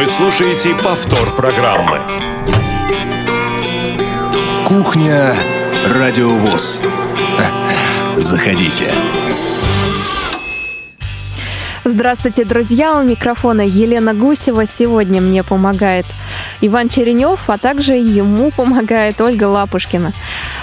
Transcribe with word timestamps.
Вы 0.00 0.06
слушаете 0.06 0.74
повтор 0.82 1.36
программы. 1.36 2.00
Кухня 4.66 5.34
Радиовоз. 5.94 6.80
Заходите. 8.16 8.94
Здравствуйте, 11.84 12.46
друзья! 12.46 12.98
У 12.98 13.02
микрофона 13.02 13.60
Елена 13.60 14.14
Гусева. 14.14 14.64
Сегодня 14.64 15.20
мне 15.20 15.42
помогает 15.42 16.06
Иван 16.62 16.88
Черенев, 16.88 17.50
а 17.50 17.58
также 17.58 17.92
ему 17.92 18.52
помогает 18.52 19.20
Ольга 19.20 19.44
Лапушкина. 19.44 20.12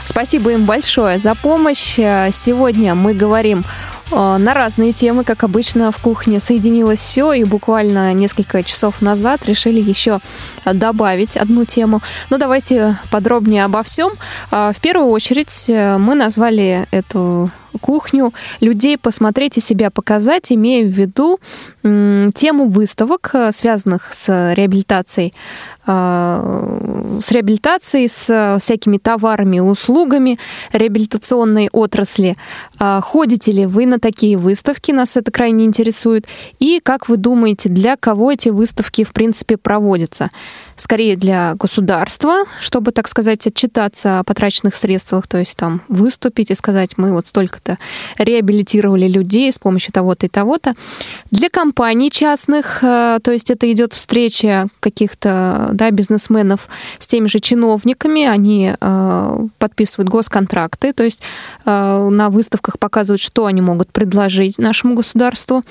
Спасибо 0.08 0.54
им 0.54 0.66
большое 0.66 1.20
за 1.20 1.36
помощь. 1.36 1.94
Сегодня 2.32 2.96
мы 2.96 3.14
говорим 3.14 3.66
на 4.12 4.54
разные 4.54 4.94
темы, 4.94 5.24
как 5.24 5.44
обычно 5.44 5.92
в 5.92 5.98
кухне 5.98 6.40
соединилось 6.40 7.00
все, 7.00 7.34
и 7.34 7.44
буквально 7.44 8.14
несколько 8.14 8.64
часов 8.64 9.02
назад 9.02 9.46
решили 9.46 9.80
еще 9.80 10.20
добавить 10.66 11.38
одну 11.38 11.66
тему. 11.66 12.02
Но 12.30 12.38
давайте 12.38 12.98
подробнее 13.12 13.66
обо 13.66 13.84
всем. 13.84 14.12
Э, 14.52 14.72
в 14.76 14.80
первую 14.80 15.10
очередь 15.10 15.66
э, 15.68 15.98
мы 15.98 16.16
назвали 16.16 16.88
эту 16.92 17.52
кухню 17.78 18.34
людей 18.60 18.98
посмотреть 18.98 19.58
и 19.58 19.62
себя 19.62 19.90
показать, 19.90 20.52
имея 20.52 20.86
в 20.86 20.90
виду 20.90 21.40
тему 22.34 22.68
выставок, 22.68 23.30
э, 23.34 23.52
связанных 23.52 24.14
с 24.14 24.54
реабилитацией, 24.54 25.34
э, 25.86 27.20
с 27.22 27.32
реабилитацией, 27.32 28.10
с 28.10 28.58
всякими 28.62 28.98
товарами 28.98 29.60
услугами 29.60 30.38
реабилитационной 30.74 31.70
отрасли. 31.72 32.36
Э, 32.80 33.00
ходите 33.02 33.52
ли 33.52 33.66
вы 33.66 33.86
на 33.86 34.00
такие 34.00 34.38
выставки? 34.38 34.92
Нас 34.92 35.16
это 35.16 35.32
крайне 35.32 35.66
интересует. 35.66 36.26
И 36.60 36.80
как 36.84 37.10
вы 37.10 37.18
думаете, 37.18 37.70
для 37.70 37.96
кого 37.96 38.32
эти 38.32 38.50
выставки, 38.50 39.04
в 39.04 39.14
принципе, 39.14 39.58
проводятся? 39.58 40.30
скорее 40.78 41.16
для 41.16 41.56
государства, 41.56 42.46
чтобы, 42.62 42.92
так 42.92 43.08
сказать, 43.08 43.46
отчитаться 43.46 44.20
о 44.20 44.24
потраченных 44.24 44.76
средствах, 44.76 45.28
то 45.28 45.38
есть 45.40 45.58
там 45.58 45.82
выступить 45.88 46.52
и 46.52 46.56
сказать, 46.56 46.98
мы 46.98 47.12
вот 47.12 47.28
столько-то 47.68 47.78
реабилитировали 48.18 49.08
людей 49.08 49.52
с 49.52 49.60
помощью 49.60 49.94
того-то 49.94 50.26
и 50.26 50.30
того-то. 50.30 50.74
Для 51.32 51.50
компаний 51.50 52.10
частных, 52.12 52.84
э, 52.84 53.20
то 53.22 53.32
есть 53.32 53.52
это 53.52 53.72
идет 53.72 53.94
встреча 53.94 54.68
каких-то 54.80 55.70
да, 55.74 55.92
бизнесменов 55.92 56.68
с 57.00 57.08
теми 57.08 57.28
же 57.28 57.40
чиновниками, 57.40 58.26
они 58.26 58.74
э, 58.80 59.48
подписывают 59.58 60.10
госконтракты, 60.10 60.94
то 60.94 61.04
есть 61.04 61.22
э, 61.66 62.10
на 62.10 62.30
выставках 62.30 62.80
показывают, 62.80 63.22
что 63.22 63.46
они 63.46 63.62
могут 63.62 63.92
предложить 63.92 64.58
нашему 64.58 64.96
государству. 64.96 65.64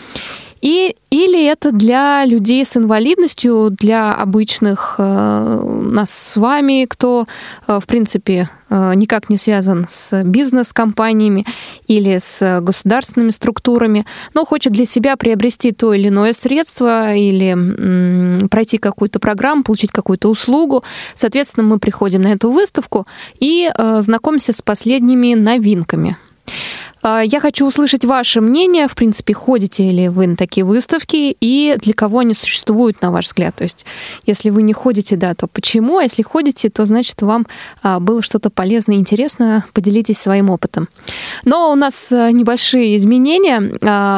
И, 0.67 0.97
или 1.11 1.47
это 1.47 1.71
для 1.71 2.25
людей 2.25 2.65
с 2.65 2.77
инвалидностью, 2.77 3.71
для 3.71 4.13
обычных 4.13 4.97
э, 4.99 5.61
нас 5.93 6.11
с 6.11 6.35
вами, 6.35 6.87
кто, 6.89 7.27
э, 7.69 7.79
в 7.79 7.87
принципе, 7.87 8.49
э, 8.69 8.95
никак 8.97 9.31
не 9.31 9.39
связан 9.39 9.87
с 9.89 10.25
бизнес-компаниями 10.25 11.47
или 11.87 12.19
с 12.19 12.61
государственными 12.61 13.31
структурами, 13.31 14.07
но 14.35 14.45
хочет 14.45 14.73
для 14.73 14.87
себя 14.87 15.17
приобрести 15.17 15.71
то 15.71 15.95
или 15.95 16.09
иное 16.09 16.33
средство 16.33 17.15
или 17.15 17.51
м, 17.53 18.49
пройти 18.49 18.79
какую-то 18.79 19.21
программу, 19.21 19.63
получить 19.63 19.93
какую-то 19.93 20.29
услугу. 20.29 20.83
Соответственно, 21.15 21.65
мы 21.65 21.79
приходим 21.79 22.23
на 22.23 22.33
эту 22.33 22.51
выставку 22.51 23.07
и 23.39 23.71
э, 23.73 24.03
знакомимся 24.03 24.53
с 24.53 24.63
последними 24.63 25.35
новинками. 25.35 26.17
А, 27.09 27.21
я 27.21 27.41
хочу 27.41 27.65
услышать 27.65 28.05
ваше 28.05 28.41
мнение. 28.41 28.89
В 28.89 28.97
принципе, 28.97 29.33
ходите 29.33 29.89
ли 29.93 30.09
вы 30.09 30.27
на 30.27 30.37
такие 30.37 30.65
выставки 30.65 31.37
и 31.41 31.77
для 31.79 31.95
кого 31.95 32.19
они 32.19 32.35
существуют, 32.35 33.01
на 33.01 33.13
ваш 33.13 33.27
взгляд? 33.27 33.55
То 33.55 33.63
есть, 33.63 33.87
если 34.27 34.51
вы 34.51 34.63
не 34.63 34.73
ходите, 34.73 35.15
да, 35.15 35.35
то 35.35 35.47
почему? 35.47 35.99
А 35.99 36.03
если 36.03 36.25
ходите, 36.25 36.69
то 36.69 36.85
значит, 36.85 37.23
вам 37.23 37.47
а, 37.85 38.01
было 38.01 38.23
что-то 38.23 38.51
полезное 38.51 38.97
и 38.97 38.99
интересное. 38.99 39.65
Поделитесь 39.73 40.19
своим 40.19 40.51
опытом. 40.51 40.89
Но 41.45 41.71
у 41.71 41.77
нас 41.77 42.11
а, 42.11 42.33
небольшие 42.33 42.97
изменения. 42.97 43.61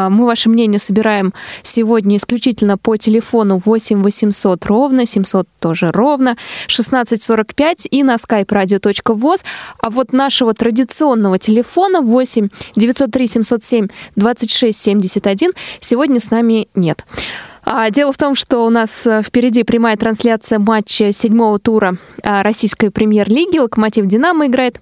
Мы 0.09 0.25
ваше 0.25 0.49
мнение 0.49 0.79
собираем 0.79 1.35
сегодня 1.63 2.17
исключительно 2.17 2.79
по 2.79 2.97
телефону 2.97 3.61
8 3.63 4.03
800 4.03 4.65
ровно, 4.65 5.05
700 5.05 5.47
тоже 5.61 5.93
ровно, 5.93 6.39
1645 6.65 7.87
и 7.91 8.03
на 8.03 8.15
skype 8.15 8.47
radio.voz. 8.47 9.45
А 9.79 9.91
вот 9.91 10.15
нашего 10.15 10.55
традиционного 10.55 11.39
телефона 11.39 12.01
8 12.01 12.49
903 12.79 13.27
707 13.27 13.89
26 14.17 14.79
71 14.81 15.51
сегодня 15.81 16.21
с 16.21 16.31
нами 16.31 16.69
нет. 16.75 17.05
А, 17.65 17.91
дело 17.91 18.13
в 18.13 18.17
том, 18.17 18.35
что 18.35 18.65
у 18.65 18.71
нас 18.71 19.07
э, 19.07 19.23
впереди 19.23 19.63
прямая 19.63 19.97
трансляция 19.97 20.59
матча 20.59 21.13
седьмого 21.13 21.59
тура 21.59 21.99
а, 22.23 22.43
российской 22.43 22.91
премьер-лиги. 22.91 23.59
Локомотив 23.59 24.07
«Динамо» 24.07 24.47
играет 24.47 24.81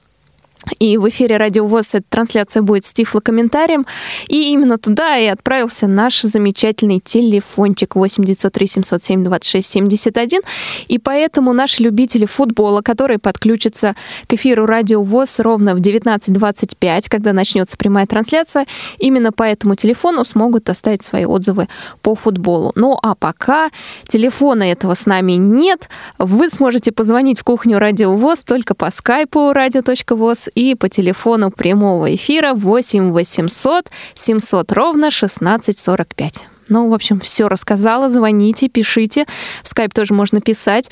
и 0.79 0.99
в 0.99 1.09
эфире 1.09 1.37
Радио 1.37 1.67
ВОЗ 1.67 1.95
эта 1.95 2.07
трансляция 2.09 2.63
будет 2.63 2.85
с 2.85 2.93
тифлокомментарием. 2.93 3.85
И 4.27 4.51
именно 4.51 4.79
туда 4.79 5.17
и 5.17 5.27
отправился 5.27 5.87
наш 5.87 6.23
замечательный 6.23 7.01
телефончик 7.01 7.95
8 7.95 8.25
903 8.25 8.67
707 8.67 9.25
26 9.25 9.69
71. 9.69 10.41
И 10.89 10.99
поэтому 10.99 11.53
наши 11.53 11.83
любители 11.83 12.27
футбола, 12.27 12.83
которые 12.83 13.19
подключатся 13.19 13.95
к 14.27 14.33
эфиру 14.33 14.67
Радио 14.67 15.03
ВОЗ 15.03 15.39
ровно 15.41 15.75
в 15.75 15.79
19.25, 15.79 17.05
когда 17.09 17.33
начнется 17.33 17.77
прямая 17.77 18.07
трансляция, 18.07 18.67
именно 18.99 19.33
по 19.33 19.45
этому 19.45 19.77
телефону 19.77 20.25
смогут 20.25 20.69
оставить 20.69 21.05
свои 21.05 21.25
отзывы 21.27 21.69
по 22.03 22.15
футболу. 22.17 22.73
Ну 22.75 22.99
а 23.03 23.15
пока 23.15 23.71
телефона 24.09 24.65
этого 24.65 24.95
с 24.95 25.07
нами 25.07 25.33
нет, 25.33 25.89
вы 26.19 26.49
сможете 26.49 26.91
позвонить 26.91 27.39
в 27.39 27.45
кухню 27.45 27.79
Радио 27.79 28.17
ВОЗ 28.17 28.41
только 28.41 28.75
по 28.75 28.91
скайпу 28.91 29.53
radio.voz 29.53 30.51
и 30.57 30.75
по 30.75 30.89
телефону 30.89 31.53
прямого 31.53 32.13
эфира 32.13 32.55
8 32.55 33.13
800 33.13 33.91
700 34.15 34.73
ровно 34.73 35.09
1645. 35.09 36.49
Ну, 36.69 36.89
в 36.89 36.95
общем, 36.95 37.21
все 37.21 37.49
рассказала. 37.49 38.09
Звоните, 38.09 38.69
пишите. 38.69 39.27
В 39.63 39.69
скайп 39.69 39.95
тоже 39.95 40.15
можно 40.15 40.41
писать. 40.41 40.91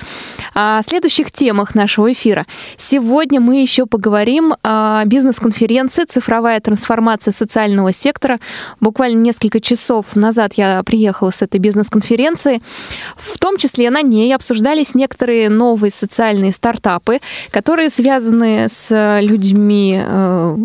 О 0.55 0.81
следующих 0.83 1.33
темах 1.33 1.75
нашего 1.75 2.13
эфира. 2.13 2.47
Сегодня 2.77 3.41
мы 3.41 3.61
еще 3.61 3.87
поговорим 3.87 4.55
о 4.63 5.05
бизнес-конференции 5.05 6.05
«Цифровая 6.05 6.61
трансформация 6.61 7.33
социального 7.33 7.93
сектора». 7.93 8.39
Буквально 8.81 9.19
несколько 9.19 9.61
часов 9.61 10.15
назад 10.15 10.55
я 10.55 10.83
приехала 10.85 11.33
с 11.33 11.43
этой 11.43 11.59
бизнес-конференции. 11.59 12.63
В 13.17 13.39
том 13.39 13.57
числе 13.57 13.91
на 13.91 14.03
ней 14.03 14.33
обсуждались 14.35 14.95
некоторые 14.95 15.49
новые 15.49 15.91
социальные 15.91 16.53
стартапы, 16.53 17.21
которые 17.51 17.91
связаны 17.91 18.69
с 18.69 19.21
людьми 19.21 20.01
э, 20.01 20.57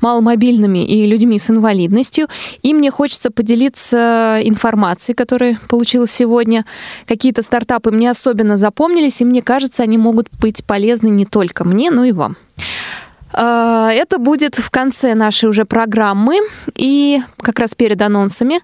маломобильными 0.00 0.84
и 0.84 1.06
людьми 1.06 1.38
с 1.38 1.50
инвалидностью. 1.50 2.26
И 2.62 2.74
мне 2.74 2.90
хочется 2.90 3.30
поделиться 3.30 4.40
информацией 4.42 4.55
информации, 4.56 5.12
которая 5.12 5.60
получилась 5.68 6.10
сегодня. 6.10 6.64
Какие-то 7.06 7.42
стартапы 7.42 7.90
мне 7.90 8.10
особенно 8.10 8.56
запомнились, 8.56 9.20
и 9.20 9.24
мне 9.24 9.42
кажется, 9.42 9.82
они 9.82 9.98
могут 9.98 10.28
быть 10.40 10.64
полезны 10.64 11.08
не 11.08 11.26
только 11.26 11.64
мне, 11.64 11.90
но 11.90 12.04
и 12.04 12.12
вам. 12.12 12.36
А, 13.32 13.90
это 13.92 14.18
будет 14.18 14.56
в 14.56 14.70
конце 14.70 15.14
нашей 15.14 15.48
уже 15.48 15.64
программы 15.64 16.38
и 16.74 17.20
как 17.38 17.58
раз 17.58 17.74
перед 17.74 18.00
анонсами. 18.00 18.60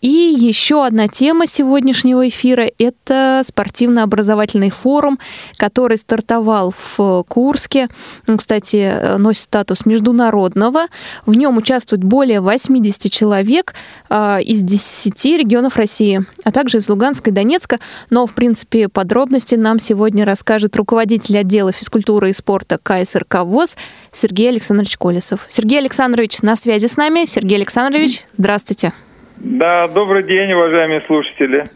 И 0.00 0.08
еще 0.08 0.84
одна 0.84 1.08
тема 1.08 1.46
сегодняшнего 1.46 2.28
эфира– 2.28 2.66
это 2.78 3.42
спортивно-образовательный 3.44 4.70
форум, 4.70 5.18
который 5.56 5.96
стартовал 5.96 6.74
в 6.96 7.24
Курске. 7.28 7.88
Он, 8.26 8.38
кстати, 8.38 9.16
носит 9.18 9.42
статус 9.42 9.86
международного. 9.86 10.86
В 11.26 11.34
нем 11.34 11.56
участвует 11.56 12.02
более 12.02 12.40
80 12.40 13.10
человек 13.10 13.74
а, 14.08 14.38
из 14.40 14.62
10 14.62 15.24
регионов 15.38 15.76
России, 15.76 16.24
а 16.44 16.50
также 16.50 16.78
из 16.78 16.88
Луганска 16.88 17.30
и 17.30 17.32
Донецка. 17.32 17.78
Но, 18.10 18.26
в 18.26 18.32
принципе, 18.32 18.88
подробности 18.88 19.54
нам 19.54 19.78
сегодня 19.78 20.24
расскажет 20.24 20.74
руководитель 20.76 21.38
отдела 21.38 21.72
физкультуры 21.72 22.30
и 22.30 22.32
спорта 22.32 22.78
КСРК 22.82 23.44
ВОЗ 23.44 23.76
Сергей 24.12 24.48
Александрович 24.48 24.96
Колесов. 24.96 25.46
Сергей 25.48 25.78
Александрович 25.78 26.42
на 26.42 26.56
связи 26.56 26.86
с 26.86 26.96
нами. 26.96 27.26
Сергей 27.26 27.58
Александрович, 27.58 28.22
здравствуйте. 28.32 28.92
Да, 29.36 29.88
добрый 29.88 30.22
день, 30.22 30.52
уважаемые 30.52 31.00
слушатели 31.02 31.70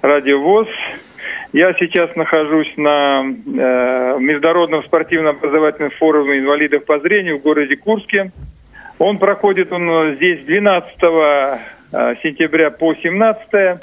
Радио 0.00 0.40
ВОЗ. 0.40 0.68
Я 1.52 1.74
сейчас 1.74 2.14
нахожусь 2.16 2.72
на 2.76 3.22
э, 3.24 4.16
Международном 4.18 4.82
спортивно-образовательном 4.84 5.90
форуме 5.90 6.38
инвалидов 6.38 6.86
по 6.86 6.98
зрению 7.00 7.38
в 7.38 7.42
городе 7.42 7.76
Курске. 7.76 8.32
Он 8.98 9.18
проходит 9.18 9.70
он 9.72 10.14
здесь 10.14 10.44
12 10.46 10.94
э, 11.02 12.14
сентября 12.22 12.70
по 12.70 12.94
17 12.94 13.80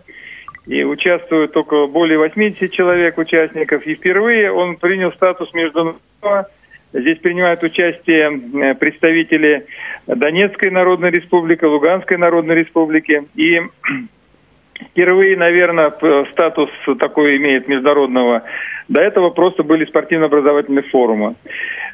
и 0.66 0.84
участвует 0.84 1.56
около 1.56 1.86
более 1.86 2.18
80 2.18 2.72
человек 2.72 3.18
участников. 3.20 3.86
И 3.86 3.94
впервые 3.94 4.52
он 4.52 4.78
принял 4.78 5.12
статус 5.12 5.54
международного 5.54 6.48
Здесь 6.92 7.20
принимают 7.20 7.62
участие 7.64 8.32
э, 8.32 8.74
представители 8.74 9.66
Донецкой 10.08 10.72
Народной 10.72 11.12
Республики, 11.12 11.64
Луганской 11.64 12.18
Народной 12.18 12.56
Республики. 12.56 13.24
И 13.36 13.62
впервые, 14.92 15.38
наверное, 15.38 15.94
статус 16.32 16.70
такой 17.00 17.38
имеет 17.38 17.68
международного. 17.68 18.44
До 18.88 19.02
этого 19.02 19.30
просто 19.30 19.62
были 19.62 19.86
спортивно-образовательные 19.86 20.82
форумы. 20.82 21.36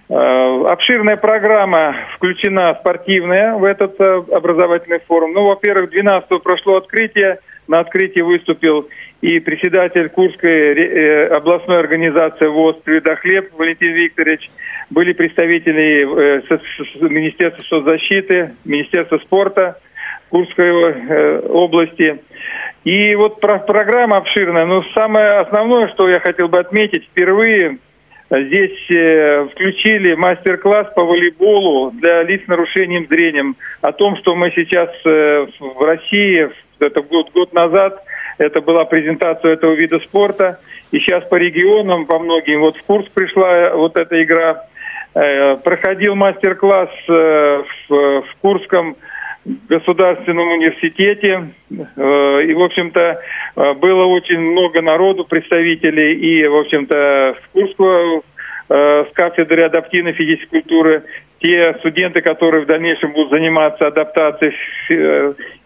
Э, 0.08 0.66
обширная 0.70 1.18
программа 1.18 1.96
включена 2.16 2.78
спортивная 2.80 3.56
в 3.56 3.66
этот 3.66 4.00
э, 4.00 4.24
образовательный 4.32 5.00
форум. 5.00 5.34
Ну, 5.34 5.48
во-первых, 5.48 5.90
12 5.90 6.42
прошло 6.42 6.78
открытие. 6.78 7.40
На 7.68 7.80
открытии 7.80 8.22
выступил 8.22 8.88
и 9.22 9.40
председатель 9.40 10.08
Курской 10.10 11.26
областной 11.30 11.80
организации 11.80 12.46
ВОЗ 12.46 12.76
«Хлеб» 12.84 13.50
Валентин 13.58 13.92
Викторович. 13.94 14.52
Были 14.90 15.14
представители 15.14 16.04
Министерства 17.10 17.64
соцзащиты, 17.64 18.54
Министерства 18.66 19.18
спорта 19.18 19.80
Курской 20.30 21.42
области. 21.42 22.20
И 22.84 23.16
вот 23.16 23.40
программа 23.40 24.18
обширная. 24.18 24.66
Но 24.66 24.84
самое 24.94 25.40
основное, 25.40 25.88
что 25.90 26.10
я 26.10 26.20
хотел 26.20 26.50
бы 26.50 26.60
отметить, 26.60 27.06
впервые 27.06 27.80
Здесь 28.30 28.90
э, 28.90 29.48
включили 29.52 30.16
мастер-класс 30.16 30.88
по 30.96 31.04
волейболу 31.04 31.92
для 31.92 32.24
лиц 32.24 32.44
с 32.44 32.48
нарушением 32.48 33.06
зрения. 33.08 33.54
О 33.82 33.92
том, 33.92 34.18
что 34.18 34.36
мы 34.36 34.50
сейчас 34.50 34.90
э, 35.06 35.46
в 35.60 35.86
России, 35.86 36.50
это 36.80 37.04
год, 37.04 37.32
год 37.34 37.54
назад, 37.54 38.04
это 38.40 38.62
была 38.62 38.86
презентация 38.86 39.54
этого 39.54 39.74
вида 39.74 40.00
спорта. 40.00 40.60
И 40.92 40.98
сейчас 40.98 41.24
по 41.26 41.36
регионам, 41.36 42.08
по 42.08 42.18
многим, 42.18 42.62
вот 42.62 42.78
в 42.78 42.84
курс 42.84 43.08
пришла 43.10 43.76
вот 43.76 43.96
эта 43.98 44.22
игра. 44.24 44.66
Э, 45.16 45.56
проходил 45.64 46.16
мастер-класс 46.16 46.90
в, 47.08 47.66
в 47.90 48.36
Курском 48.42 48.98
государственном 49.70 50.52
университете. 50.54 51.50
И, 51.70 52.54
в 52.54 52.64
общем-то, 52.64 53.22
было 53.76 54.06
очень 54.06 54.40
много 54.40 54.82
народу, 54.82 55.24
представителей 55.24 56.16
и, 56.16 56.48
в 56.48 56.56
общем-то, 56.56 57.36
с 57.40 57.54
Курского 57.54 58.24
с 58.68 59.08
кафедры 59.14 59.66
адаптивной 59.66 60.14
физической 60.14 60.62
культуры, 60.62 61.04
те 61.40 61.76
студенты, 61.80 62.22
которые 62.22 62.64
в 62.64 62.68
дальнейшем 62.68 63.12
будут 63.12 63.30
заниматься 63.30 63.88
адаптацией. 63.88 64.56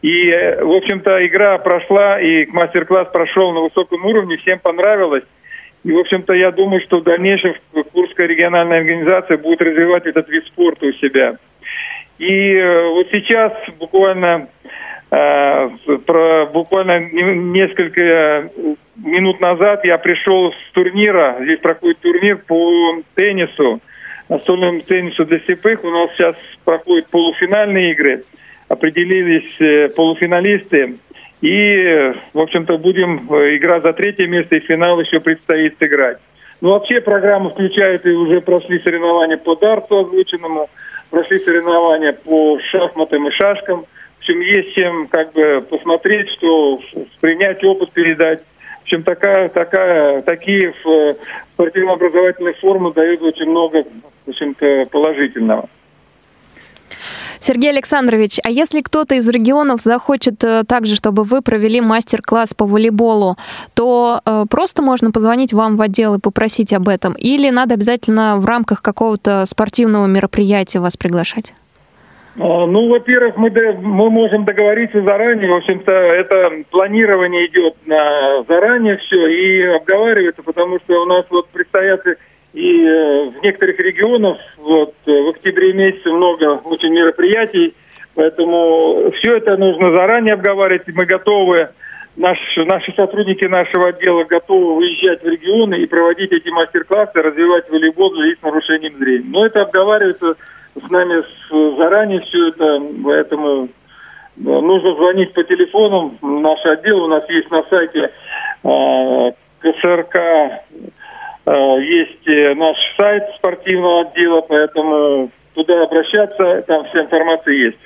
И, 0.02 0.32
в 0.62 0.72
общем-то, 0.76 1.26
игра 1.26 1.58
прошла, 1.60 2.20
и 2.20 2.46
мастер-класс 2.48 3.08
прошел 3.14 3.54
на 3.54 3.62
высоком 3.62 4.06
уровне, 4.06 4.36
всем 4.38 4.60
понравилось. 4.60 5.24
И, 5.84 5.92
в 5.92 5.98
общем-то, 5.98 6.34
я 6.34 6.52
думаю, 6.52 6.82
что 6.82 7.00
в 7.00 7.04
дальнейшем 7.04 7.56
Курская 7.94 8.28
региональная 8.28 8.80
организация 8.80 9.38
будет 9.38 9.62
развивать 9.62 10.06
этот 10.06 10.28
вид 10.30 10.46
спорта 10.48 10.86
у 10.86 10.92
себя. 10.94 11.38
И 12.18 12.54
э, 12.54 12.88
вот 12.90 13.08
сейчас 13.14 13.54
буквально 13.80 14.50
э, 15.10 15.70
буквально 16.54 17.00
несколько 17.00 18.50
минут 18.98 19.40
назад 19.40 19.86
я 19.86 19.98
пришел 19.98 20.52
с 20.52 20.72
турнира. 20.74 21.38
Здесь 21.42 21.60
проходит 21.60 22.00
турнир 22.00 22.38
по 22.38 23.02
теннису, 23.16 23.80
настольному 24.28 24.82
теннису 24.82 25.26
для 25.26 25.40
слепых. 25.40 25.84
У 25.86 25.90
нас 25.90 26.12
сейчас 26.14 26.36
проходят 26.66 27.10
полуфинальные 27.10 27.92
игры. 27.92 28.24
Определились 28.68 29.60
э, 29.62 29.90
полуфиналисты. 29.96 30.96
И, 31.42 32.14
в 32.34 32.40
общем-то, 32.40 32.78
будем 32.78 33.20
игра 33.56 33.80
за 33.80 33.94
третье 33.94 34.28
место 34.28 34.58
и 34.58 34.60
финал 34.60 35.00
еще 35.00 35.20
предстоит 35.20 35.78
сыграть. 35.80 36.18
Ну, 36.62 36.72
вообще 36.72 37.00
программа 37.00 37.50
включает 37.50 38.06
и 38.06 38.12
уже 38.12 38.42
прошли 38.42 38.80
соревнования 38.80 39.38
по 39.38 39.56
дарту 39.56 40.00
озвученному– 40.00 40.70
прошли 41.10 41.40
соревнования 41.40 42.14
по 42.14 42.60
шахматам 42.60 43.28
и 43.28 43.32
шашкам. 43.32 43.86
В 44.18 44.22
общем, 44.22 44.42
есть 44.42 44.76
чем 44.76 45.08
как 45.08 45.34
бы 45.34 45.66
посмотреть, 45.68 46.30
что 46.38 46.80
принять 47.20 47.64
опыт, 47.64 47.92
передать. 47.92 48.42
В 48.80 48.82
общем, 48.84 49.04
такая, 49.04 49.50
такая, 49.50 50.22
такие 50.22 50.74
спортивно-образовательные 51.54 52.54
формы 52.56 52.94
дают 52.94 53.22
очень 53.22 53.50
много, 53.50 53.84
в 54.26 54.30
общем-то, 54.30 54.86
положительного. 54.92 55.70
Сергей 57.40 57.72
Александрович, 57.72 58.40
а 58.44 58.50
если 58.50 58.82
кто-то 58.82 59.16
из 59.16 59.28
регионов 59.30 59.82
захочет 59.82 60.44
э, 60.44 60.64
также, 60.68 60.96
чтобы 60.96 61.24
вы 61.24 61.42
провели 61.42 61.80
мастер-класс 61.82 62.54
по 62.54 62.66
волейболу, 62.66 63.36
то 63.74 64.20
э, 64.26 64.46
просто 64.50 64.82
можно 64.82 65.12
позвонить 65.12 65.54
вам 65.54 65.78
в 65.78 65.82
отдел 65.82 66.16
и 66.16 66.20
попросить 66.20 66.74
об 66.74 66.90
этом? 66.90 67.14
Или 67.14 67.50
надо 67.50 67.76
обязательно 67.76 68.38
в 68.38 68.46
рамках 68.46 68.82
какого-то 68.82 69.46
спортивного 69.46 70.06
мероприятия 70.06 70.80
вас 70.80 70.98
приглашать? 70.98 71.54
А, 72.38 72.66
ну, 72.66 72.90
во-первых, 72.90 73.36
мы, 73.38 73.50
мы 73.50 74.10
можем 74.12 74.46
договориться 74.46 75.02
заранее. 75.02 75.52
В 75.52 75.56
общем-то, 75.56 75.92
это 75.92 76.64
планирование 76.70 77.48
идет 77.48 77.76
на 77.86 78.44
заранее 78.48 78.98
все 78.98 79.28
и 79.28 79.62
обговаривается, 79.76 80.44
потому 80.44 80.80
что 80.80 81.02
у 81.02 81.06
нас 81.06 81.26
вот 81.30 81.48
предстоят 81.50 82.02
и 82.54 82.84
э, 82.84 83.30
в 83.30 83.44
некоторых 83.44 83.80
регионах 83.80 84.38
вот, 84.58 84.94
э, 85.06 85.12
в 85.12 85.30
октябре 85.30 85.74
месяце 85.74 86.10
много 86.10 86.60
очень 86.66 86.92
мероприятий, 86.92 87.76
поэтому 88.16 89.12
все 89.20 89.38
это 89.38 89.56
нужно 89.58 89.92
заранее 89.92 90.34
обговаривать. 90.34 90.88
Мы 90.88 91.06
готовы, 91.06 91.70
наш, 92.16 92.40
наши 92.58 92.92
сотрудники 92.94 93.46
нашего 93.46 93.90
отдела 93.90 94.24
готовы 94.24 94.78
выезжать 94.78 95.22
в 95.22 95.28
регионы 95.28 95.76
и 95.76 95.86
проводить 95.86 96.32
эти 96.32 96.50
мастер-классы, 96.50 97.22
развивать 97.22 97.70
волейбол 97.70 98.14
для 98.16 98.36
с 98.36 98.42
нарушением 98.42 98.98
зрения. 98.98 99.30
Но 99.30 99.46
это 99.46 99.62
обговаривается 99.62 100.36
с 100.76 100.90
нами 100.90 101.24
заранее 101.78 102.22
все 102.22 102.50
это, 102.50 102.82
поэтому 103.04 103.70
нужно 104.38 104.96
звонить 104.96 105.34
по 105.34 105.44
телефону. 105.44 106.16
Наш 106.22 106.66
отдел 106.66 107.04
у 107.04 107.08
нас 107.08 107.30
есть 107.30 107.52
на 107.52 107.64
сайте 107.70 108.12
э, 108.64 109.32
КСРК 109.60 110.16
Э, 110.16 110.99
есть 111.80 112.28
э, 112.28 112.54
наш 112.56 112.78
сайт 112.98 113.24
спортивного 113.36 114.02
отдела, 114.02 114.42
поэтому 114.42 115.32
туда 115.54 115.84
обращаться, 115.84 116.64
там 116.68 116.86
вся 116.86 117.02
информация 117.02 117.54
есть. 117.54 117.80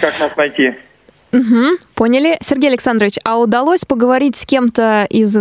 Как 0.00 0.18
нас 0.20 0.36
найти? 0.36 0.74
Угу, 1.32 1.78
поняли. 1.94 2.38
Сергей 2.40 2.70
Александрович, 2.70 3.16
а 3.24 3.38
удалось 3.38 3.84
поговорить 3.84 4.36
с 4.36 4.46
кем-то 4.46 5.06
из 5.10 5.36
э, 5.36 5.40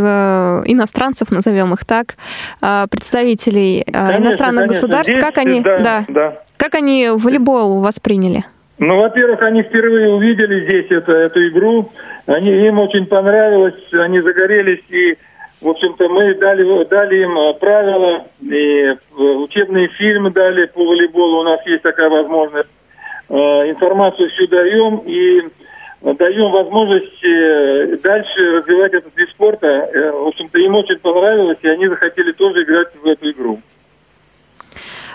иностранцев, 0.65 1.31
назовем 1.31 1.73
их 1.73 1.85
так, 1.85 2.15
э, 2.61 2.87
представителей 2.91 3.81
э, 3.81 3.91
конечно, 3.91 4.23
иностранных 4.23 4.61
конечно. 4.63 4.81
государств? 4.81 5.11
Здесь, 5.11 5.23
как 5.23 5.37
они, 5.37 5.61
да, 5.61 5.79
да, 5.79 6.05
да. 6.09 6.41
как 6.57 6.75
они 6.75 7.09
волейбол 7.09 7.81
восприняли? 7.81 8.43
Ну, 8.79 8.97
во-первых, 8.97 9.41
они 9.43 9.63
впервые 9.63 10.09
увидели 10.09 10.65
здесь 10.65 10.85
это, 10.91 11.11
эту 11.11 11.47
игру, 11.47 11.89
они, 12.27 12.51
им 12.51 12.79
очень 12.79 13.05
понравилось, 13.05 13.81
они 13.93 14.19
загорелись 14.19 14.83
и 14.89 15.17
в 15.59 15.69
общем-то, 15.69 16.07
мы 16.09 16.35
дали, 16.35 16.83
дали 16.85 17.23
им 17.23 17.37
э, 17.37 17.53
правила, 17.55 18.25
и 18.41 18.51
э, 18.51 18.95
учебные 19.15 19.87
фильмы 19.87 20.29
дали 20.29 20.67
по 20.67 20.85
волейболу, 20.85 21.39
у 21.39 21.43
нас 21.43 21.65
есть 21.65 21.81
такая 21.81 22.09
возможность. 22.09 22.69
Э, 23.29 23.35
информацию 23.69 24.29
всю 24.29 24.47
даем 24.47 25.01
и 25.05 25.41
даем 26.01 26.51
возможность 26.51 28.03
дальше 28.03 28.39
развивать 28.51 28.93
этот 28.93 29.17
вид 29.17 29.29
спорта. 29.31 29.89
В 30.13 30.27
общем-то, 30.27 30.59
им 30.59 30.75
очень 30.75 30.99
понравилось, 30.99 31.57
и 31.63 31.67
они 31.67 31.87
захотели 31.87 32.33
тоже 32.33 32.63
играть 32.63 32.89
в 33.01 33.07
эту 33.07 33.31
игру. 33.31 33.59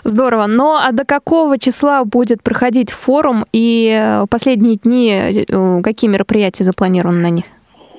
Здорово. 0.03 0.47
Но 0.49 0.81
а 0.83 0.91
до 0.91 1.05
какого 1.05 1.57
числа 1.57 2.05
будет 2.05 2.43
проходить 2.43 2.91
форум 2.91 3.45
и 3.53 4.25
последние 4.29 4.75
дни 4.75 5.47
какие 5.85 6.11
мероприятия 6.11 6.65
запланированы 6.65 7.21
на 7.21 7.31
них? 7.31 7.45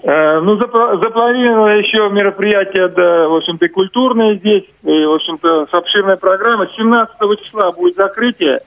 Э, 0.06 0.42
ну, 0.42 0.58
запланировано 0.58 1.78
еще 1.78 2.10
мероприятие, 2.10 2.90
да, 2.90 3.30
в 3.30 3.36
общем-то, 3.36 3.70
культурное 3.70 4.36
здесь, 4.36 4.66
и, 4.84 5.06
в 5.06 5.14
общем-то, 5.14 5.68
с 5.68 5.74
обширной 5.74 6.18
программой. 6.18 6.68
17 6.76 7.16
числа 7.42 7.72
будет 7.72 7.96
закрытие. 7.96 8.60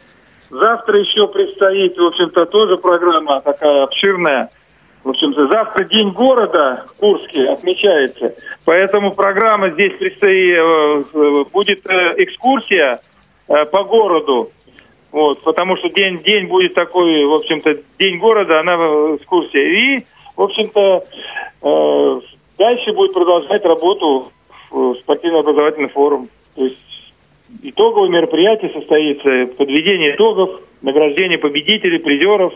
Завтра 0.49 0.99
еще 0.99 1.28
предстоит, 1.28 1.99
в 1.99 2.07
общем-то, 2.07 2.47
тоже 2.47 2.78
программа 2.78 3.43
такая 3.43 3.83
обширная. 3.83 4.49
В 5.05 5.11
общем-то, 5.11 5.49
завтра 5.49 5.85
День 5.85 6.11
города 6.12 6.87
в 6.88 7.00
Курске 7.00 7.50
отмечается. 7.50 8.35
Поэтому 8.64 9.12
программа 9.12 9.71
здесь 9.71 9.93
предстоит, 9.99 10.57
э, 10.57 11.45
будет 11.52 11.85
э, 11.87 12.14
экскурсия 12.16 12.97
по 13.47 13.85
городу. 13.85 14.50
Вот, 15.12 15.43
потому 15.45 15.76
что 15.76 15.88
день, 15.90 16.23
день 16.23 16.47
будет 16.49 16.75
такой, 16.75 17.25
в 17.25 17.35
общем-то, 17.35 17.78
День 17.99 18.19
города, 18.19 18.61
она 18.61 18.75
экскурсия. 19.16 19.62
И 19.62 20.07
в 20.37 20.43
общем-то, 20.43 21.05
э, 21.62 22.21
дальше 22.59 22.93
будет 22.93 23.14
продолжать 23.14 23.64
работу 23.64 24.31
спортивно-образовательный 25.00 25.88
форум. 25.88 26.28
То 26.55 26.64
есть 26.64 26.76
итоговое 27.62 28.09
мероприятие 28.09 28.71
состоится, 28.73 29.55
подведение 29.57 30.14
итогов, 30.14 30.61
награждение 30.83 31.38
победителей, 31.38 31.99
призеров. 31.99 32.52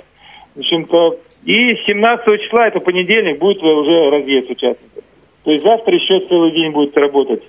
В 0.54 0.60
общем-то, 0.60 1.18
и 1.44 1.76
17 1.86 2.42
числа, 2.42 2.66
это 2.66 2.80
понедельник, 2.80 3.38
будет 3.38 3.62
уже 3.62 4.10
разъезд 4.10 4.50
участников. 4.50 5.04
То 5.44 5.50
есть 5.52 5.62
завтра 5.62 5.94
еще 5.94 6.20
целый 6.28 6.50
день 6.52 6.70
будет 6.72 6.96
работать. 6.96 7.42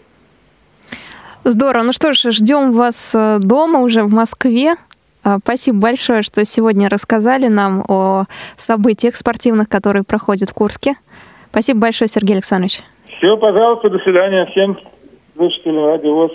Здорово. 1.44 1.84
Ну 1.84 1.94
что 1.94 2.14
ж, 2.14 2.32
ждем 2.32 2.72
вас 2.72 3.14
э, 3.16 3.40
дома 3.40 3.80
уже 3.80 4.04
в 4.04 4.14
Москве. 4.14 4.76
А, 5.24 5.38
спасибо 5.40 5.80
большое, 5.80 6.22
что 6.22 6.44
сегодня 6.46 6.90
рассказали 6.90 7.48
нам 7.48 7.84
о 7.88 8.25
событиях 8.58 9.16
спортивных, 9.16 9.70
которые 9.70 10.04
проходят 10.04 10.50
в 10.50 10.54
Курске. 10.54 10.96
Спасибо 11.50 11.80
большое, 11.82 12.08
Сергей 12.08 12.34
Александрович. 12.34 12.82
Все, 13.18 13.38
пожалуйста, 13.38 13.90
до 13.90 14.00
свидания 14.00 14.46
всем 14.48 14.80
слушателям 15.36 15.86
Радио 15.86 16.13
ВОЗ. 16.13 16.32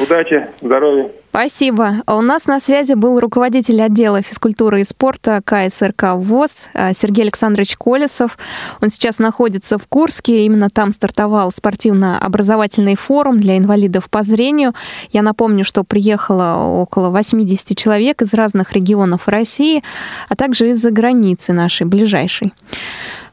Удачи, 0.00 0.48
здоровья. 0.60 1.10
Спасибо. 1.30 2.02
У 2.06 2.20
нас 2.22 2.46
на 2.46 2.58
связи 2.58 2.94
был 2.94 3.20
руководитель 3.20 3.82
отдела 3.82 4.22
физкультуры 4.22 4.80
и 4.80 4.84
спорта 4.84 5.40
КСРК 5.44 6.14
ВОЗ 6.14 6.62
э, 6.72 6.94
Сергей 6.94 7.22
Александрович 7.22 7.76
Колесов. 7.76 8.38
Он 8.80 8.88
сейчас 8.88 9.18
находится 9.18 9.78
в 9.78 9.86
Курске. 9.86 10.46
Именно 10.46 10.70
там 10.70 10.90
стартовал 10.90 11.52
спортивно-образовательный 11.52 12.96
форум 12.96 13.40
для 13.40 13.58
инвалидов 13.58 14.08
по 14.10 14.22
зрению. 14.22 14.72
Я 15.12 15.22
напомню, 15.22 15.64
что 15.64 15.84
приехало 15.84 16.56
около 16.56 17.10
80 17.10 17.76
человек 17.76 18.22
из 18.22 18.32
разных 18.32 18.72
регионов 18.72 19.28
России, 19.28 19.84
а 20.28 20.34
также 20.34 20.70
из-за 20.70 20.90
границы 20.90 21.52
нашей 21.52 21.86
ближайшей. 21.86 22.52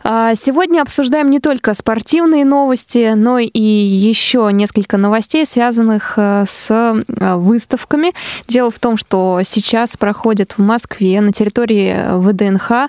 А, 0.08 0.36
сегодня 0.36 0.84
обсуждаем 0.84 1.32
не 1.32 1.40
только 1.40 1.74
спортивные 1.74 2.46
новости, 2.46 3.14
но 3.16 3.40
и 3.40 3.60
еще 3.60 4.52
несколько 4.52 4.98
новостей, 4.98 5.48
связанных 5.48 6.14
э, 6.18 6.46
с 6.48 6.68
э, 6.70 7.36
выставками. 7.38 8.14
Дело 8.48 8.70
в 8.70 8.78
том, 8.78 8.98
что 8.98 9.42
сейчас 9.44 9.98
проходит 9.98 10.60
в 10.60 10.62
Москве 10.62 11.22
на 11.22 11.32
территории 11.32 12.20
ВДНХ 12.20 12.72
э, 12.72 12.88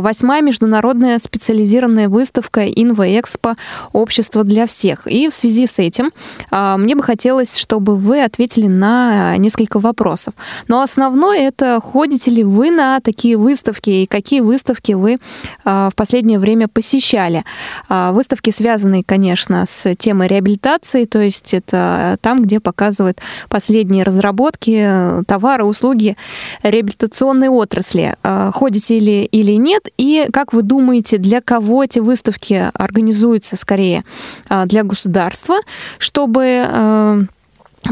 восьмая 0.00 0.42
международная 0.42 1.18
специализированная 1.18 2.08
выставка 2.08 2.66
«Инвоэкспо. 2.66 3.54
Общество 3.92 4.42
для 4.42 4.66
всех». 4.66 5.06
И 5.06 5.28
в 5.28 5.34
связи 5.34 5.68
с 5.68 5.78
этим 5.78 6.10
мне 6.50 6.96
бы 6.96 7.04
хотелось, 7.04 7.56
чтобы 7.56 7.96
вы 7.96 8.24
ответили 8.24 8.66
на 8.66 9.36
несколько 9.36 9.78
вопросов. 9.78 10.34
Но 10.66 10.82
основное 10.82 11.38
это 11.38 11.80
ходите 11.80 12.32
ли 12.32 12.42
вы 12.42 12.72
на 12.72 12.98
такие 12.98 13.36
выставки 13.36 13.90
и 13.90 14.06
какие 14.06 14.40
выставки 14.40 14.92
вы 14.92 15.18
в 15.64 15.92
последнее 15.94 16.40
время 16.40 16.47
время 16.48 16.66
посещали. 16.66 17.44
А, 17.90 18.12
выставки, 18.12 18.48
связанные, 18.50 19.04
конечно, 19.04 19.66
с 19.66 19.94
темой 19.96 20.28
реабилитации, 20.28 21.04
то 21.04 21.18
есть 21.18 21.52
это 21.52 22.16
там, 22.22 22.42
где 22.42 22.58
показывают 22.58 23.20
последние 23.50 24.02
разработки, 24.02 25.22
товары, 25.26 25.64
услуги 25.64 26.16
реабилитационной 26.62 27.48
отрасли. 27.48 28.16
А, 28.22 28.50
ходите 28.52 28.98
ли 28.98 29.24
или 29.24 29.52
нет? 29.52 29.88
И 29.98 30.26
как 30.32 30.54
вы 30.54 30.62
думаете, 30.62 31.18
для 31.18 31.42
кого 31.42 31.84
эти 31.84 31.98
выставки 31.98 32.70
организуются 32.72 33.58
скорее? 33.58 34.02
А, 34.48 34.64
для 34.64 34.84
государства, 34.84 35.56
чтобы 35.98 37.26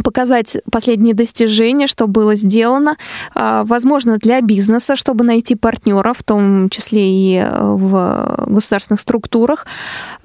показать 0.03 0.57
последние 0.71 1.15
достижения, 1.15 1.87
что 1.87 2.07
было 2.07 2.35
сделано, 2.35 2.97
а, 3.35 3.65
возможно, 3.65 4.19
для 4.19 4.41
бизнеса, 4.41 4.97
чтобы 4.97 5.25
найти 5.25 5.55
партнеров, 5.55 6.19
в 6.19 6.25
том 6.25 6.69
числе 6.71 7.09
и 7.09 7.37
э, 7.37 7.49
в 7.63 8.45
государственных 8.47 9.01
структурах, 9.01 9.67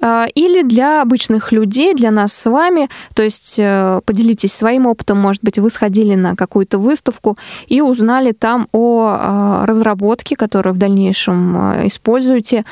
а, 0.00 0.26
или 0.34 0.62
для 0.62 1.02
обычных 1.02 1.52
людей, 1.52 1.94
для 1.94 2.10
нас 2.10 2.32
с 2.32 2.48
вами, 2.48 2.88
то 3.14 3.22
есть 3.22 3.56
э, 3.58 4.00
поделитесь 4.04 4.52
своим 4.52 4.86
опытом, 4.86 5.18
может 5.18 5.42
быть, 5.42 5.58
вы 5.58 5.70
сходили 5.70 6.14
на 6.14 6.36
какую-то 6.36 6.78
выставку 6.78 7.36
и 7.66 7.80
узнали 7.80 8.32
там 8.32 8.68
о 8.72 9.06
а, 9.08 9.66
разработке, 9.66 10.36
которую 10.36 10.74
в 10.74 10.78
дальнейшем 10.78 11.56
э, 11.56 11.86
используете, 11.86 12.64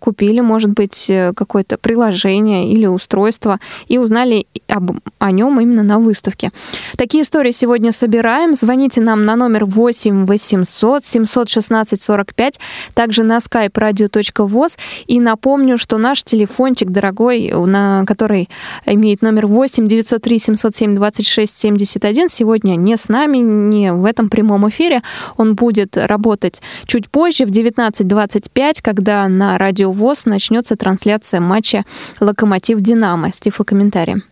купили, 0.00 0.40
может 0.40 0.70
быть, 0.70 1.10
какое-то 1.34 1.78
приложение 1.78 2.70
или 2.70 2.86
устройство 2.86 3.58
и 3.88 3.98
узнали 3.98 4.46
об, 4.68 4.92
о 5.18 5.30
нем 5.30 5.60
именно 5.60 5.82
на 5.82 5.98
выставке 5.98 6.13
выставки. 6.14 6.50
Такие 6.96 7.22
истории 7.22 7.50
сегодня 7.50 7.90
собираем. 7.90 8.54
Звоните 8.54 9.00
нам 9.00 9.24
на 9.24 9.34
номер 9.34 9.64
8 9.64 10.26
800 10.26 11.04
716 11.04 12.00
45, 12.00 12.60
также 12.94 13.24
на 13.24 13.38
skype 13.38 13.72
radio.voz. 13.72 14.78
И 15.06 15.18
напомню, 15.20 15.76
что 15.76 15.98
наш 15.98 16.22
телефончик 16.22 16.90
дорогой, 16.90 17.52
на 17.66 18.04
который 18.06 18.48
имеет 18.86 19.22
номер 19.22 19.48
8 19.48 19.88
903 19.88 20.38
707 20.38 20.94
26 20.94 21.58
71, 21.58 22.28
сегодня 22.28 22.76
не 22.76 22.96
с 22.96 23.08
нами, 23.08 23.38
не 23.38 23.92
в 23.92 24.04
этом 24.04 24.30
прямом 24.30 24.68
эфире. 24.68 25.02
Он 25.36 25.54
будет 25.56 25.96
работать 25.96 26.62
чуть 26.86 27.10
позже, 27.10 27.44
в 27.44 27.50
19.25, 27.50 28.74
когда 28.82 29.26
на 29.28 29.58
Радио 29.58 29.90
ВОЗ 29.90 30.26
начнется 30.26 30.76
трансляция 30.76 31.40
матча 31.40 31.84
«Локомотив-Динамо» 32.20 33.30
с 33.34 33.40
тифлокомментарием. 33.40 34.22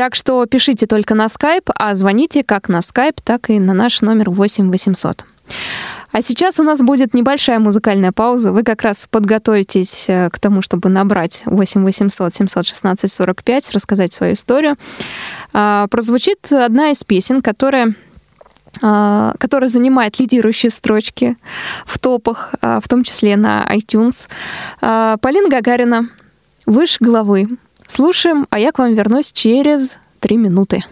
Так 0.00 0.14
что 0.14 0.46
пишите 0.46 0.86
только 0.86 1.14
на 1.14 1.26
Skype, 1.26 1.70
а 1.74 1.94
звоните 1.94 2.42
как 2.42 2.70
на 2.70 2.78
Skype, 2.78 3.18
так 3.22 3.50
и 3.50 3.58
на 3.58 3.74
наш 3.74 4.00
номер 4.00 4.30
8 4.30 4.70
800. 4.70 5.26
А 6.10 6.22
сейчас 6.22 6.58
у 6.58 6.62
нас 6.62 6.80
будет 6.80 7.12
небольшая 7.12 7.58
музыкальная 7.58 8.10
пауза. 8.10 8.50
Вы 8.50 8.62
как 8.62 8.80
раз 8.80 9.06
подготовитесь 9.10 10.06
э, 10.08 10.30
к 10.30 10.38
тому, 10.38 10.62
чтобы 10.62 10.88
набрать 10.88 11.42
8 11.44 11.84
800 11.84 12.32
716 12.32 13.12
45, 13.12 13.72
рассказать 13.72 14.14
свою 14.14 14.32
историю. 14.32 14.78
А, 15.52 15.86
прозвучит 15.88 16.50
одна 16.50 16.92
из 16.92 17.04
песен, 17.04 17.42
которая 17.42 17.94
а, 18.80 19.34
которая 19.38 19.68
занимает 19.68 20.18
лидирующие 20.18 20.70
строчки 20.70 21.36
в 21.84 21.98
топах, 21.98 22.54
а, 22.62 22.80
в 22.80 22.88
том 22.88 23.04
числе 23.04 23.36
на 23.36 23.68
iTunes. 23.70 24.28
Полина 24.80 25.50
Гагарина 25.50 26.08
«Выше 26.64 26.96
головы». 27.00 27.48
Слушаем, 27.90 28.46
а 28.50 28.60
я 28.60 28.70
к 28.70 28.78
вам 28.78 28.94
вернусь 28.94 29.32
через 29.32 29.98
три 30.20 30.36
минуты. 30.36 30.84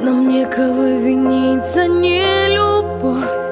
Нам 0.00 0.28
некого 0.28 0.96
винить 0.96 1.62
за 1.62 1.88
нелюбовь 1.88 3.47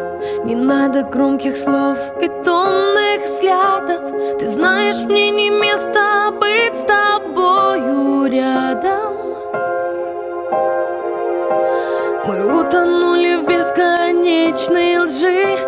Не 0.46 0.54
надо 0.54 1.02
громких 1.02 1.56
слов 1.56 1.98
и 2.22 2.28
томных 2.44 3.24
взглядов. 3.24 4.38
Ты 4.38 4.48
знаешь, 4.48 5.04
мне 5.04 5.32
не 5.32 5.50
место 5.50 6.32
быть 6.38 6.76
с 6.76 6.84
тобою 6.84 8.26
рядом. 8.26 9.16
Мы 12.26 12.60
утонули 12.60 13.34
в 13.38 13.42
бесконечной 13.42 14.98
лжи. 14.98 15.58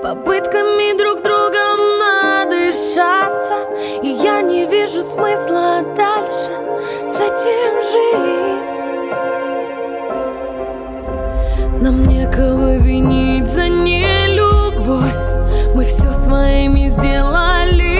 Попытками 0.00 0.96
друг 0.96 1.22
другом 1.24 1.98
надышаться. 1.98 3.56
И 4.00 4.10
я 4.10 4.42
не 4.42 4.64
вижу 4.64 5.02
смысла 5.02 5.82
дальше 5.96 6.52
с 7.10 7.20
этим 7.20 7.82
жить 7.82 8.90
нам 11.80 12.04
некого 12.06 12.76
винить 12.76 13.48
за 13.48 13.68
нелюбовь. 13.68 15.14
Мы 15.74 15.84
все 15.84 16.12
своими 16.14 16.88
сделали 16.88 17.99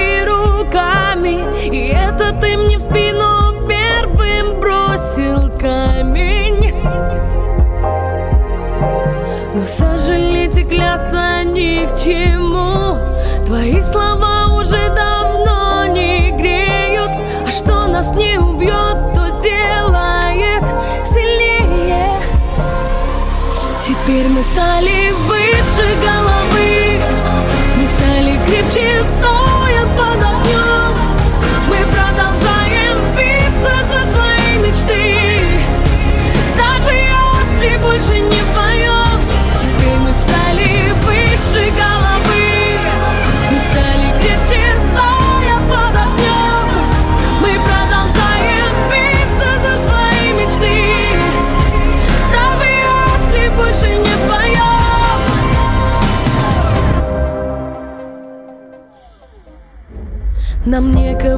Теперь 24.05 24.29
мы 24.29 24.43
стали 24.43 25.11
выше 25.11 25.95
головы 26.03 26.40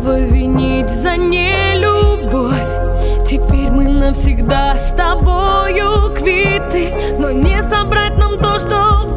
Некого 0.03 0.19
винить 0.19 0.91
за 0.91 1.17
нелюбовь. 1.17 2.57
Теперь 3.25 3.71
мы 3.71 3.85
навсегда 3.85 4.77
с 4.77 4.93
тобою 4.95 6.13
квиты 6.13 6.93
Но 7.19 7.31
не 7.31 7.63
собрать 7.63 8.19
нам 8.19 8.37
то, 8.37 8.59
что 8.59 9.07
в 9.07 9.15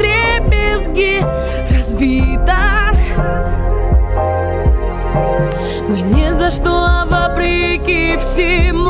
ноги 0.96 1.25
разбита 1.75 2.92
Мы 5.89 6.01
не 6.01 6.34
за 6.34 6.51
что, 6.51 6.70
а 6.70 7.06
вопреки 7.10 8.18
всему 8.18 8.85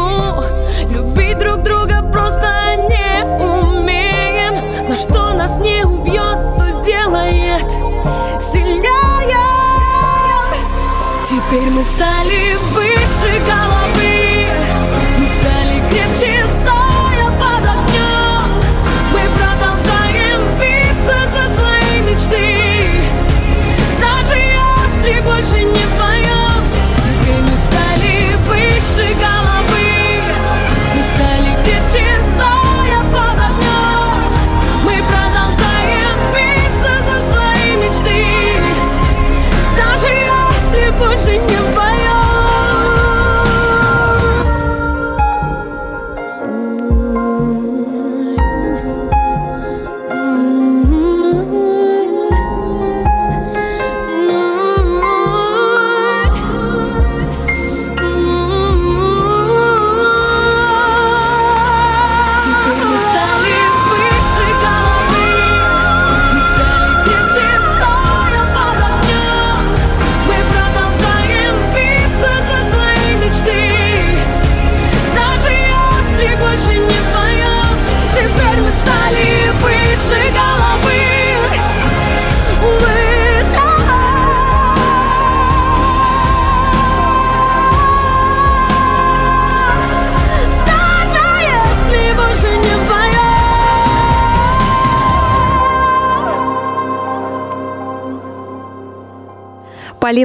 Теперь 11.66 11.78
мы 11.80 11.84
стали 11.84 12.56
выше 12.74 13.40
головы 13.48 13.85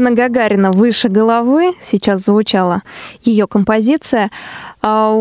Полина 0.01 0.17
Гагарина 0.17 0.73
«Выше 0.73 1.11
головы» 1.11 1.75
сейчас 1.83 2.25
звучала 2.25 2.81
ее 3.23 3.47
композиция. 3.47 4.31
А, 4.81 5.15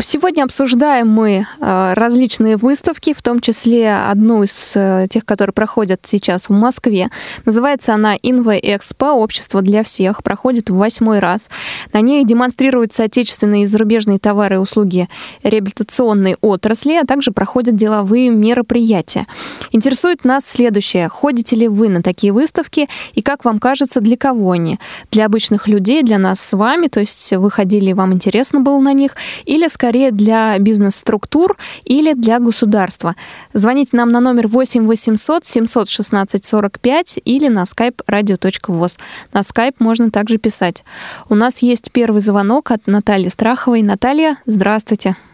Сегодня 0.00 0.44
обсуждаем 0.44 1.08
мы 1.08 1.46
а, 1.60 1.94
различные 1.94 2.56
выставки, 2.56 3.12
в 3.12 3.20
том 3.20 3.40
числе 3.40 3.94
одну 3.94 4.42
из 4.42 4.72
э, 4.74 5.06
тех, 5.10 5.26
которые 5.26 5.52
проходят 5.52 6.00
сейчас 6.04 6.48
в 6.48 6.52
Москве. 6.52 7.10
Называется 7.44 7.92
она 7.92 8.14
«Инве 8.22 8.58
Экспо. 8.62 9.12
Общество 9.12 9.60
для 9.60 9.84
всех». 9.84 10.22
Проходит 10.22 10.70
в 10.70 10.76
восьмой 10.76 11.18
раз. 11.18 11.50
На 11.92 12.00
ней 12.00 12.24
демонстрируются 12.24 13.04
отечественные 13.04 13.64
и 13.64 13.66
зарубежные 13.66 14.18
товары 14.18 14.54
и 14.54 14.58
услуги 14.58 15.10
реабилитационной 15.42 16.36
отрасли, 16.40 16.94
а 16.94 17.04
также 17.04 17.32
проходят 17.32 17.76
деловые 17.76 18.30
мероприятия. 18.30 19.26
Интересует 19.72 20.24
нас 20.24 20.46
следующее. 20.46 21.10
Ходите 21.10 21.54
ли 21.54 21.68
вы 21.68 21.90
на 21.90 22.02
такие 22.02 22.32
выставки 22.32 22.88
и 23.12 23.20
как 23.20 23.44
вам 23.44 23.58
кажется, 23.58 24.00
для 24.00 24.16
они? 24.24 24.78
Для 25.10 25.26
обычных 25.26 25.68
людей, 25.68 26.02
для 26.02 26.18
нас 26.18 26.40
с 26.40 26.56
вами, 26.56 26.86
то 26.88 27.00
есть 27.00 27.32
вы 27.32 27.50
ходили, 27.50 27.90
и 27.90 27.94
вам 27.94 28.12
интересно 28.12 28.60
было 28.60 28.78
на 28.80 28.92
них, 28.92 29.16
или 29.44 29.68
скорее 29.68 30.10
для 30.10 30.58
бизнес-структур 30.58 31.56
или 31.84 32.14
для 32.14 32.38
государства? 32.38 33.16
Звоните 33.52 33.96
нам 33.96 34.10
на 34.10 34.20
номер 34.20 34.48
8 34.48 34.86
800 34.86 35.44
716 35.46 36.44
45 36.44 37.18
или 37.24 37.48
на 37.48 37.62
skype 37.62 38.00
radio.voz. 38.08 38.98
На 39.32 39.40
skype 39.40 39.74
можно 39.78 40.10
также 40.10 40.38
писать. 40.38 40.84
У 41.28 41.34
нас 41.34 41.62
есть 41.62 41.90
первый 41.92 42.20
звонок 42.20 42.70
от 42.70 42.86
Натальи 42.86 43.28
Страховой. 43.28 43.82
Наталья, 43.82 44.36
здравствуйте. 44.46 44.82
Здравствуйте. 44.82 45.31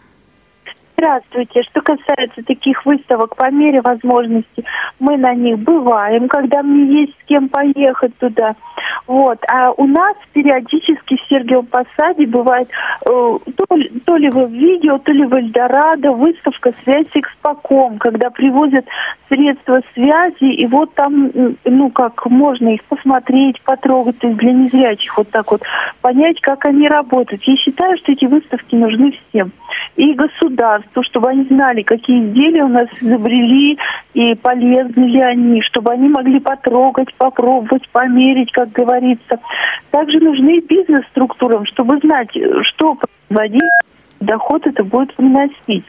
Что 0.99 1.81
касается 1.81 2.43
таких 2.45 2.85
выставок, 2.85 3.37
по 3.37 3.51
мере 3.51 3.81
возможности 3.81 4.65
мы 4.99 5.17
на 5.17 5.35
них 5.35 5.59
бываем, 5.59 6.29
когда 6.29 6.63
мне 6.63 7.03
есть 7.03 7.13
с 7.21 7.25
кем 7.27 7.49
поехать 7.49 8.17
туда. 8.19 8.57
Вот. 9.07 9.39
А 9.49 9.73
у 9.73 9.87
нас 9.87 10.17
периодически 10.33 11.17
в 11.17 11.29
Сергиевом 11.29 11.67
Посаде 11.67 12.27
бывает 12.27 12.69
э, 13.07 13.09
то, 13.09 13.75
ли, 13.75 13.89
то 14.05 14.17
ли 14.17 14.29
в 14.29 14.51
видео, 14.51 14.99
то 14.99 15.13
ли 15.13 15.25
в 15.25 15.35
Эльдорадо 15.35 16.13
выставка 16.13 16.73
«Связь 16.83 17.07
с 17.13 17.17
Экспоком», 17.17 17.99
когда 17.99 18.31
привозят 18.31 18.87
средства 19.29 19.81
связи, 19.95 20.53
и 20.53 20.67
вот 20.67 20.95
там, 20.95 21.31
ну, 21.65 21.91
как 21.91 22.27
можно 22.27 22.75
их 22.75 22.85
посмотреть, 22.85 23.61
потрогать, 23.63 24.19
то 24.19 24.27
есть 24.27 24.39
для 24.39 24.53
незрячих 24.53 25.17
вот 25.17 25.31
так 25.31 25.51
вот, 25.51 25.63
понять, 26.03 26.41
как 26.41 26.65
они 26.67 26.89
работают. 26.89 27.43
Я 27.45 27.57
считаю, 27.57 27.97
что 27.99 28.13
эти 28.13 28.25
выставки 28.25 28.75
нужны 28.75 29.13
всем. 29.31 29.53
И 29.97 30.13
государству, 30.15 30.88
чтобы 31.03 31.31
они 31.31 31.45
знали, 31.45 31.83
какие 31.83 32.27
изделия 32.27 32.65
у 32.65 32.69
нас 32.69 32.89
изобрели 33.01 33.79
и 34.15 34.35
полезны 34.35 35.05
ли 35.05 35.21
они, 35.21 35.63
чтобы 35.63 35.93
они 35.93 36.09
могли 36.09 36.41
потрогать, 36.41 37.13
попробовать, 37.15 37.89
померить, 37.91 38.53
как 38.53 38.73
говорится. 38.73 39.41
Также 39.91 40.19
нужны 40.21 40.61
бизнес-структурам, 40.61 41.67
чтобы 41.67 41.99
знать, 41.99 42.31
что 42.63 42.97
производить, 43.29 43.71
доход 44.21 44.67
это 44.67 44.85
будет 44.85 45.15
приносить. 45.15 45.85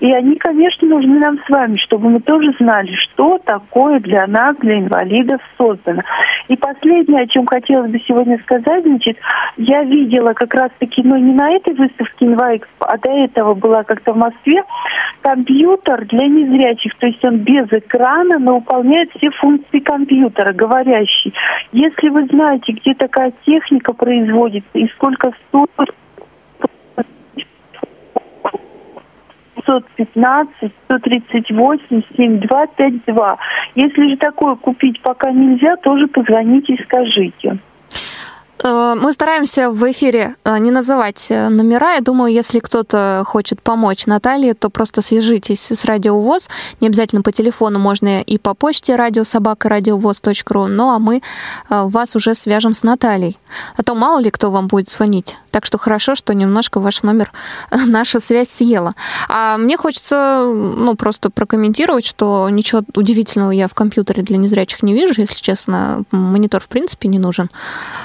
И 0.00 0.12
они, 0.12 0.36
конечно, 0.36 0.88
нужны 0.88 1.18
нам 1.18 1.38
с 1.46 1.48
вами, 1.48 1.76
чтобы 1.78 2.10
мы 2.10 2.20
тоже 2.20 2.52
знали, 2.58 2.92
что 2.94 3.38
такое 3.38 4.00
для 4.00 4.26
нас, 4.26 4.56
для 4.58 4.80
инвалидов 4.80 5.40
создано. 5.56 6.02
И 6.48 6.56
последнее, 6.56 7.22
о 7.22 7.26
чем 7.26 7.46
хотелось 7.46 7.90
бы 7.90 7.98
сегодня 8.06 8.38
сказать, 8.40 8.84
значит, 8.84 9.16
я 9.56 9.82
видела 9.84 10.32
как 10.34 10.52
раз-таки, 10.54 11.02
ну, 11.02 11.16
не 11.16 11.32
на 11.32 11.52
этой 11.52 11.74
выставке 11.74 12.26
Инваэкспо, 12.26 12.86
а 12.86 12.98
до 12.98 13.10
этого 13.10 13.54
была 13.54 13.84
как-то 13.84 14.12
в 14.12 14.16
Москве, 14.16 14.62
компьютер 15.22 16.04
для 16.06 16.26
незрячих, 16.26 16.94
то 16.96 17.06
есть 17.06 17.24
он 17.24 17.38
без 17.38 17.66
экрана, 17.72 18.38
но 18.38 18.56
выполняет 18.56 19.10
все 19.16 19.30
функции 19.30 19.78
компьютера, 19.78 20.52
говорящий. 20.52 21.32
Если 21.72 22.08
вы 22.08 22.26
знаете, 22.26 22.72
где 22.72 22.94
такая 22.94 23.32
техника 23.46 23.94
производится 23.94 24.78
и 24.78 24.86
сколько 24.88 25.32
стоит 25.48 25.94
515 29.66 30.72
138 30.84 32.02
7252. 32.16 33.38
Если 33.74 34.08
же 34.10 34.16
такое 34.16 34.54
купить 34.56 35.00
пока 35.00 35.30
нельзя, 35.30 35.76
тоже 35.76 36.06
позвоните 36.06 36.74
и 36.74 36.82
скажите. 36.82 37.58
Э, 38.62 38.94
Мы 38.96 39.12
стараемся 39.12 39.70
в 39.70 39.90
эфире 39.90 40.36
э, 40.44 40.58
не 40.58 40.70
называть 40.70 41.26
э, 41.30 41.48
номера. 41.48 41.94
Я 41.94 42.00
думаю, 42.00 42.32
если 42.32 42.60
кто-то 42.60 43.22
хочет 43.26 43.60
помочь 43.62 44.06
Наталье, 44.06 44.54
то 44.54 44.70
просто 44.70 45.02
свяжитесь 45.02 45.72
с 45.72 45.84
Радио 45.84 46.20
ВОЗ. 46.20 46.48
Не 46.80 46.88
обязательно 46.88 47.22
по 47.22 47.32
телефону, 47.32 47.78
можно 47.78 48.20
и 48.20 48.38
по 48.38 48.54
почте 48.54 48.96
радиособака 48.96 49.68
радиовоз.ру. 49.68 50.66
Ну, 50.66 50.90
а 50.90 50.98
мы 50.98 51.22
вас 51.70 52.16
уже 52.16 52.34
свяжем 52.34 52.74
с 52.74 52.82
Натальей. 52.82 53.38
А 53.76 53.82
то 53.82 53.94
мало 53.94 54.20
ли 54.20 54.30
кто 54.30 54.50
вам 54.50 54.68
будет 54.68 54.90
звонить. 54.90 55.36
Так 55.50 55.66
что 55.66 55.78
хорошо, 55.78 56.14
что 56.14 56.34
немножко 56.34 56.80
ваш 56.80 57.02
номер 57.02 57.32
наша 57.70 58.20
связь 58.20 58.50
съела. 58.50 58.94
А 59.28 59.56
мне 59.56 59.76
хочется, 59.76 60.44
ну, 60.44 60.94
просто 60.94 61.30
прокомментировать, 61.30 62.04
что 62.04 62.48
ничего 62.50 62.82
удивительного 62.94 63.50
я 63.50 63.68
в 63.68 63.74
компьютере 63.74 64.22
для 64.22 64.36
незрячих 64.36 64.82
не 64.82 64.94
вижу, 64.94 65.20
если 65.20 65.40
честно. 65.40 66.04
Монитор, 66.10 66.60
в 66.60 66.68
принципе, 66.68 67.08
не 67.08 67.18
нужен. 67.18 67.50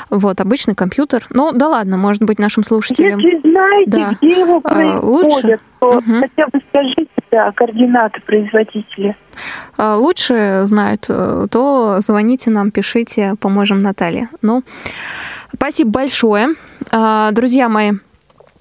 Вот, 0.09 0.39
обычный 0.49 0.73
компьютер. 0.73 1.27
Ну, 1.29 1.51
да 1.51 1.67
ладно, 1.67 1.97
может 1.97 2.23
быть, 2.23 2.39
нашим 2.39 2.63
слушателям... 2.63 3.19
Если 3.19 3.39
знаете, 3.47 3.91
Да. 3.91 4.13
где 4.19 4.39
его 4.41 4.59
А, 4.63 4.99
лучше? 4.99 5.59
то 5.79 6.01
Мгм. 6.01 6.21
хотя 6.21 6.47
бы 6.51 6.59
скажите 6.69 7.07
да, 7.31 7.51
координаты 7.51 8.19
производителя. 8.25 9.15
э, 9.77 9.93
лучше 9.93 10.61
знают, 10.65 11.05
э, 11.09 11.45
то 11.51 11.99
звоните 11.99 12.49
нам, 12.49 12.71
пишите, 12.71 13.35
поможем 13.39 13.83
Наталье. 13.83 14.27
Ну, 14.41 14.63
спасибо 15.53 15.91
большое. 15.91 16.47
Э, 16.91 17.29
Друзья 17.31 17.69
мои, 17.69 17.91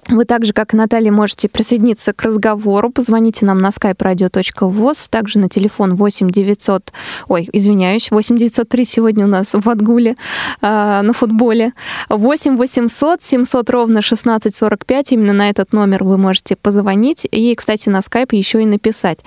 Вы 0.09 0.25
также, 0.25 0.53
как 0.53 0.73
и 0.73 0.77
Наталья, 0.77 1.11
можете 1.11 1.47
присоединиться 1.47 2.13
к 2.13 2.23
разговору. 2.23 2.89
Позвоните 2.89 3.45
нам 3.45 3.59
на 3.59 3.67
skype 3.67 3.97
radio.voz, 3.97 5.07
также 5.07 5.37
на 5.37 5.49
телефон 5.49 5.93
8 5.93 6.31
900... 6.31 6.91
Ой, 7.27 7.47
извиняюсь, 7.53 8.09
8 8.09 8.35
903 8.35 8.85
сегодня 8.85 9.25
у 9.25 9.27
нас 9.27 9.49
в 9.53 9.69
Отгуле 9.69 10.15
э, 10.61 11.01
на 11.01 11.13
футболе. 11.13 11.73
8 12.09 12.57
800 12.57 13.21
700 13.21 13.69
ровно 13.69 13.99
1645. 13.99 15.11
Именно 15.11 15.33
на 15.33 15.49
этот 15.51 15.73
номер 15.73 16.03
вы 16.03 16.17
можете 16.17 16.55
позвонить. 16.55 17.27
И, 17.29 17.53
кстати, 17.53 17.89
на 17.89 18.01
скайпе 18.01 18.35
еще 18.35 18.63
и 18.63 18.65
написать. 18.65 19.19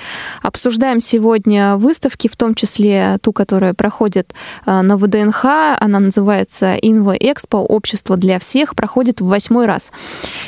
Обсуждаем 0.43 0.99
сегодня 0.99 1.77
выставки, 1.77 2.27
в 2.27 2.37
том 2.37 2.57
числе 2.57 3.19
ту, 3.23 3.33
которая 3.33 3.75
проходит 3.75 4.35
э, 4.67 4.81
на 4.81 4.97
ВДНХ. 4.97 5.45
Она 5.79 6.01
называется 6.01 6.75
Инво 6.75 7.13
Экспо. 7.13 7.59
Общество 7.59 8.17
для 8.17 8.41
всех. 8.41 8.75
Проходит 8.75 9.21
в 9.21 9.27
восьмой 9.27 9.67
раз. 9.67 9.93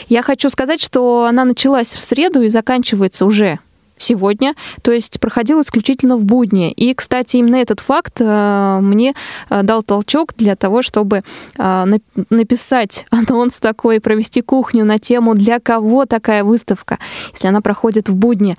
Я 0.09 0.24
хочу 0.25 0.51
сказать, 0.51 0.81
что 0.81 1.27
она 1.27 1.45
началась 1.45 1.93
в 1.93 2.01
среду 2.01 2.43
и 2.43 2.49
заканчивается 2.49 3.25
уже 3.25 3.61
сегодня, 3.97 4.55
то 4.83 4.93
есть 4.93 5.21
проходил 5.21 5.61
исключительно 5.61 6.17
в 6.17 6.25
будни. 6.25 6.73
И, 6.73 6.95
кстати, 6.95 7.37
именно 7.37 7.57
этот 7.57 7.81
факт 7.81 8.21
э, 8.21 8.79
мне 8.81 9.15
э, 9.51 9.63
дал 9.63 9.83
толчок 9.83 10.35
для 10.37 10.57
того, 10.57 10.83
чтобы 10.83 11.23
э, 11.57 11.85
написать 12.31 13.07
анонс 13.11 13.61
такой, 13.61 14.01
провести 14.01 14.41
кухню 14.41 14.85
на 14.85 14.99
тему, 14.99 15.35
для 15.35 15.61
кого 15.61 16.07
такая 16.07 16.45
выставка, 16.45 16.99
если 17.33 17.49
она 17.49 17.61
проходит 17.61 18.09
в 18.09 18.17
будни. 18.17 18.57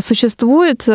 Существует 0.00 0.86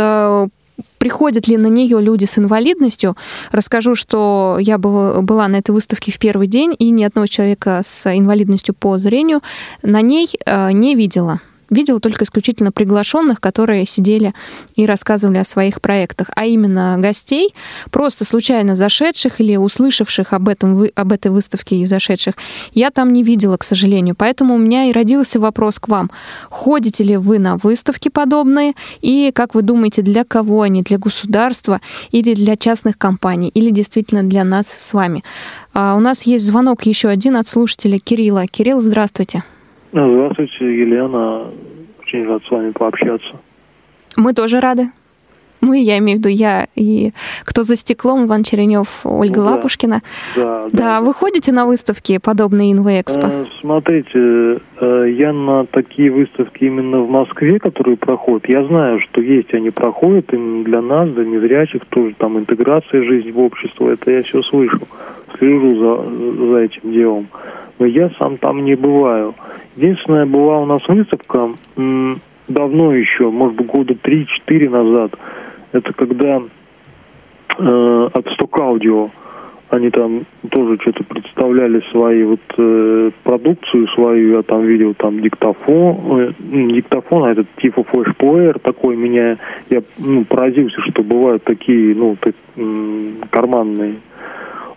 приходят 1.02 1.48
ли 1.48 1.58
на 1.58 1.66
нее 1.66 2.00
люди 2.00 2.26
с 2.26 2.38
инвалидностью. 2.38 3.18
Расскажу, 3.52 3.96
что 3.96 4.58
я 4.60 4.78
была 4.78 5.48
на 5.48 5.56
этой 5.56 5.72
выставке 5.72 6.12
в 6.12 6.20
первый 6.20 6.46
день, 6.46 6.76
и 6.78 6.92
ни 6.92 7.04
одного 7.04 7.26
человека 7.26 7.82
с 7.84 8.06
инвалидностью 8.16 8.76
по 8.76 9.00
зрению 9.00 9.42
на 9.82 10.02
ней 10.02 10.30
э, 10.46 10.72
не 10.72 10.94
видела 10.94 11.42
видела 11.72 12.00
только 12.00 12.26
исключительно 12.26 12.72
приглашенных, 12.72 13.42
которые 13.42 13.86
сидели 13.86 14.36
и 14.76 14.86
рассказывали 14.86 15.38
о 15.38 15.44
своих 15.44 15.82
проектах, 15.82 16.30
а 16.36 16.46
именно 16.46 16.98
гостей, 17.00 17.56
просто 17.90 18.26
случайно 18.26 18.76
зашедших 18.76 19.42
или 19.42 19.56
услышавших 19.56 20.34
об, 20.34 20.48
этом, 20.48 20.86
об 20.94 21.12
этой 21.12 21.32
выставке 21.32 21.78
и 21.78 21.86
зашедших, 21.86 22.36
я 22.74 22.92
там 22.92 23.12
не 23.14 23.24
видела, 23.24 23.58
к 23.58 23.64
сожалению. 23.64 24.16
Поэтому 24.16 24.56
у 24.56 24.58
меня 24.58 24.86
и 24.86 24.92
родился 24.92 25.40
вопрос 25.40 25.80
к 25.80 25.88
вам. 25.88 26.12
Ходите 26.50 27.04
ли 27.04 27.18
вы 27.18 27.40
на 27.40 27.58
выставки 27.58 28.10
подобные? 28.10 28.74
И 29.02 29.32
как 29.34 29.56
вы 29.56 29.62
думаете, 29.62 30.02
для 30.02 30.26
кого 30.26 30.62
они? 30.62 30.82
Для 30.82 30.98
государства 30.98 31.80
или 32.12 32.34
для 32.34 32.58
частных 32.58 32.98
компаний? 32.98 33.50
Или 33.50 33.72
действительно 33.72 34.24
для 34.24 34.44
нас 34.44 34.68
с 34.68 34.94
вами? 34.94 35.24
А 35.74 35.96
у 35.96 36.00
нас 36.00 36.24
есть 36.24 36.46
звонок 36.46 36.86
еще 36.86 37.08
один 37.08 37.38
от 37.38 37.48
слушателя 37.48 37.98
Кирилла. 37.98 38.46
Кирилл, 38.48 38.82
здравствуйте. 38.82 38.92
Здравствуйте, 39.12 39.61
Елена. 40.66 41.48
Очень 42.00 42.26
рад 42.28 42.44
с 42.44 42.52
вами 42.52 42.72
пообщаться. 42.72 43.40
Мы 44.18 44.34
тоже 44.34 44.60
рады. 44.60 44.90
Мы, 45.62 45.80
я 45.84 46.00
имею 46.00 46.18
в 46.18 46.20
виду 46.20 46.30
я 46.30 46.68
и 46.76 47.12
кто 47.46 47.62
за 47.62 47.76
стеклом, 47.76 48.26
Иван 48.26 48.44
Черенев, 48.44 49.02
Ольга 49.04 49.42
ну, 49.42 49.46
да. 49.46 49.52
Лапушкина. 49.52 50.02
Да, 50.36 50.68
да, 50.70 50.70
да. 50.72 51.02
Вы 51.02 51.14
ходите 51.14 51.52
на 51.52 51.68
выставки, 51.68 52.18
подобные 52.18 52.72
Инвоэкспо? 52.74 53.28
Э, 53.28 53.46
смотрите, 53.60 54.60
э, 54.80 55.16
я 55.16 55.32
на 55.32 55.66
такие 55.68 56.10
выставки 56.12 56.64
именно 56.64 57.02
в 57.02 57.10
Москве, 57.10 57.60
которые 57.60 57.96
проходят, 57.96 58.50
я 58.50 58.66
знаю, 58.66 59.00
что 59.02 59.22
есть 59.22 59.54
они 59.54 59.70
проходят, 59.70 60.34
именно 60.34 60.64
для 60.64 60.82
нас, 60.82 61.10
для 61.12 61.26
незрячих, 61.26 61.86
тоже 61.86 62.16
там 62.18 62.40
интеграция 62.40 63.04
жизни 63.04 63.30
в 63.30 63.40
общество, 63.40 63.90
это 63.90 64.12
я 64.12 64.24
все 64.24 64.42
слышу, 64.42 64.82
слежу 65.38 65.76
за, 65.76 66.48
за 66.48 66.58
этим 66.58 66.92
делом 66.92 67.28
я 67.80 68.10
сам 68.20 68.38
там 68.38 68.64
не 68.64 68.76
бываю. 68.76 69.36
Единственное, 69.76 70.26
была 70.26 70.60
у 70.60 70.66
нас 70.66 70.82
выставка 70.88 71.50
давно 72.48 72.94
еще, 72.94 73.30
может 73.30 73.56
быть, 73.56 73.68
года 73.68 73.94
3-4 73.94 74.70
назад. 74.70 75.14
Это 75.72 75.94
когда 75.94 76.42
э, 77.58 78.10
от 78.14 78.28
Audio 78.28 79.10
они 79.72 79.90
там 79.90 80.26
тоже 80.50 80.78
что-то 80.82 81.04
представляли 81.06 81.82
свои 81.92 82.24
вот 82.24 82.42
э, 82.58 83.12
продукцию 83.24 83.88
свою, 83.90 84.36
я 84.36 84.42
там 84.42 84.66
видел 84.66 84.94
там 84.94 85.22
диктофон, 85.22 86.20
э, 86.20 86.34
диктофон, 86.40 87.24
а 87.24 87.32
этот 87.32 87.48
типа 87.62 87.84
флешплеер 87.86 88.60
такой 88.60 88.98
меня, 88.98 89.38
я 89.70 89.82
ну, 89.98 90.26
поразился, 90.26 90.82
что 90.82 91.04
бывают 91.04 91.44
такие, 91.46 91.96
ну, 91.96 92.18
так, 92.20 92.36
м- 92.58 93.16
карманные 93.30 93.96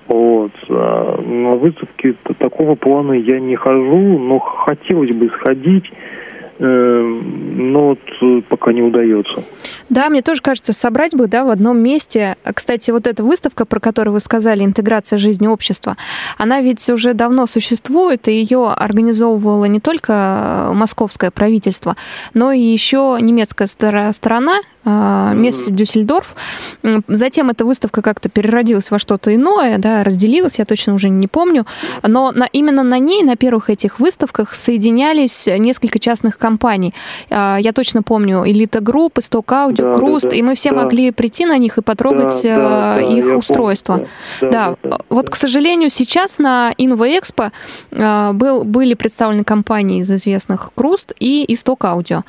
вот. 0.06 0.52
А 0.68 1.20
на 1.20 1.52
выставки 1.52 2.16
такого 2.38 2.74
плана 2.74 3.12
я 3.12 3.40
не 3.40 3.56
хожу, 3.56 4.18
но 4.18 4.38
хотелось 4.38 5.14
бы 5.14 5.30
сходить, 5.30 5.84
эм, 6.58 7.72
но 7.72 7.80
вот 7.88 8.00
э, 8.20 8.42
пока 8.48 8.72
не 8.72 8.82
удается. 8.82 9.42
Да, 9.88 10.08
мне 10.08 10.22
тоже 10.22 10.42
кажется, 10.42 10.72
собрать 10.72 11.14
бы 11.14 11.26
да, 11.26 11.44
в 11.44 11.50
одном 11.50 11.78
месте. 11.78 12.36
Кстати, 12.42 12.90
вот 12.90 13.06
эта 13.06 13.22
выставка, 13.22 13.64
про 13.64 13.80
которую 13.80 14.14
вы 14.14 14.20
сказали, 14.20 14.64
«Интеграция 14.64 15.18
жизни 15.18 15.46
общества», 15.46 15.96
она 16.38 16.60
ведь 16.60 16.88
уже 16.88 17.14
давно 17.14 17.46
существует, 17.46 18.28
и 18.28 18.32
ее 18.32 18.68
организовывало 18.68 19.64
не 19.66 19.80
только 19.80 20.70
московское 20.72 21.30
правительство, 21.30 21.96
но 22.34 22.52
и 22.52 22.60
еще 22.60 23.18
немецкая 23.20 23.66
сторона, 23.66 24.60
а, 24.84 25.32
Messe 25.32 25.70
Düsseldorf. 25.70 26.36
Затем 27.08 27.50
эта 27.50 27.64
выставка 27.64 28.02
как-то 28.02 28.28
переродилась 28.28 28.90
во 28.90 28.98
что-то 28.98 29.34
иное, 29.34 29.78
да, 29.78 30.04
разделилась, 30.04 30.58
я 30.58 30.64
точно 30.64 30.94
уже 30.94 31.08
не 31.08 31.26
помню. 31.26 31.66
Но 32.02 32.32
на, 32.32 32.44
именно 32.52 32.82
на 32.82 32.98
ней, 32.98 33.22
на 33.22 33.36
первых 33.36 33.70
этих 33.70 33.98
выставках, 33.98 34.54
соединялись 34.54 35.46
несколько 35.46 35.98
частных 35.98 36.38
компаний. 36.38 36.94
А, 37.30 37.56
я 37.58 37.72
точно 37.72 38.02
помню 38.02 38.42
Элита 38.46 38.80
Group, 38.80 39.18
Исток 39.18 39.50
Аудио, 39.52 39.92
да, 39.92 39.94
Круст, 39.94 40.24
да, 40.24 40.30
да, 40.30 40.36
и 40.36 40.42
мы 40.42 40.54
все 40.54 40.70
да. 40.70 40.76
могли 40.76 41.10
прийти 41.10 41.46
на 41.46 41.58
них 41.58 41.78
и 41.78 41.82
потрогать 41.82 42.40
да, 42.42 42.96
да, 42.96 43.00
их 43.00 43.26
да, 43.26 43.36
устройство. 43.36 43.92
Помню, 43.94 44.08
да. 44.40 44.50
Да, 44.50 44.76
да, 44.82 44.90
да, 44.90 44.98
вот, 45.08 45.30
к 45.30 45.36
сожалению, 45.36 45.90
сейчас 45.90 46.38
на 46.38 46.72
Инвоэкспо 46.78 47.52
был, 47.90 48.64
были 48.64 48.94
представлены 48.94 49.44
компании 49.44 50.00
из 50.00 50.10
известных 50.10 50.70
Круст 50.74 51.12
и 51.18 51.44
Исток 51.52 51.84
Аудио. 51.84 52.22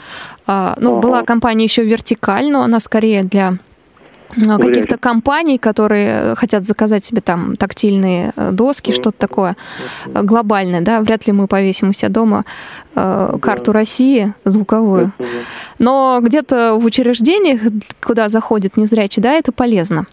Ну, 0.47 0.53
ага. 0.53 0.95
была 0.99 1.21
компания 1.23 1.63
еще 1.63 1.83
Вертикаль, 1.83 2.44
но 2.49 2.61
она 2.61 2.79
скорее 2.79 3.23
для 3.23 3.57
э, 4.35 4.57
каких-то 4.57 4.97
компаний, 4.97 5.57
которые 5.57 6.35
хотят 6.35 6.63
заказать 6.63 7.03
себе 7.03 7.21
там 7.21 7.55
тактильные 7.55 8.33
э, 8.35 8.51
доски, 8.51 8.91
что-то 8.91 9.17
такое 9.17 9.55
э, 10.05 10.21
глобальное, 10.21 10.81
да, 10.81 11.01
вряд 11.01 11.27
ли 11.27 11.33
мы 11.33 11.47
повесим 11.47 11.89
у 11.89 11.93
себя 11.93 12.09
дома 12.09 12.45
э, 12.95 13.37
карту 13.41 13.71
России 13.71 14.33
звуковую. 14.43 15.11
Но 15.79 16.19
где-то 16.21 16.75
в 16.75 16.85
учреждениях, 16.85 17.61
куда 18.01 18.29
заходит 18.29 18.77
незрячий, 18.77 19.21
да, 19.21 19.33
это 19.33 19.51
полезно. 19.51 20.05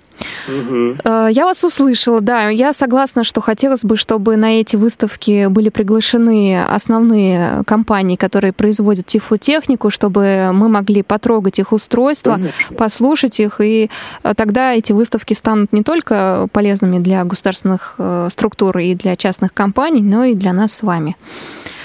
Угу. 0.48 0.96
Я 1.30 1.44
вас 1.44 1.64
услышала, 1.64 2.20
да. 2.20 2.48
Я 2.48 2.72
согласна, 2.72 3.24
что 3.24 3.40
хотелось 3.40 3.85
бы, 3.85 3.96
чтобы 3.96 4.37
на 4.37 4.61
эти 4.61 4.76
выставки 4.76 5.46
были 5.46 5.68
приглашены 5.68 6.62
основные 6.64 7.62
компании, 7.66 8.16
которые 8.16 8.52
производят 8.52 9.06
тифлотехнику, 9.06 9.90
чтобы 9.90 10.50
мы 10.52 10.68
могли 10.68 11.02
потрогать 11.02 11.58
их 11.58 11.72
устройства, 11.72 12.35
Конечно. 12.35 12.76
послушать 12.76 13.40
их, 13.40 13.61
и 13.61 13.90
э, 14.22 14.35
тогда 14.35 14.72
эти 14.72 14.92
выставки 14.92 15.35
станут 15.35 15.72
не 15.72 15.82
только 15.82 16.48
полезными 16.52 16.98
для 16.98 17.24
государственных 17.24 17.94
э, 17.98 18.28
структур 18.30 18.78
и 18.78 18.94
для 18.94 19.16
частных 19.16 19.52
компаний, 19.52 20.02
но 20.02 20.24
и 20.24 20.35
для 20.35 20.52
нас 20.52 20.72
с 20.72 20.82
вами. 20.82 21.16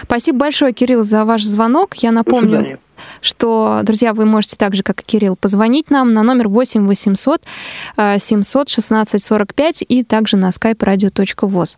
Спасибо 0.03 0.39
большое, 0.39 0.73
Кирилл, 0.73 1.03
за 1.03 1.25
ваш 1.25 1.43
звонок. 1.43 1.95
Я 1.95 2.11
напомню, 2.11 2.79
что, 3.21 3.81
друзья, 3.83 4.13
вы 4.13 4.25
можете 4.25 4.55
так 4.55 4.75
же, 4.75 4.83
как 4.83 5.01
и 5.01 5.03
Кирилл, 5.03 5.35
позвонить 5.35 5.89
нам 5.89 6.13
на 6.13 6.23
номер 6.23 6.47
8 6.47 6.87
800 6.87 7.41
700 8.19 8.69
16 8.69 9.23
45 9.23 9.83
и 9.87 10.03
также 10.03 10.37
на 10.37 10.49
skype 10.49 10.77
radio.voz. 10.77 11.77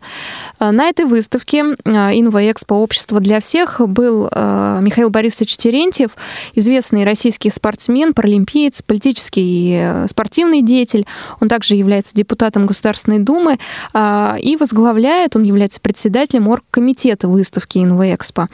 Э, 0.58 0.70
на 0.70 0.88
этой 0.88 1.04
выставке 1.04 1.60
Инвоэкспо 1.84 2.74
Общество 2.74 3.20
для 3.20 3.40
всех 3.40 3.80
был 3.80 4.28
э, 4.30 4.78
Михаил 4.82 5.10
Борисович 5.10 5.56
Терентьев, 5.56 6.10
известный 6.54 7.04
российский 7.04 7.50
спортсмен, 7.50 8.14
паралимпиец, 8.14 8.82
политический 8.82 9.42
и 9.42 9.80
э, 9.82 10.06
спортивный 10.08 10.62
деятель. 10.62 11.06
Он 11.40 11.48
также 11.48 11.74
является 11.74 12.14
депутатом 12.14 12.66
Государственной 12.66 13.18
Думы 13.18 13.58
и 13.94 14.56
возглавляет, 14.58 15.36
он 15.36 15.42
является 15.42 15.80
председателем 15.80 16.48
оргкомитета 16.48 17.28
выставки 17.28 17.78
Инвоэкспо 17.78 18.48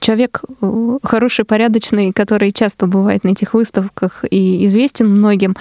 человек 0.00 0.42
э, 0.60 0.98
хороший, 1.02 1.44
порядочный, 1.44 2.12
который 2.12 2.52
часто 2.52 2.86
бывает 2.86 3.24
на 3.24 3.30
этих 3.30 3.54
выставках 3.54 4.24
и 4.30 4.66
известен 4.66 5.08
многим. 5.08 5.56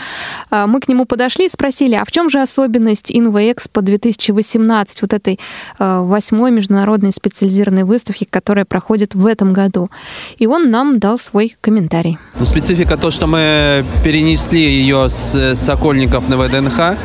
А, 0.49 0.67
мы 0.67 0.79
к 0.79 0.87
нему 0.87 1.05
подошли 1.05 1.45
и 1.45 1.49
спросили, 1.49 1.95
а 1.95 2.05
в 2.05 2.11
чем 2.11 2.29
же 2.29 2.41
особенность 2.41 3.11
InvoExpo 3.11 3.81
2018, 3.81 5.01
вот 5.01 5.13
этой 5.13 5.39
э, 5.79 5.99
восьмой 5.99 6.51
международной 6.51 7.11
специализированной 7.11 7.83
выставки, 7.83 8.27
которая 8.29 8.65
проходит 8.65 9.15
в 9.15 9.25
этом 9.25 9.53
году? 9.53 9.89
И 10.37 10.47
он 10.47 10.71
нам 10.71 10.99
дал 10.99 11.17
свой 11.17 11.55
комментарий. 11.61 12.17
Ну, 12.39 12.45
специфика 12.45 12.97
то, 12.97 13.11
что 13.11 13.27
мы 13.27 13.85
перенесли 14.03 14.59
ее 14.59 15.09
с 15.09 15.55
Сокольников 15.55 16.27
на 16.29 16.37
ВДНХ, 16.37 16.97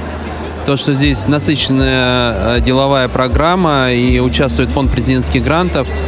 то, 0.67 0.77
что 0.77 0.93
здесь 0.93 1.27
насыщенная 1.27 2.59
э, 2.59 2.61
деловая 2.61 3.09
программа 3.09 3.93
и 3.93 4.19
участвует 4.21 4.71
фонд 4.71 4.91
президентских 4.91 5.45
грантов– 5.45 5.89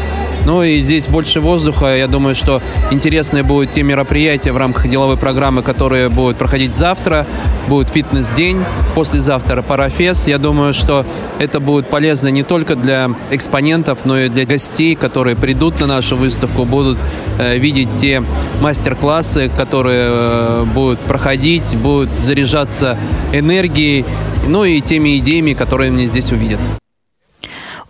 Ну 0.45 0.63
и 0.63 0.81
здесь 0.83 1.07
больше 1.07 1.41
воздуха. 1.41 1.97
Я 1.97 2.09
думаю, 2.09 2.35
что 2.35 2.61
интересные 2.91 3.43
будут 3.43 3.73
те 3.73 3.83
мероприятия 3.83 4.53
в 4.53 4.57
рамках 4.57 4.89
деловой 4.89 5.17
программы, 5.17 5.63
которые 5.63 6.09
будут 6.09 6.37
проходить 6.37 6.75
завтра. 6.75 7.27
Будет 7.69 7.91
фитнес-день, 7.91 8.59
послезавтра 8.95 9.63
парафес. 9.63 10.27
Я 10.27 10.39
думаю, 10.39 10.75
что 10.75 11.07
это 11.39 11.61
будет 11.61 11.89
полезно 11.89 12.29
не 12.29 12.43
только 12.43 12.75
для 12.75 13.11
экспонентов, 13.31 14.01
но 14.05 14.19
и 14.19 14.29
для 14.29 14.45
гостей, 14.45 14.95
которые 14.97 15.37
придут 15.37 15.81
на 15.81 15.87
нашу 15.87 16.17
выставку, 16.17 16.65
будут 16.65 16.99
э, 17.39 17.57
видеть 17.59 17.89
те 18.01 18.23
мастер-классы, 18.61 19.51
которые 19.57 20.03
э, 20.03 20.65
будут 20.75 20.99
проходить, 21.01 21.77
будут 21.77 22.11
заряжаться 22.21 22.99
энергией, 23.33 24.05
ну 24.49 24.65
и 24.65 24.81
теми 24.81 25.19
идеями, 25.19 25.55
которые 25.55 25.91
мне 25.91 26.09
здесь 26.09 26.33
увидят. 26.33 26.59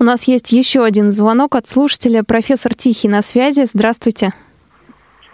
У 0.03 0.05
нас 0.05 0.27
есть 0.27 0.51
еще 0.51 0.83
один 0.85 1.13
звонок 1.13 1.55
от 1.55 1.69
слушателя. 1.69 2.25
Профессор 2.25 2.75
Тихий 2.75 3.07
на 3.09 3.23
связи. 3.23 3.63
Здравствуйте. 3.67 4.31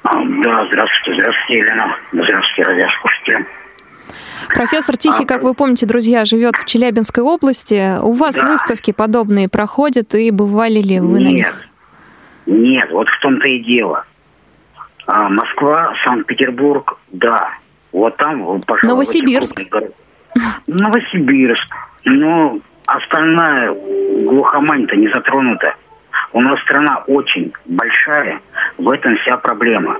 Да, 0.04 0.12
здравствуйте, 0.12 1.14
здравствуйте, 1.14 1.54
Елена. 1.54 1.96
Здравствуйте, 2.12 2.62
радиослушатели. 2.64 3.46
Профессор 4.48 4.98
Тихий, 4.98 5.24
как 5.24 5.42
вы 5.42 5.54
помните, 5.54 5.86
друзья, 5.86 6.26
живет 6.26 6.54
в 6.56 6.66
Челябинской 6.66 7.24
области. 7.24 7.98
У 8.02 8.12
вас 8.12 8.36
Да. 8.36 8.46
выставки 8.46 8.92
подобные 8.92 9.48
проходят, 9.48 10.14
и 10.14 10.30
бывали 10.30 10.82
ли 10.82 11.00
вы 11.00 11.18
на 11.18 11.28
Нет, 11.28 11.32
них? 11.32 11.68
нет, 12.44 12.90
вот 12.92 13.08
в 13.08 13.20
том-то 13.20 13.48
и 13.48 13.60
дело. 13.60 14.04
А, 15.06 15.30
Москва, 15.30 15.94
Санкт-Петербург, 16.04 16.98
да. 17.10 17.52
Вот 17.92 18.18
там, 18.18 18.60
пожалуй, 18.66 18.92
Новосибирск. 18.92 19.62
Новосибирск. 20.66 21.74
Но 22.04 22.60
остальная 22.88 23.74
глухомань-то 24.24 24.96
не 24.96 25.08
затронута. 25.08 25.74
У 26.32 26.40
нас 26.40 26.60
страна 26.62 27.04
очень 27.06 27.52
большая, 27.66 28.40
в 28.78 28.90
этом 28.90 29.16
вся 29.18 29.36
проблема. 29.36 29.98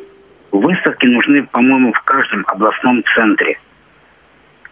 Выставки 0.53 1.07
нужны, 1.07 1.43
по-моему, 1.45 1.93
в 1.93 2.01
каждом 2.03 2.45
областном 2.49 3.03
центре. 3.15 3.59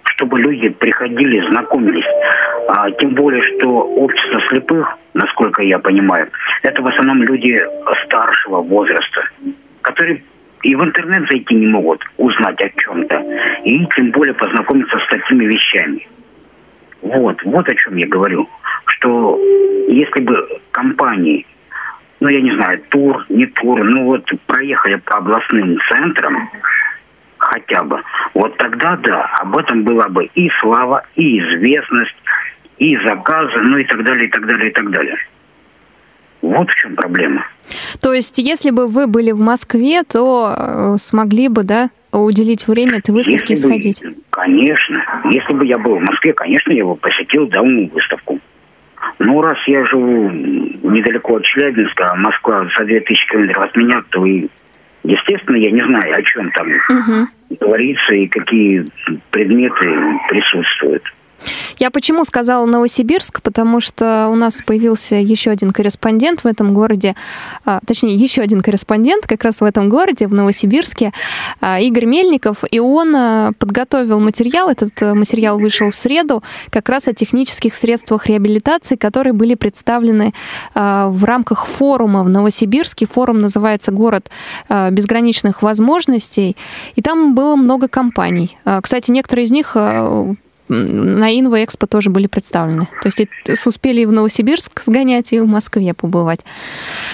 чтобы 0.03 0.41
люди 0.41 0.71
приходили, 0.71 1.47
знакомились. 1.47 2.07
А, 2.69 2.91
тем 2.93 3.11
более, 3.11 3.43
что 3.43 3.69
общество 3.69 4.41
слепых, 4.49 4.97
насколько 5.13 5.63
я 5.63 5.79
понимаю, 5.79 6.31
это 6.63 6.81
в 6.81 6.87
основном 6.87 7.23
люди 7.25 7.63
старшего 8.07 8.63
возраста, 8.63 9.29
которые 9.83 10.23
и 10.63 10.75
в 10.75 10.83
интернет 10.83 11.29
зайти 11.31 11.55
не 11.55 11.67
могут 11.67 12.03
узнать 12.17 12.59
о 12.63 12.69
чем-то, 12.81 13.17
и 13.65 13.87
тем 13.95 14.11
более 14.11 14.33
познакомиться 14.33 14.97
с 14.99 15.09
такими 15.11 15.45
вещами. 15.45 16.09
Вот, 17.07 17.40
вот 17.45 17.69
о 17.69 17.75
чем 17.75 17.97
я 17.97 18.07
говорю, 18.09 18.49
что 18.87 19.38
если 19.88 20.21
бы 20.21 20.61
компании, 20.73 21.47
ну 22.19 22.29
я 22.29 22.40
не 22.40 22.53
знаю, 22.57 22.81
тур, 22.88 23.25
не 23.29 23.47
тур, 23.47 23.85
ну 23.85 24.05
вот 24.07 24.25
проехали 24.47 24.97
по 24.97 25.19
областным 25.19 25.79
центрам, 25.88 26.51
хотя 27.38 27.85
бы, 27.85 28.03
вот 28.35 28.57
тогда 28.57 28.97
да, 28.97 29.25
об 29.40 29.57
этом 29.57 29.85
была 29.85 30.09
бы 30.09 30.25
и 30.35 30.51
слава, 30.61 31.05
и 31.14 31.38
известность, 31.38 32.16
и 32.79 32.97
заказы, 32.97 33.59
ну 33.62 33.79
и 33.79 33.85
так 33.85 34.03
далее, 34.03 34.27
и 34.27 34.31
так 34.31 34.45
далее, 34.47 34.71
и 34.71 34.73
так 34.73 34.90
далее. 34.90 35.16
Вот 36.47 36.71
в 36.71 36.75
чем 36.77 36.95
проблема. 36.95 37.45
То 38.01 38.13
есть, 38.13 38.39
если 38.39 38.71
бы 38.71 38.87
вы 38.87 39.07
были 39.09 39.33
в 39.33 39.41
Москве, 39.41 40.03
то 40.05 40.55
э, 40.57 40.99
смогли 40.99 41.49
бы, 41.49 41.65
да, 41.65 41.91
уделить 42.13 42.69
время 42.69 42.99
этой 42.99 43.11
выставке 43.11 43.55
и 43.55 43.57
Если 43.57 43.67
бы- 43.67 43.73
сходить? 43.75 44.03
конечно. 44.31 45.03
Если 45.31 45.53
бы 45.55 45.67
я 45.67 45.77
был 45.79 45.97
в 45.97 46.03
Москве, 46.03 46.33
конечно, 46.33 46.73
я 46.73 46.85
бы 46.85 46.95
посетил 46.97 47.49
данную 47.49 47.91
выставку. 47.91 48.39
Ну, 49.19 49.41
раз 49.43 49.59
я 49.67 49.85
живу 49.87 50.31
недалеко 50.31 51.37
от 51.37 51.45
Челябинска, 51.45 52.11
а 52.13 52.17
Москва 52.17 52.67
за 52.79 52.85
2000 52.85 53.27
километров 53.31 53.65
от 53.65 53.77
меня, 53.77 54.03
то 54.11 54.25
и, 54.25 54.47
естественно, 55.05 55.57
я 55.57 55.71
не 55.73 55.83
знаю, 55.85 56.15
о 56.17 56.23
чем 56.23 56.51
там 56.53 56.69
Мгм. 56.69 57.29
говорится 57.61 58.15
и 58.15 58.27
какие 58.29 58.85
предметы 59.31 59.95
присутствуют. 60.29 61.03
Я 61.79 61.90
почему 61.90 62.25
сказала 62.25 62.64
Новосибирск? 62.66 63.42
Потому 63.42 63.81
что 63.81 64.29
у 64.31 64.35
нас 64.35 64.62
появился 64.64 65.16
еще 65.16 65.51
один 65.51 65.72
корреспондент 65.72 66.44
в 66.44 66.46
этом 66.46 66.72
городе, 66.72 67.14
а, 67.64 67.81
точнее, 67.87 68.14
еще 68.14 68.42
один 68.42 68.62
корреспондент 68.62 69.27
как 69.27 69.44
раз 69.44 69.61
в 69.61 69.64
этом 69.64 69.88
городе, 69.88 70.27
в 70.27 70.35
Новосибирске, 70.35 71.12
а, 71.61 71.79
Игорь 71.81 72.07
Мельников, 72.07 72.64
и 72.70 72.79
он 72.79 73.14
а, 73.14 73.53
подготовил 73.59 74.20
материал, 74.20 74.68
этот 74.68 74.90
э, 75.03 75.14
материал 75.14 75.59
вышел 75.59 75.90
в 75.90 75.94
среду, 75.94 76.42
как 76.70 76.88
раз 76.88 77.09
о 77.09 77.14
технических 77.14 77.75
средствах 77.75 78.27
реабилитации, 78.27 78.96
которые 78.96 79.33
были 79.33 79.55
представлены 79.55 80.33
в 80.75 81.25
рамках 81.25 81.66
форума 81.66 82.22
в 82.22 82.29
Новосибирске. 82.29 83.07
Форум 83.07 83.40
называется 83.40 83.92
«Город 83.92 84.31
безграничных 84.68 85.62
возможностей», 85.62 86.57
и 86.94 87.03
там 87.03 87.35
было 87.35 87.57
много 87.57 87.88
компаний. 87.88 88.59
Кстати, 88.83 89.11
некоторые 89.11 89.46
из 89.46 89.51
них 89.51 89.77
на 90.69 91.39
Инво 91.39 91.63
Экспо 91.65 91.87
тоже 91.87 92.11
были 92.11 92.27
представлены. 92.27 92.89
То 93.03 93.09
есть 93.09 93.67
успели 93.67 94.01
и 94.01 94.07
в 94.07 94.13
Новосибирск 94.13 94.83
сгонять, 94.83 95.33
и 95.33 95.41
в 95.41 95.47
Москве 95.47 95.95
побывать. 95.95 96.45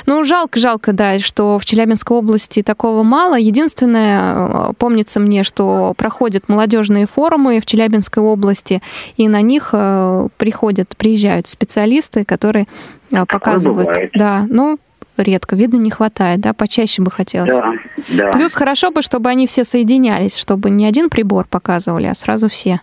Ну, 0.07 0.23
жалко, 0.25 0.59
жалко, 0.59 0.93
да, 0.93 1.19
что 1.19 1.59
в 1.59 1.65
Челябинской 1.65 2.17
области 2.17 2.62
такого 2.62 3.03
мало. 3.03 3.38
Единственное, 3.38 4.71
э, 4.71 4.73
помнится 4.79 5.21
мне, 5.21 5.45
что 5.45 5.95
проходят 5.97 6.49
молодежные 6.49 7.07
форумы 7.07 7.61
в 7.61 7.67
Челябинской 7.67 8.23
области, 8.23 8.83
и 9.17 9.29
на 9.29 9.41
них 9.43 9.71
э, 9.73 10.29
приходят, 10.37 10.97
приезжают 10.97 11.49
специалисты, 11.49 12.25
которые 12.25 12.67
э, 13.11 13.25
показывают. 13.27 13.88
бывает. 13.88 14.11
Да, 14.15 14.47
ну, 14.49 14.79
редко, 15.17 15.57
видно, 15.57 15.77
не 15.77 15.91
хватает, 15.91 16.41
да, 16.41 16.53
почаще 16.53 17.03
бы 17.03 17.11
хотелось. 17.11 17.51
Да, 17.51 17.73
да. 18.09 18.31
Плюс 18.31 18.55
хорошо 18.55 18.91
бы, 18.91 19.03
чтобы 19.03 19.31
они 19.31 19.47
все 19.47 19.65
соединялись, 19.65 20.37
чтобы 20.37 20.71
не 20.71 20.87
один 20.87 21.11
прибор 21.11 21.47
показывали, 21.49 22.07
а 22.07 22.15
сразу 22.15 22.49
все. 22.49 22.81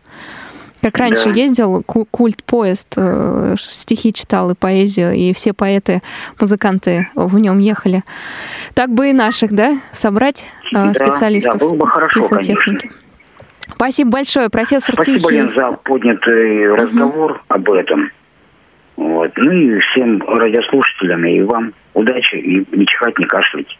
Как 0.81 0.97
раньше 0.97 1.25
Да. 1.25 1.31
ездил 1.31 1.83
ку- 1.83 2.05
культ-поезд, 2.09 2.93
э, 2.95 3.55
стихи 3.59 4.13
читал 4.13 4.51
и 4.51 4.55
поэзию, 4.55 5.13
и 5.13 5.33
все 5.33 5.51
поэты, 5.53 6.01
музыканты 6.39 7.07
в 7.15 7.37
нем 7.37 7.59
ехали. 7.59 8.03
Так 8.75 8.89
бы 8.91 9.09
и 9.09 9.13
наших, 9.13 9.51
да, 9.51 9.73
собрать 9.91 10.45
э, 10.71 10.75
Да, 10.75 10.93
специалистов 10.93 11.57
да, 11.57 11.59
было 11.59 11.73
бы 11.75 11.87
хорошо, 11.87 12.21
тифлотехники. 12.21 12.91
Спасибо 13.75 14.09
большое, 14.11 14.49
профессор 14.49 14.95
Спасибо, 14.95 15.19
Тихий. 15.19 15.33
Лен, 15.35 15.51
за 15.53 15.71
поднятый 15.83 16.73
разговор 16.75 17.41
об 17.49 17.69
этом. 17.71 18.11
Вот. 18.99 19.31
Ну 19.37 19.51
и 19.53 19.79
всем 19.79 20.21
радиослушателям 20.27 21.25
и 21.25 21.41
вам 21.43 21.73
удачи 21.93 22.35
и 22.35 22.65
не 22.75 22.85
чихать, 22.85 23.17
не 23.17 23.25
кашлять. 23.25 23.77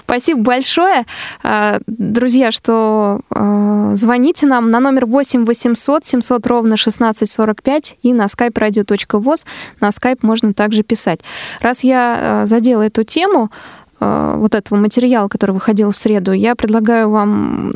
Спасибо 0.00 0.42
большое. 0.42 1.04
А, 1.42 1.78
Друзья, 1.86 2.52
что 2.52 3.20
э, 3.34 3.94
звоните 3.94 4.46
нам 4.46 4.70
на 4.70 4.80
номер 4.80 5.06
8 5.06 5.46
800 5.46 6.04
700 6.04 6.46
ровно 6.46 6.74
1645 6.74 7.96
и 8.02 8.12
на 8.12 8.26
skype 8.26 8.52
radio.voz. 8.52 9.46
На 9.80 9.88
skype 9.88 10.18
можно 10.20 10.52
также 10.52 10.82
писать. 10.82 11.20
Раз 11.62 11.82
я 11.82 12.42
э, 12.42 12.46
задела 12.46 12.82
эту 12.82 13.04
тему, 13.04 13.50
вот 14.00 14.54
этого 14.54 14.78
материала, 14.78 15.26
который 15.26 15.50
выходил 15.50 15.90
в 15.90 15.96
среду, 15.96 16.30
я 16.30 16.54
предлагаю 16.54 17.10
вам 17.10 17.72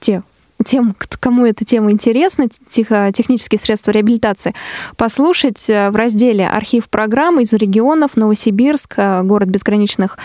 те 0.00 0.22
тем, 0.64 0.96
кому 1.20 1.44
эта 1.44 1.64
тема 1.64 1.90
интересна, 1.90 2.48
техо- 2.70 3.12
технические 3.12 3.58
средства 3.58 3.90
реабилитации, 3.90 4.54
послушать 4.96 5.68
э, 5.68 5.90
в 5.90 5.96
разделе 5.96 6.46
«Архив 6.46 6.88
программ» 6.88 7.40
из 7.40 7.52
регионов 7.52 8.16
Новосибирск, 8.16 8.94
э, 8.96 9.22
город 9.22 9.48
безграничных 9.48 10.18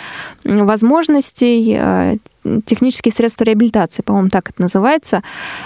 возможностей, 0.44 1.76
э, 1.78 2.18
технические 2.66 3.12
средства 3.12 3.44
реабилитации, 3.44 4.02
по-моему, 4.02 4.30
так 4.30 4.50
это 4.50 4.62
называется. 4.62 5.22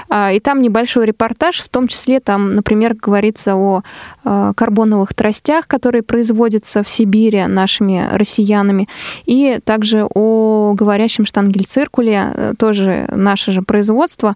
А, 0.10 0.32
И 0.32 0.40
там 0.40 0.62
небольшой 0.62 1.06
репортаж, 1.06 1.60
в 1.60 1.70
том 1.70 1.88
числе 1.88 2.20
там, 2.20 2.52
например, 2.52 2.96
говорится 2.96 3.56
о 3.56 3.82
э, 4.24 4.54
карбоновых 4.56 5.14
тростях, 5.14 5.68
которые 5.68 6.04
производятся 6.04 6.84
в 6.84 6.90
Сибири 6.90 7.46
нашими 7.48 8.08
россиянами, 8.12 8.88
и 9.26 9.60
также 9.64 10.06
о 10.14 10.74
говорящем 10.74 11.26
штангель-циркуле, 11.26 12.32
э, 12.34 12.54
тоже 12.58 13.08
наше 13.12 13.52
же 13.52 13.62
производство, 13.62 14.36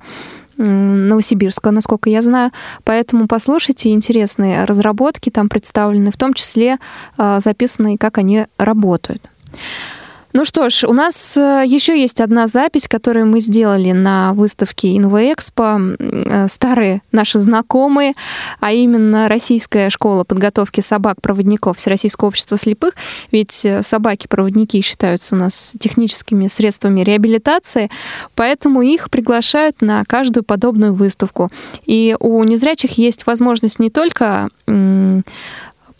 м, 0.58 1.08
Новосибирска, 1.08 1.72
насколько 1.72 2.10
я 2.10 2.22
знаю. 2.22 2.52
Поэтому 2.84 3.28
послушайте 3.28 3.92
интересные 3.92 4.66
разработки 4.66 5.30
там 5.30 5.50
представлены, 5.50 6.12
в 6.12 6.18
том 6.18 6.34
числе 6.34 6.78
э, 7.18 7.40
записаны, 7.42 7.98
как 7.98 8.18
они 8.18 8.46
работают. 8.58 9.22
Ну 10.32 10.46
что 10.46 10.70
ж, 10.70 10.84
у 10.84 10.94
нас 10.94 11.38
э, 11.38 11.64
еще 11.66 12.00
есть 12.00 12.22
одна 12.22 12.46
запись, 12.46 12.88
которую 12.88 13.26
мы 13.26 13.40
сделали 13.40 13.94
на 13.94 14.34
выставке 14.34 14.96
Инвоэкспо. 14.96 15.80
Э, 15.98 16.48
Старые 16.48 17.02
наши 17.12 17.40
знакомые, 17.40 18.14
а 18.60 18.72
именно 18.72 19.28
Российская 19.28 19.90
школа 19.90 20.24
подготовки 20.24 20.82
собак-проводников 20.82 21.78
Всероссийского 21.78 22.28
общества 22.28 22.58
слепых. 22.58 22.94
Ведь 23.32 23.66
э, 23.66 23.82
собаки-проводники 23.82 24.82
считаются 24.82 25.34
у 25.34 25.40
нас 25.40 25.74
техническими 25.80 26.48
средствами 26.48 27.02
реабилитации, 27.02 27.90
поэтому 28.36 28.84
их 28.84 29.10
приглашают 29.10 29.82
на 29.82 30.04
каждую 30.06 30.44
подобную 30.44 30.94
выставку. 30.94 31.50
И 31.88 32.16
у 32.20 32.44
незрячих 32.44 33.00
есть 33.00 33.26
возможность 33.26 33.80
не 33.80 33.90
только 33.90 34.50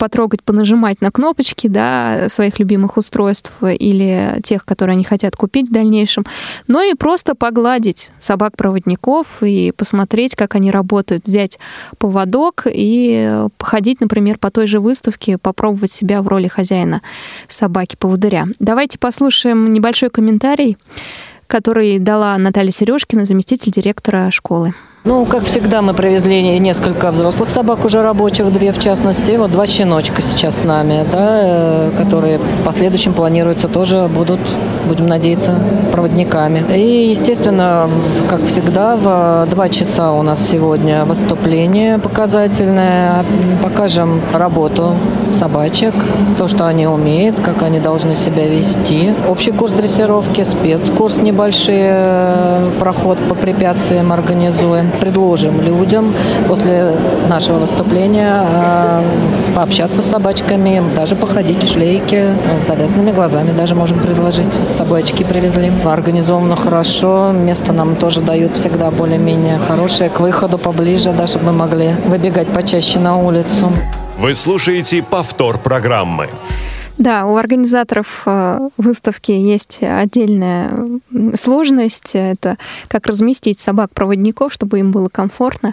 потрогать, 0.00 0.42
понажимать 0.42 1.02
на 1.02 1.10
кнопочки, 1.10 1.66
да, 1.66 2.30
своих 2.30 2.58
любимых 2.58 2.96
устройств 2.96 3.52
или 3.62 4.40
тех, 4.42 4.64
которые 4.64 4.94
они 4.94 5.04
хотят 5.04 5.36
купить 5.36 5.68
в 5.68 5.72
дальнейшем, 5.72 6.24
но 6.66 6.82
и 6.82 6.94
просто 6.94 7.34
погладить 7.34 8.10
собак-проводников 8.18 9.42
и 9.42 9.72
посмотреть, 9.76 10.34
как 10.36 10.54
они 10.54 10.70
работают, 10.70 11.26
взять 11.26 11.58
поводок 11.98 12.66
и 12.66 13.44
походить, 13.58 14.00
например, 14.00 14.38
по 14.38 14.50
той 14.50 14.66
же 14.66 14.80
выставке, 14.80 15.36
попробовать 15.36 15.92
себя 15.92 16.22
в 16.22 16.28
роли 16.28 16.48
хозяина 16.48 17.02
собаки-поводыря. 17.48 18.46
Давайте 18.58 18.98
послушаем 18.98 19.70
небольшой 19.70 20.08
комментарий, 20.08 20.78
который 21.46 21.98
дала 21.98 22.38
Наталья 22.38 22.70
Сережкина, 22.70 23.26
заместитель 23.26 23.70
директора 23.70 24.30
школы. 24.30 24.72
Ну, 25.02 25.24
как 25.24 25.44
всегда, 25.44 25.80
мы 25.80 25.94
привезли 25.94 26.58
несколько 26.58 27.10
взрослых 27.10 27.48
собак 27.48 27.86
уже 27.86 28.02
рабочих, 28.02 28.52
две 28.52 28.70
в 28.70 28.78
частности. 28.78 29.32
Вот 29.38 29.50
два 29.50 29.66
щеночка 29.66 30.20
сейчас 30.20 30.60
с 30.60 30.64
нами, 30.64 31.06
да, 31.10 31.40
э, 31.42 31.90
которые 31.96 32.36
в 32.36 32.64
последующем 32.66 33.14
планируется 33.14 33.66
тоже 33.66 34.10
будут, 34.14 34.40
будем 34.86 35.06
надеяться, 35.06 35.54
проводниками. 35.90 36.62
И, 36.76 37.08
естественно, 37.08 37.88
как 38.28 38.44
всегда, 38.44 38.96
в 38.96 39.46
два 39.48 39.70
часа 39.70 40.12
у 40.12 40.22
нас 40.22 40.46
сегодня 40.46 41.06
выступление 41.06 41.98
показательное. 41.98 43.24
Покажем 43.62 44.20
работу 44.34 44.96
собачек, 45.32 45.94
то, 46.36 46.46
что 46.46 46.66
они 46.66 46.86
умеют, 46.86 47.40
как 47.40 47.62
они 47.62 47.80
должны 47.80 48.16
себя 48.16 48.46
вести. 48.46 49.14
Общий 49.26 49.52
курс 49.52 49.72
дрессировки, 49.72 50.44
спецкурс 50.44 51.16
небольшой, 51.16 51.78
э, 51.78 52.70
проход 52.78 53.16
по 53.30 53.34
препятствиям 53.34 54.12
организуем 54.12 54.89
предложим 55.00 55.60
людям 55.60 56.14
после 56.48 56.96
нашего 57.28 57.58
выступления 57.58 58.46
э, 58.48 59.02
пообщаться 59.54 60.02
с 60.02 60.06
собачками, 60.06 60.82
даже 60.94 61.16
походить 61.16 61.62
в 61.62 61.72
шлейке 61.72 62.34
с 62.60 62.66
завязанными 62.66 63.12
глазами 63.12 63.52
даже 63.52 63.74
можем 63.74 63.98
предложить. 64.00 64.54
С 64.68 64.76
собой 64.76 65.00
очки 65.00 65.24
привезли. 65.24 65.72
Организовано 65.84 66.56
хорошо, 66.56 67.32
место 67.32 67.72
нам 67.72 67.96
тоже 67.96 68.20
дают 68.20 68.56
всегда 68.56 68.90
более-менее 68.90 69.58
хорошее, 69.58 70.10
к 70.10 70.20
выходу 70.20 70.58
поближе, 70.58 71.12
да, 71.12 71.26
чтобы 71.26 71.46
мы 71.46 71.52
могли 71.52 71.90
выбегать 72.06 72.48
почаще 72.48 72.98
на 72.98 73.16
улицу. 73.18 73.72
Вы 74.18 74.34
слушаете 74.34 75.02
повтор 75.02 75.58
программы. 75.58 76.28
Да, 77.00 77.24
у 77.24 77.36
организаторов 77.36 78.24
э, 78.26 78.68
выставки 78.76 79.32
есть 79.32 79.78
отдельная 79.80 81.00
сложность. 81.34 82.10
Это 82.12 82.58
как 82.88 83.06
разместить 83.06 83.58
собак-проводников, 83.58 84.52
чтобы 84.52 84.80
им 84.80 84.92
было 84.92 85.08
комфортно. 85.08 85.72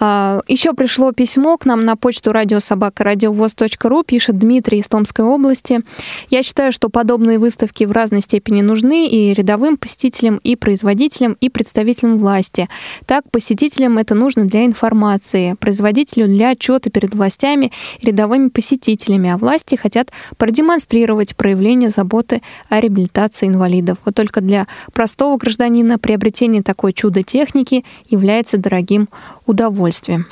А, 0.00 0.40
Еще 0.48 0.72
пришло 0.72 1.12
письмо 1.12 1.58
к 1.58 1.64
нам 1.64 1.84
на 1.84 1.94
почту 1.94 2.32
радиособака.радиовоз.ру, 2.32 4.02
пишет 4.02 4.36
Дмитрий 4.36 4.78
из 4.80 4.88
Томской 4.88 5.24
области. 5.24 5.82
Я 6.28 6.42
считаю, 6.42 6.72
что 6.72 6.88
подобные 6.88 7.38
выставки 7.38 7.84
в 7.84 7.92
разной 7.92 8.20
степени 8.20 8.60
нужны 8.60 9.08
и 9.08 9.32
рядовым 9.34 9.76
посетителям, 9.76 10.38
и 10.38 10.56
производителям, 10.56 11.36
и 11.40 11.50
представителям 11.50 12.18
власти. 12.18 12.68
Так, 13.06 13.30
посетителям 13.30 13.96
это 13.96 14.16
нужно 14.16 14.44
для 14.44 14.66
информации, 14.66 15.54
производителю 15.60 16.26
для 16.26 16.50
отчета 16.50 16.90
перед 16.90 17.14
властями 17.14 17.70
рядовыми 18.02 18.48
посетителями, 18.48 19.30
а 19.30 19.36
власти 19.36 19.76
хотят 19.76 20.10
продемонстрировать 20.48 21.36
проявление 21.36 21.90
заботы 21.90 22.40
о 22.70 22.80
реабилитации 22.80 23.48
инвалидов. 23.48 23.98
Вот 24.06 24.14
только 24.14 24.40
для 24.40 24.66
простого 24.94 25.36
гражданина 25.36 25.98
приобретение 25.98 26.62
такой 26.62 26.94
чудо-техники 26.94 27.84
является 28.08 28.56
дорогим 28.56 29.10
удовольствием. 29.44 30.24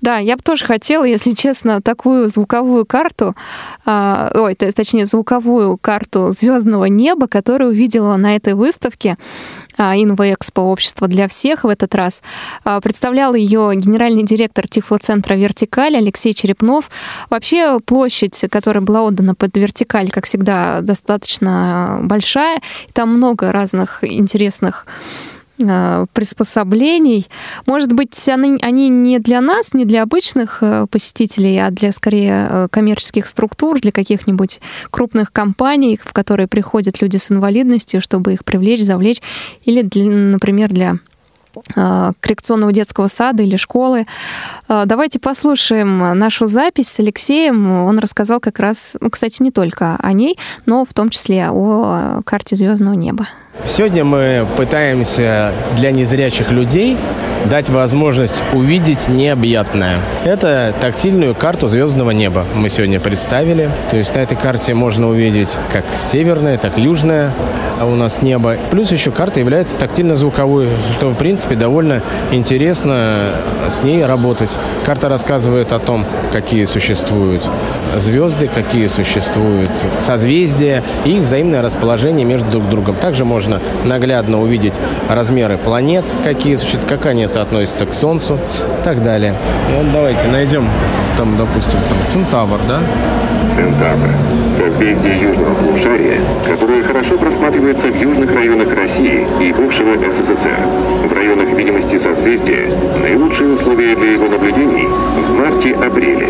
Да, 0.00 0.18
я 0.18 0.36
бы 0.36 0.42
тоже 0.44 0.64
хотела, 0.64 1.02
если 1.02 1.32
честно, 1.32 1.82
такую 1.82 2.28
звуковую 2.28 2.86
карту, 2.86 3.34
э, 3.84 4.30
ой, 4.36 4.54
точнее, 4.54 5.04
звуковую 5.04 5.76
карту 5.78 6.30
звездного 6.30 6.84
неба, 6.84 7.26
которую 7.26 7.70
увидела 7.70 8.14
на 8.16 8.36
этой 8.36 8.54
выставке. 8.54 9.16
Инвоэкспо 9.78 10.60
«Общество 10.60 11.08
для 11.08 11.28
всех» 11.28 11.64
в 11.64 11.68
этот 11.68 11.94
раз. 11.94 12.22
Представлял 12.82 13.34
ее 13.34 13.72
генеральный 13.74 14.22
директор 14.24 14.66
Тифлоцентра 14.66 15.34
«Вертикаль» 15.34 15.96
Алексей 15.96 16.34
Черепнов. 16.34 16.90
Вообще 17.30 17.78
площадь, 17.80 18.44
которая 18.50 18.82
была 18.82 19.02
отдана 19.02 19.34
под 19.34 19.56
«Вертикаль», 19.56 20.10
как 20.10 20.24
всегда, 20.26 20.80
достаточно 20.80 21.98
большая. 22.02 22.60
Там 22.92 23.16
много 23.16 23.52
разных 23.52 24.02
интересных 24.02 24.86
приспособлений. 25.58 27.28
Может 27.66 27.92
быть, 27.92 28.28
они, 28.28 28.58
они 28.60 28.88
не 28.88 29.18
для 29.18 29.40
нас, 29.40 29.72
не 29.72 29.84
для 29.84 30.02
обычных 30.02 30.62
посетителей, 30.90 31.58
а 31.58 31.70
для, 31.70 31.92
скорее, 31.92 32.68
коммерческих 32.70 33.26
структур, 33.26 33.80
для 33.80 33.92
каких-нибудь 33.92 34.60
крупных 34.90 35.32
компаний, 35.32 35.98
в 36.04 36.12
которые 36.12 36.46
приходят 36.46 37.00
люди 37.00 37.16
с 37.16 37.30
инвалидностью, 37.30 38.00
чтобы 38.00 38.34
их 38.34 38.44
привлечь, 38.44 38.82
завлечь, 38.82 39.22
или, 39.64 39.82
для, 39.82 40.10
например, 40.10 40.68
для 40.68 40.98
коррекционного 42.20 42.70
детского 42.70 43.08
сада 43.08 43.42
или 43.42 43.56
школы. 43.56 44.04
Давайте 44.68 45.18
послушаем 45.18 46.18
нашу 46.18 46.46
запись 46.46 46.88
с 46.88 47.00
Алексеем. 47.00 47.70
Он 47.70 47.98
рассказал 47.98 48.40
как 48.40 48.58
раз, 48.58 48.98
ну, 49.00 49.08
кстати, 49.08 49.42
не 49.42 49.50
только 49.50 49.96
о 49.96 50.12
ней, 50.12 50.38
но 50.66 50.84
в 50.84 50.92
том 50.92 51.08
числе 51.08 51.48
о 51.48 52.20
карте 52.26 52.56
звездного 52.56 52.92
неба. 52.92 53.26
Сегодня 53.64 54.04
мы 54.04 54.46
пытаемся 54.56 55.52
для 55.76 55.90
незрячих 55.90 56.50
людей 56.50 56.96
дать 57.46 57.68
возможность 57.68 58.42
увидеть 58.52 59.08
необъятное. 59.08 59.98
Это 60.24 60.74
тактильную 60.80 61.34
карту 61.34 61.68
звездного 61.68 62.10
неба 62.10 62.44
мы 62.54 62.68
сегодня 62.68 62.98
представили. 62.98 63.70
То 63.90 63.96
есть 63.96 64.14
на 64.14 64.18
этой 64.18 64.36
карте 64.36 64.74
можно 64.74 65.08
увидеть 65.08 65.56
как 65.72 65.84
северное, 65.96 66.58
так 66.58 66.76
и 66.76 66.82
южное 66.82 67.32
у 67.80 67.94
нас 67.94 68.22
небо. 68.22 68.56
Плюс 68.70 68.90
еще 68.90 69.10
карта 69.10 69.38
является 69.38 69.78
тактильно-звуковой, 69.78 70.68
что, 70.92 71.10
в 71.10 71.14
принципе, 71.14 71.54
довольно 71.54 72.02
интересно 72.32 73.32
с 73.68 73.82
ней 73.82 74.04
работать. 74.04 74.50
Карта 74.84 75.08
рассказывает 75.08 75.72
о 75.72 75.78
том, 75.78 76.04
какие 76.32 76.64
существуют 76.64 77.48
звезды, 77.98 78.48
какие 78.52 78.88
существуют 78.88 79.70
созвездия 80.00 80.82
и 81.04 81.12
их 81.12 81.20
взаимное 81.20 81.62
расположение 81.62 82.24
между 82.24 82.50
друг 82.50 82.68
другом. 82.68 82.96
Также 82.96 83.24
можно 83.24 83.45
наглядно 83.84 84.40
увидеть 84.40 84.74
размеры 85.08 85.58
планет, 85.58 86.04
какие 86.24 86.54
существуют, 86.56 86.88
как 86.88 87.06
они 87.06 87.26
соотносятся 87.26 87.86
к 87.86 87.92
Солнцу 87.92 88.34
и 88.80 88.84
так 88.84 89.02
далее. 89.02 89.34
Вот 89.76 89.92
давайте 89.92 90.26
найдем 90.28 90.68
там, 91.16 91.36
допустим, 91.36 91.78
там 91.88 91.98
Центавр, 92.08 92.60
да? 92.68 92.80
Центавр– 93.48 94.10
созвездие 94.50 95.20
южного 95.20 95.54
полушария, 95.54 96.20
которое 96.44 96.82
хорошо 96.82 97.16
просматривается 97.16 97.88
в 97.88 98.00
южных 98.00 98.34
районах 98.34 98.74
России 98.74 99.26
и 99.40 99.52
бывшего 99.52 99.94
СССР. 100.10 100.58
В 101.08 101.12
районах 101.12 101.50
видимости 101.52 101.96
созвездия 101.96 102.70
наилучшие 103.00 103.52
условия 103.52 103.94
для 103.94 104.12
его 104.12 104.28
наблюдений 104.28 104.86
в 104.86 105.32
марте-апреле. 105.32 106.28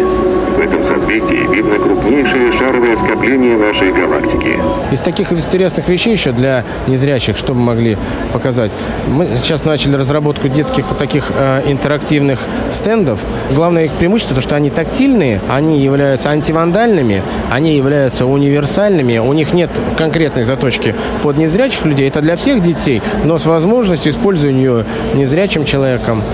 Этом 0.66 0.82
созвездии 0.82 1.46
видно 1.54 1.78
крупнейшее 1.78 2.50
шаровое 2.50 2.96
скопление 2.96 3.56
нашей 3.56 3.92
галактики. 3.92 4.58
Из 4.90 5.00
таких 5.00 5.32
интересных 5.32 5.88
вещей 5.88 6.10
еще 6.10 6.32
для 6.32 6.64
незрячих, 6.88 7.36
что 7.36 7.54
мы 7.54 7.60
могли 7.60 7.96
показать. 8.32 8.72
Мы 9.06 9.28
сейчас 9.36 9.64
начали 9.64 9.94
разработку 9.94 10.48
детских 10.48 10.88
вот 10.88 10.98
таких 10.98 11.30
э, 11.36 11.62
интерактивных 11.66 12.40
стендов. 12.68 13.20
Главное 13.52 13.84
их 13.84 13.92
преимущество, 13.92 14.34
то, 14.34 14.42
что 14.42 14.56
они 14.56 14.70
тактильные, 14.70 15.40
они 15.48 15.78
являются 15.78 16.30
антивандальными, 16.30 17.22
они 17.48 17.76
являются 17.76 18.26
универсальными, 18.26 19.18
у 19.18 19.32
них 19.34 19.52
нет 19.52 19.70
конкретной 19.96 20.42
заточки 20.42 20.96
под 21.22 21.36
незрячих 21.36 21.84
людей. 21.84 22.08
Это 22.08 22.20
для 22.22 22.34
всех 22.34 22.60
детей, 22.60 23.02
но 23.22 23.38
с 23.38 23.46
возможностью 23.46 24.10
использования 24.10 24.84
незрячим 25.14 25.64
человеком 25.64 26.24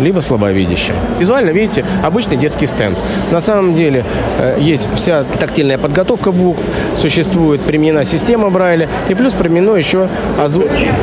либо 0.00 0.20
слабовидящим. 0.20 0.94
Визуально, 1.18 1.50
видите, 1.50 1.84
обычный 2.02 2.36
детский 2.36 2.66
стенд. 2.66 2.98
На 3.30 3.40
самом 3.40 3.74
деле 3.74 4.04
э, 4.38 4.56
есть 4.60 4.88
вся 4.94 5.24
тактильная 5.38 5.78
подготовка 5.78 6.32
букв, 6.32 6.62
существует 6.94 7.60
применена 7.60 8.04
система 8.04 8.50
Брайля, 8.50 8.88
и 9.08 9.14
плюс 9.14 9.34
применено 9.34 9.76
еще 9.76 10.08
озвучение. 10.40 10.94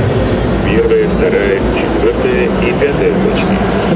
Первая, 0.65 1.07
вторая, 1.07 1.59
четвертая 1.75 2.45
и 2.61 2.71
пятая 2.79 3.11
точки. 3.31 3.47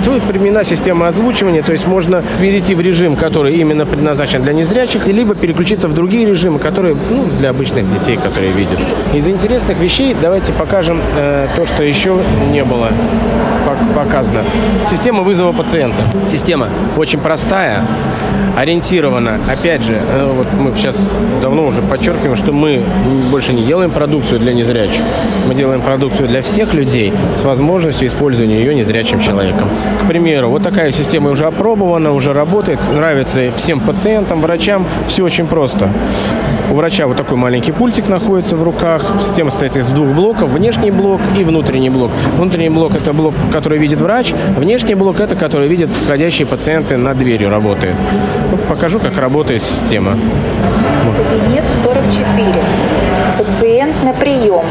Тут 0.05 0.21
применена 0.23 0.63
система 0.63 1.07
озвучивания, 1.07 1.63
то 1.63 1.71
есть 1.71 1.87
можно 1.87 2.23
перейти 2.39 2.75
в 2.75 2.81
режим, 2.81 3.15
который 3.15 3.55
именно 3.55 3.85
предназначен 3.85 4.43
для 4.43 4.53
незрячих, 4.53 5.07
либо 5.07 5.33
переключиться 5.33 5.87
в 5.87 5.93
другие 5.93 6.27
режимы, 6.27 6.59
которые 6.59 6.95
ну, 7.09 7.25
для 7.37 7.49
обычных 7.49 7.89
детей, 7.91 8.17
которые 8.17 8.51
видят. 8.51 8.79
Из 9.13 9.27
интересных 9.27 9.79
вещей 9.79 10.15
давайте 10.21 10.53
покажем 10.53 11.01
э, 11.17 11.47
то, 11.55 11.65
что 11.65 11.83
еще 11.83 12.19
не 12.51 12.63
было 12.63 12.89
показано. 13.93 14.41
Система 14.89 15.23
вызова 15.23 15.51
пациента. 15.51 16.03
Система 16.25 16.67
очень 16.97 17.19
простая, 17.19 17.81
ориентирована. 18.57 19.39
Опять 19.47 19.83
же, 19.83 19.93
э, 19.93 20.31
вот 20.33 20.47
мы 20.59 20.75
сейчас 20.75 21.13
давно 21.41 21.67
уже 21.67 21.81
подчеркиваем, 21.81 22.35
что 22.35 22.51
мы 22.51 22.81
больше 23.29 23.53
не 23.53 23.63
делаем 23.63 23.91
продукцию 23.91 24.39
для 24.39 24.53
незрячих. 24.53 25.03
Мы 25.47 25.53
делаем 25.53 25.81
продукцию 25.81 26.27
для 26.27 26.41
всех 26.41 26.73
людей 26.73 27.13
с 27.35 27.43
возможностью 27.43 28.07
использования 28.07 28.57
ее 28.57 28.73
незрячим 28.73 29.19
человеком. 29.19 29.69
К 30.03 30.07
примеру, 30.07 30.49
вот 30.49 30.63
такая 30.63 30.91
система 30.91 31.29
уже 31.29 31.45
опробована, 31.45 32.13
уже 32.13 32.33
работает, 32.33 32.79
нравится 32.91 33.51
всем 33.55 33.79
пациентам, 33.79 34.41
врачам. 34.41 34.85
Все 35.07 35.23
очень 35.23 35.45
просто. 35.45 35.89
У 36.69 36.73
врача 36.73 37.07
вот 37.07 37.15
такой 37.15 37.37
маленький 37.37 37.71
пультик 37.71 38.09
находится 38.09 38.57
в 38.57 38.63
руках. 38.63 39.01
Система 39.21 39.51
состоит 39.51 39.77
из 39.77 39.89
двух 39.91 40.09
блоков. 40.09 40.49
Внешний 40.49 40.91
блок 40.91 41.21
и 41.37 41.43
внутренний 41.45 41.89
блок. 41.89 42.11
Внутренний 42.35 42.69
блок– 42.69 42.93
это 42.95 43.13
блок, 43.13 43.33
который 43.53 43.77
видит 43.77 44.01
врач. 44.01 44.33
Внешний 44.57 44.95
блок– 44.95 45.19
это 45.21 45.35
который 45.35 45.69
видят 45.69 45.91
входящие 45.91 46.45
пациенты 46.45 46.97
над 46.97 47.17
дверью 47.17 47.49
работает. 47.49 47.95
Покажу, 48.67 48.99
как 48.99 49.17
работает 49.17 49.63
система. 49.63 50.17
Кабинет 51.29 51.63
44. 51.83 52.45
Пациент 53.37 54.03
на 54.03 54.13
прием. 54.13 54.65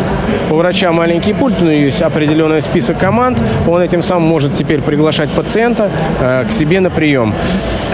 У 0.51 0.55
врача 0.55 0.91
маленький 0.91 1.33
пульт, 1.33 1.61
но 1.61 1.71
есть 1.71 2.03
определенный 2.03 2.61
список 2.61 2.99
команд. 2.99 3.41
Он 3.69 3.81
этим 3.81 4.03
самым 4.03 4.29
может 4.29 4.55
теперь 4.55 4.81
приглашать 4.81 5.31
пациента 5.31 5.89
э, 6.21 6.45
к 6.49 6.53
себе 6.53 6.81
на 6.81 6.91
прием. 6.91 7.33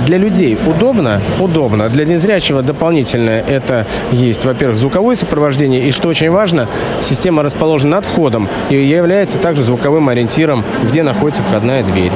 Для 0.07 0.17
людей 0.17 0.59
удобно? 0.67 1.21
Удобно. 1.39 1.91
Для 1.91 2.07
незрячего 2.07 2.63
дополнительное 2.63 3.45
это 3.47 3.87
есть, 4.13 4.47
во-первых, 4.47 4.79
звуковое 4.79 5.15
сопровождение. 5.15 5.87
И 5.87 5.91
что 5.91 6.09
очень 6.09 6.31
важно, 6.31 6.67
система 7.03 7.43
расположена 7.43 7.97
над 7.97 8.07
входом 8.07 8.49
и 8.71 8.77
является 8.77 9.39
также 9.39 9.65
звуковым 9.65 10.09
ориентиром, 10.09 10.65
где 10.89 11.03
находится 11.03 11.43
входная 11.43 11.83
дверь. 11.83 12.13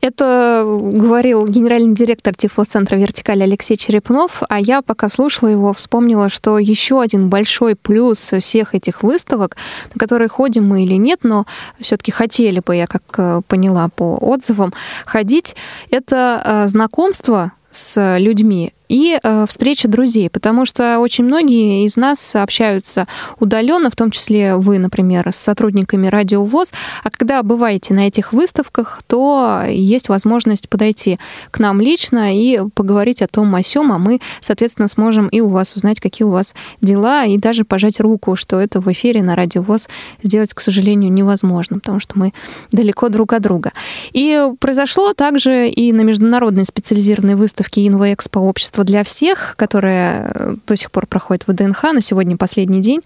Это 0.00 0.62
говорил 0.64 1.46
генеральный 1.46 1.94
директор 1.94 2.34
Тифлоцентра 2.34 2.96
«Вертикаль» 2.96 3.42
Алексей 3.42 3.76
Черепнов, 3.76 4.42
а 4.48 4.60
я, 4.60 4.80
пока 4.80 5.08
слушала 5.08 5.48
его, 5.48 5.72
вспомнила, 5.72 6.28
что 6.28 6.58
еще 6.58 7.00
один 7.00 7.28
большой 7.28 7.74
плюс 7.74 8.18
всех 8.18 8.76
этих 8.76 9.02
выставок, 9.02 9.56
на 9.92 9.98
которые 9.98 10.28
ходим 10.28 10.68
мы 10.68 10.84
или 10.84 10.94
нет, 10.94 11.20
но 11.24 11.46
все-таки 11.80 12.12
хотели 12.12 12.60
бы, 12.60 12.76
я 12.76 12.86
как 12.86 13.02
э, 13.16 13.42
поняла 13.48 13.88
по 13.88 14.16
отзывам, 14.16 14.72
ходить, 15.04 15.56
это 15.90 16.42
э, 16.44 16.68
знакомство 16.68 17.52
с 17.70 18.18
людьми 18.18 18.72
и 18.88 19.18
э, 19.22 19.46
встреча 19.48 19.88
друзей, 19.88 20.30
потому 20.30 20.66
что 20.66 20.98
очень 20.98 21.24
многие 21.24 21.84
из 21.84 21.96
нас 21.96 22.34
общаются 22.34 23.06
удаленно, 23.38 23.90
в 23.90 23.96
том 23.96 24.10
числе 24.10 24.56
вы, 24.56 24.78
например, 24.78 25.28
с 25.32 25.36
сотрудниками 25.36 26.06
Радио 26.06 26.44
ВОЗ, 26.44 26.72
а 27.04 27.10
когда 27.10 27.42
бываете 27.42 27.94
на 27.94 28.06
этих 28.06 28.32
выставках, 28.32 29.02
то 29.06 29.62
есть 29.68 30.08
возможность 30.08 30.68
подойти 30.68 31.18
к 31.50 31.58
нам 31.58 31.80
лично 31.80 32.34
и 32.34 32.60
поговорить 32.74 33.22
о 33.22 33.28
том, 33.28 33.54
о 33.54 33.62
сём, 33.62 33.92
а 33.92 33.98
мы, 33.98 34.20
соответственно, 34.40 34.88
сможем 34.88 35.28
и 35.28 35.40
у 35.40 35.48
вас 35.48 35.74
узнать, 35.74 36.00
какие 36.00 36.26
у 36.26 36.30
вас 36.30 36.54
дела, 36.80 37.24
и 37.24 37.38
даже 37.38 37.64
пожать 37.64 38.00
руку, 38.00 38.36
что 38.36 38.58
это 38.58 38.80
в 38.80 38.90
эфире 38.92 39.22
на 39.22 39.36
Радио 39.36 39.62
ВОЗ 39.62 39.88
сделать, 40.22 40.54
к 40.54 40.60
сожалению, 40.60 41.12
невозможно, 41.12 41.78
потому 41.78 42.00
что 42.00 42.18
мы 42.18 42.32
далеко 42.72 43.08
друг 43.08 43.32
от 43.32 43.42
друга. 43.42 43.72
И 44.12 44.48
произошло 44.60 45.12
также 45.12 45.68
и 45.68 45.92
на 45.92 46.02
международной 46.02 46.64
специализированной 46.64 47.34
выставке 47.34 47.86
Инвоэкспо 47.86 48.38
общества 48.38 48.77
для 48.84 49.04
всех, 49.04 49.54
которая 49.56 50.32
э, 50.34 50.54
до 50.66 50.76
сих 50.76 50.90
пор 50.90 51.06
проходит 51.06 51.46
в 51.46 51.52
ДНХ, 51.52 51.82
но 51.92 52.00
сегодня 52.00 52.36
последний 52.36 52.80
день, 52.80 53.00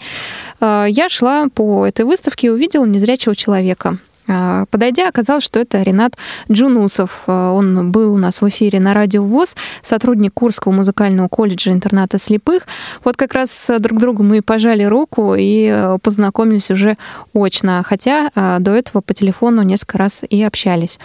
э, 0.61 0.87
я 0.89 1.09
шла 1.09 1.47
по 1.53 1.87
этой 1.87 2.05
выставке 2.05 2.49
и 2.49 2.51
увидела 2.51 2.85
незрячего 2.85 3.37
человека. 3.37 3.99
Э, 4.29 4.66
Подойдя, 4.70 5.09
оказалось, 5.09 5.45
что 5.45 5.61
это 5.61 5.83
Ренат 5.83 6.14
Джунусов. 6.51 7.23
Он 7.27 7.91
был 7.91 8.14
у 8.14 8.18
нас 8.18 8.41
в 8.41 8.49
эфире 8.49 8.81
на 8.81 8.95
Радио 8.95 9.25
ВОЗ, 9.25 9.57
сотрудник 9.83 10.35
Курского 10.35 10.73
музыкального 10.73 11.29
колледжа 11.29 11.70
интерната 11.70 12.18
слепых. 12.18 12.66
Вот 13.05 13.16
как 13.16 13.35
раз 13.35 13.70
друг 13.79 13.99
другу 13.99 14.23
мы 14.23 14.43
пожали 14.43 14.85
руку 14.85 15.35
и 15.37 15.97
познакомились 16.03 16.70
уже 16.70 16.97
очно, 17.35 17.83
хотя 17.85 18.31
до 18.35 18.75
этого 18.75 19.01
по 19.01 19.12
телефону 19.12 19.62
несколько 19.62 19.99
раз 19.99 20.23
и 20.29 20.43
общались. 20.43 20.99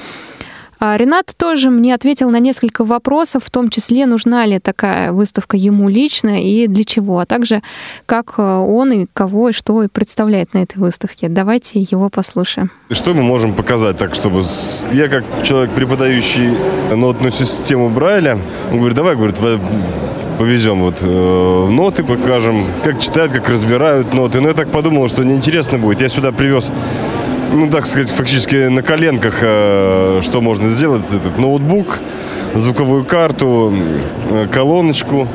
А 0.80 0.96
Ренат 0.98 1.34
тоже 1.36 1.70
мне 1.70 1.96
ответил 1.96 2.30
на 2.30 2.40
несколько 2.40 2.86
вопросов, 2.86 3.44
в 3.46 3.50
том 3.50 3.70
числе, 3.70 4.06
нужна 4.06 4.46
ли 4.46 4.60
такая 4.60 5.12
выставка 5.12 5.58
ему 5.58 5.90
лично 5.90 6.42
и 6.42 6.68
для 6.68 6.84
чего, 6.84 7.20
а 7.20 7.26
также 7.26 7.62
как 8.06 8.36
э, 8.38 8.42
он 8.42 8.92
и 8.92 9.08
кого 9.12 9.50
и 9.50 9.54
что 9.54 9.88
представляет 9.92 10.54
на 10.54 10.60
этой 10.60 10.78
выставке. 10.78 11.30
Давайте 11.30 11.80
его 11.80 12.10
послушаем. 12.10 12.72
Что 12.92 13.14
мы 13.14 13.24
можем 13.24 13.54
показать 13.54 13.98
так, 13.98 14.14
чтобы... 14.14 14.44
Я 14.92 15.08
как 15.08 15.24
человек, 15.44 15.72
преподающий 15.72 16.56
нотную 16.96 17.32
систему 17.32 17.90
Брайля, 17.90 18.40
он 18.72 18.78
говорит, 18.78 18.96
давай, 18.96 19.16
говорит, 19.16 19.38
повезем 20.38 20.82
вот 20.82 21.00
э, 21.02 21.68
ноты, 21.70 22.04
покажем, 22.04 22.68
как 22.84 23.00
читают, 23.00 23.32
как 23.32 23.50
разбирают 23.50 24.14
ноты. 24.14 24.40
Но 24.42 24.50
я 24.50 24.54
так 24.54 24.72
подумал, 24.72 25.08
что 25.08 25.24
неинтересно 25.24 25.80
будет. 25.80 26.02
Я 26.02 26.10
сюда 26.10 26.32
привез 26.32 26.72
ну, 27.52 27.70
так 27.70 27.88
сказать, 27.88 28.10
фактически 28.12 28.68
на 28.68 28.82
коленках, 28.82 29.36
э, 29.42 30.20
что 30.24 30.42
можно 30.42 30.70
сделать. 30.70 31.06
Этот 31.14 31.38
ноутбук, 31.38 32.00
звуковую 32.56 33.06
карту, 33.06 33.74
э, 34.30 34.48
колоночку, 34.52 35.28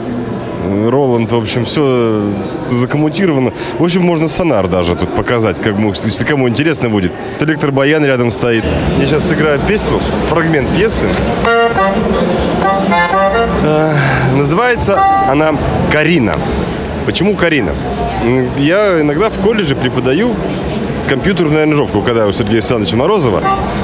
Роланд, 0.91 1.33
в 1.33 1.37
общем, 1.37 1.65
все 1.65 2.23
закоммутировано. 2.71 3.53
В 3.79 3.85
общем, 3.85 4.03
можно 4.03 4.29
сонар 4.29 4.69
даже 4.69 4.95
тут 4.95 5.15
показать, 5.15 5.61
как 5.61 5.75
если 5.77 6.25
кому 6.25 6.49
интересно 6.49 6.89
будет. 6.89 7.13
Электробаян 7.41 8.05
рядом 8.05 8.31
стоит. 8.31 8.65
Я 9.01 9.07
сейчас 9.07 9.29
сыграю 9.29 9.59
песню, 9.61 10.01
фрагмент 10.29 10.69
пьесы. 10.77 11.09
Э, 13.65 13.95
называется 14.37 15.01
она 15.29 15.55
«Карина». 15.91 16.35
Почему 17.07 17.35
Карина? 17.35 17.73
Я 18.57 19.01
иногда 19.01 19.29
в 19.29 19.39
колледже 19.41 19.75
преподаю 19.75 20.37
компьютерную 21.09 21.65
тренировку, 21.65 22.03
когда 22.03 22.27
у 22.27 22.33
Сергея 22.33 22.57
Александровича 22.57 22.97
Морозова, 22.97 23.43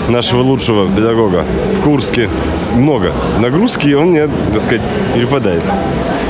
нашего 0.08 0.42
лучшего 0.42 0.88
педагога, 0.88 1.44
в 1.76 1.82
Курске 1.82 2.28
много 2.74 3.12
нагрузки, 3.40 3.88
и 3.88 3.94
он 3.94 4.10
мне, 4.10 4.28
так 4.52 4.62
сказать, 4.62 4.82
перепадает. 5.14 5.62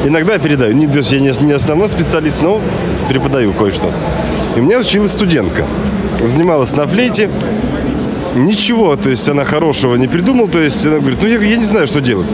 Иногда 0.04 0.34
я 0.34 0.38
передаю. 0.38 0.74
Не, 0.74 0.86
то 0.86 0.98
есть 0.98 1.12
я 1.12 1.20
не, 1.20 1.52
основной 1.52 1.88
специалист, 1.88 2.40
но 2.42 2.60
преподаю 3.08 3.52
кое-что. 3.52 3.92
И 4.56 4.60
меня 4.60 4.78
училась 4.78 5.12
студентка. 5.12 5.64
Занималась 6.24 6.70
на 6.70 6.86
флейте. 6.86 7.28
Ничего, 8.34 8.96
то 8.96 9.10
есть 9.10 9.28
она 9.28 9.44
хорошего 9.44 9.96
не 9.96 10.06
придумала. 10.06 10.48
То 10.48 10.60
есть 10.60 10.86
она 10.86 10.98
говорит, 10.98 11.18
ну 11.20 11.28
я, 11.28 11.38
я 11.38 11.56
не 11.56 11.64
знаю, 11.64 11.86
что 11.86 12.00
делать. 12.00 12.30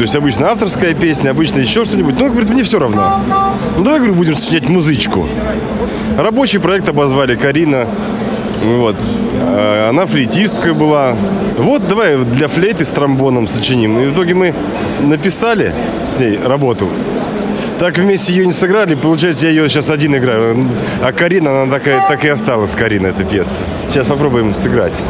То 0.00 0.02
есть 0.02 0.16
обычно 0.16 0.50
авторская 0.50 0.94
песня, 0.94 1.28
обычно 1.30 1.58
еще 1.58 1.84
что-нибудь. 1.84 2.18
Ну, 2.18 2.30
говорит, 2.30 2.48
мне 2.48 2.62
все 2.62 2.78
равно. 2.78 3.20
Ну, 3.76 3.84
давай, 3.84 3.98
говорю, 3.98 4.14
будем 4.14 4.34
сочинять 4.34 4.66
музычку. 4.68 5.26
Рабочий 6.20 6.58
проект 6.58 6.86
обозвали 6.86 7.34
Карина. 7.34 7.86
Вот. 8.62 8.94
А, 9.40 9.88
она 9.88 10.04
флейтистка 10.04 10.74
была. 10.74 11.16
Вот, 11.56 11.88
давай 11.88 12.18
для 12.18 12.46
флейты 12.46 12.84
с 12.84 12.90
тромбоном 12.90 13.48
сочиним. 13.48 13.98
И 14.00 14.06
в 14.06 14.12
итоге 14.12 14.34
мы 14.34 14.54
написали 15.00 15.72
с 16.04 16.18
ней 16.18 16.38
работу. 16.44 16.88
Так 17.78 17.96
вместе 17.96 18.34
ее 18.34 18.46
не 18.46 18.52
сыграли, 18.52 18.94
получается, 18.94 19.46
я 19.46 19.52
ее 19.52 19.68
сейчас 19.70 19.88
один 19.88 20.14
играю. 20.14 20.68
А 21.02 21.12
Карина, 21.12 21.62
она 21.62 21.72
такая, 21.72 22.06
так 22.06 22.22
и 22.22 22.28
осталась, 22.28 22.72
Карина, 22.72 23.06
эта 23.06 23.24
пьеса. 23.24 23.62
Сейчас 23.88 24.06
попробуем 24.06 24.54
сыграть. 24.54 25.02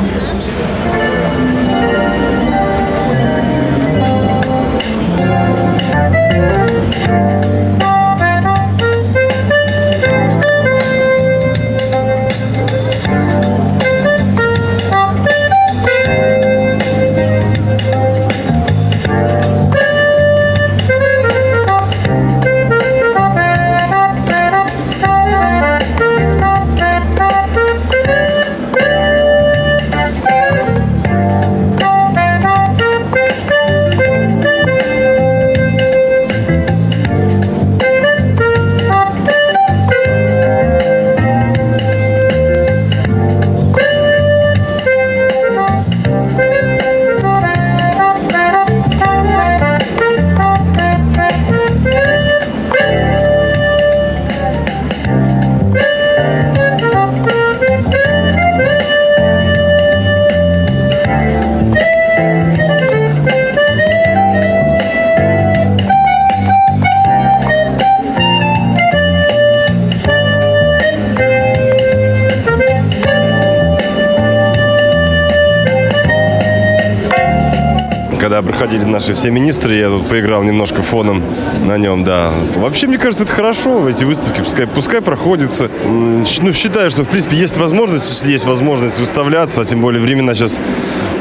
Наши 79.11 79.15
все 79.15 79.31
министры, 79.31 79.75
я 79.75 79.89
тут 79.89 80.09
поиграл 80.09 80.43
немножко 80.43 80.83
фоном 80.83 81.23
на 81.65 81.77
нем, 81.79 82.05
да. 82.05 82.33
Вообще, 82.57 82.87
мне 82.87 82.99
кажется, 82.99 83.25
это 83.25 83.33
хорошо, 83.33 83.89
эти 83.89 84.05
выставки, 84.05 84.41
пускай, 84.41 84.67
пускай 84.67 85.01
проходятся. 85.01 85.69
Ну, 85.85 86.53
считаю, 86.53 86.91
что, 86.91 87.03
в 87.03 87.09
принципе, 87.09 87.37
есть 87.37 87.57
возможность, 87.59 88.09
если 88.09 88.31
есть 88.31 88.45
возможность 88.45 88.99
выставляться, 88.99 89.63
а 89.63 89.65
тем 89.65 89.81
более 89.81 90.01
времена 90.01 90.35
сейчас 90.35 90.61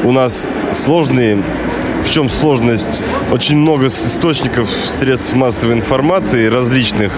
у 0.04 0.12
нас 0.12 0.48
сложные. 0.72 1.42
В 2.04 2.10
чем 2.10 2.30
сложность? 2.30 3.02
Очень 3.30 3.58
много 3.58 3.88
источников 3.88 4.70
средств 4.70 5.34
массовой 5.34 5.74
информации 5.74 6.46
различных. 6.46 7.12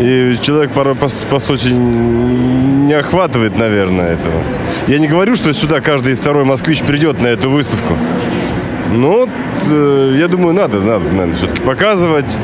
И 0.00 0.36
человек 0.42 0.72
порой, 0.72 0.94
по, 0.94 1.08
по 1.30 1.38
сути, 1.38 1.68
не 1.68 2.94
охватывает, 2.94 3.56
наверное, 3.56 4.14
этого. 4.14 4.42
Я 4.88 4.98
не 4.98 5.06
говорю, 5.06 5.36
что 5.36 5.52
сюда 5.52 5.80
каждый 5.80 6.14
второй 6.14 6.44
москвич 6.44 6.80
придет 6.80 7.20
на 7.20 7.28
эту 7.28 7.50
выставку. 7.50 7.96
Но 8.92 9.12
вот, 9.12 9.30
э, 9.70 10.14
я 10.18 10.28
думаю, 10.28 10.54
надо, 10.54 10.80
надо, 10.80 11.08
надо 11.10 11.32
все-таки 11.34 11.62
показывать. 11.62 12.36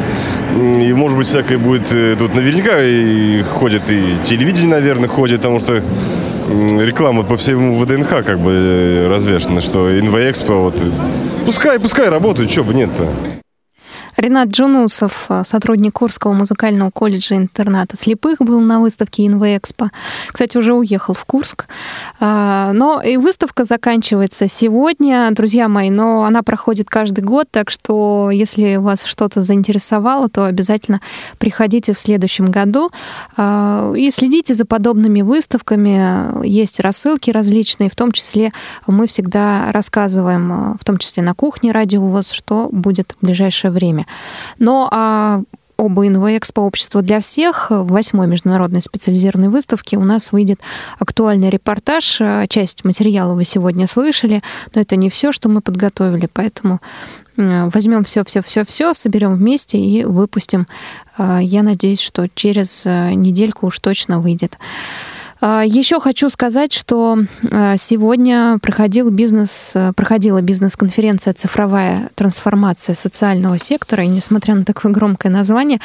И, 0.54 0.92
может 0.92 1.18
быть, 1.18 1.26
всякое 1.26 1.58
будет 1.58 1.92
э, 1.92 2.16
тут 2.18 2.34
наверняка 2.34 2.80
и 2.80 3.42
ходит, 3.42 3.90
и 3.90 4.16
телевидение, 4.24 4.70
наверное, 4.70 5.08
ходит, 5.08 5.38
потому 5.38 5.58
что 5.58 5.82
реклама 6.48 7.24
по 7.24 7.36
всему 7.36 7.74
ВДНХ 7.78 8.24
как 8.24 8.38
бы 8.38 8.52
э, 8.52 9.08
развешена, 9.08 9.60
что 9.60 9.98
Инвоэкспо, 9.98 10.54
вот. 10.54 10.82
Пускай, 11.44 11.80
пускай 11.80 12.08
работают, 12.08 12.50
что 12.50 12.64
бы 12.64 12.74
нет-то. 12.74 13.08
Ренат 14.16 14.48
Джунусов, 14.48 15.26
э, 15.28 15.42
сотрудник 15.46 15.92
Курского 15.92 16.32
музыкального 16.32 16.90
колледжа 16.90 17.36
интерната 17.36 17.98
слепых, 17.98 18.38
был 18.40 18.60
на 18.60 18.80
выставке 18.80 19.26
Инвоэкспо. 19.26 19.90
Кстати, 20.28 20.56
уже 20.56 20.72
уехал 20.72 21.12
в 21.12 21.24
Курск. 21.26 21.66
А, 22.18 22.72
Но 22.72 23.02
и 23.02 23.18
выставка 23.18 23.64
заканчивается 23.64 24.48
сегодня, 24.48 25.28
друзья 25.32 25.68
мои, 25.68 25.90
но 25.90 26.24
она 26.24 26.42
проходит 26.42 26.88
каждый 26.88 27.22
год, 27.24 27.48
так 27.50 27.70
что 27.70 28.30
если 28.30 28.76
вас 28.76 29.04
что-то 29.04 29.42
заинтересовало, 29.42 30.30
то 30.30 30.46
обязательно 30.46 31.02
приходите 31.38 31.92
в 31.92 31.98
следующем 31.98 32.46
году 32.46 32.90
а, 33.36 33.92
и 33.94 34.10
следите 34.10 34.54
за 34.54 34.64
подобными 34.64 35.20
выставками. 35.20 36.46
Есть 36.46 36.80
рассылки 36.80 37.30
различные, 37.30 37.90
в 37.90 37.96
том 37.96 38.12
числе 38.12 38.52
мы 38.86 39.06
всегда 39.08 39.70
рассказываем, 39.72 40.52
э, 40.52 40.76
в 40.80 40.84
том 40.84 40.96
числе 40.96 41.22
на 41.22 41.34
кухне 41.34 41.72
Радио 41.72 42.00
ВОЗ, 42.00 42.30
что 42.30 42.70
будет 42.72 43.14
в 43.20 43.24
ближайшее 43.24 43.70
время. 43.70 44.05
Но 44.58 44.88
а, 44.90 45.42
об 45.78 46.00
Инвоэкспо 46.00 46.60
«Общество 46.60 47.02
для 47.02 47.20
всех» 47.20 47.70
в 47.70 47.88
восьмой 47.88 48.26
международной 48.26 48.80
специализированной 48.80 49.48
выставке 49.48 49.96
у 49.98 50.04
нас 50.04 50.32
выйдет 50.32 50.60
актуальный 50.98 51.50
репортаж. 51.50 52.18
А, 52.20 52.46
Часть 52.46 52.84
материала 52.84 53.34
вы 53.34 53.44
сегодня 53.44 53.86
слышали, 53.86 54.42
но 54.74 54.80
это 54.80 54.96
не 54.96 55.10
все, 55.10 55.32
что 55.32 55.48
мы 55.48 55.60
подготовили, 55.60 56.28
поэтому 56.32 56.80
э, 57.36 57.68
возьмем 57.72 58.04
все, 58.04 58.24
все, 58.24 58.42
все, 58.42 58.64
все, 58.64 58.94
соберем 58.94 59.34
вместе 59.34 59.78
и 59.78 60.04
выпустим. 60.04 60.66
А, 61.18 61.40
Я 61.40 61.62
надеюсь, 61.62 62.00
что 62.00 62.28
через 62.34 62.84
недельку 62.84 63.66
уж 63.66 63.78
точно 63.78 64.20
выйдет. 64.20 64.56
А, 65.40 65.62
Еще 65.64 66.00
хочу 66.00 66.28
сказать, 66.30 66.72
что 66.72 67.18
а, 67.50 67.76
сегодня 67.76 68.58
проходил 68.60 69.10
бизнес, 69.10 69.72
э, 69.74 69.92
проходила 69.94 70.40
бизнес-конференция 70.40 71.32
«Цифровая 71.34 72.10
трансформация 72.14 72.94
социального 72.94 73.58
сектора». 73.58 74.04
И 74.04 74.08
несмотря 74.08 74.54
на 74.54 74.64
такое 74.64 74.92
громкое 74.92 75.28
название, 75.28 75.80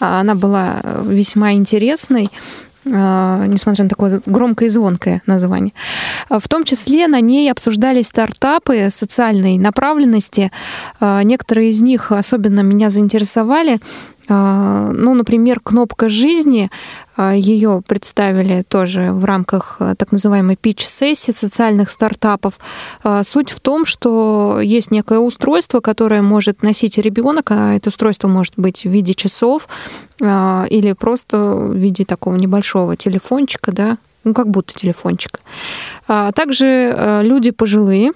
а, 0.00 0.20
она 0.20 0.34
была 0.34 0.80
весьма 1.04 1.52
интересной 1.52 2.30
а, 2.86 3.46
несмотря 3.46 3.84
на 3.84 3.90
такое 3.90 4.20
громкое 4.26 4.66
и 4.66 4.68
звонкое 4.68 5.22
название. 5.26 5.72
А, 6.28 6.38
В 6.38 6.48
том 6.48 6.64
числе 6.64 7.06
на 7.08 7.20
ней 7.20 7.50
обсуждались 7.50 8.08
стартапы 8.08 8.88
социальной 8.90 9.58
направленности. 9.58 10.52
А, 11.00 11.22
Некоторые 11.22 11.70
из 11.70 11.80
них 11.80 12.12
особенно 12.12 12.60
меня 12.60 12.90
заинтересовали. 12.90 13.80
А, 14.28 14.90
Ну, 14.92 15.14
например, 15.14 15.60
кнопка 15.60 16.08
жизни. 16.08 16.70
Ее 17.16 17.82
представили 17.86 18.62
тоже 18.62 19.12
в 19.12 19.24
рамках 19.24 19.76
а, 19.78 19.94
так 19.94 20.12
называемой 20.12 20.56
pitch-сессии 20.60 21.30
социальных 21.30 21.90
стартапов. 21.90 22.58
А, 23.02 23.22
Суть 23.24 23.50
в 23.50 23.60
том, 23.60 23.84
что 23.86 24.60
есть 24.60 24.90
некое 24.90 25.18
устройство, 25.18 25.80
которое 25.80 26.22
может 26.22 26.62
носить 26.62 26.98
ребенок, 26.98 27.50
а 27.50 27.74
это 27.74 27.90
устройство 27.90 28.28
может 28.28 28.54
быть 28.56 28.82
в 28.84 28.90
виде 28.90 29.14
часов 29.14 29.68
а, 30.20 30.66
или 30.70 30.92
просто 30.92 31.38
в 31.38 31.74
виде 31.74 32.04
такого 32.04 32.36
небольшого 32.36 32.96
телефончика, 32.96 33.72
да, 33.72 33.98
ну 34.24 34.34
как 34.34 34.48
будто 34.48 34.74
телефончика. 34.74 35.40
А 36.08 36.32
Также 36.32 36.66
э, 36.66 37.22
люди 37.22 37.50
пожилые, 37.50 38.12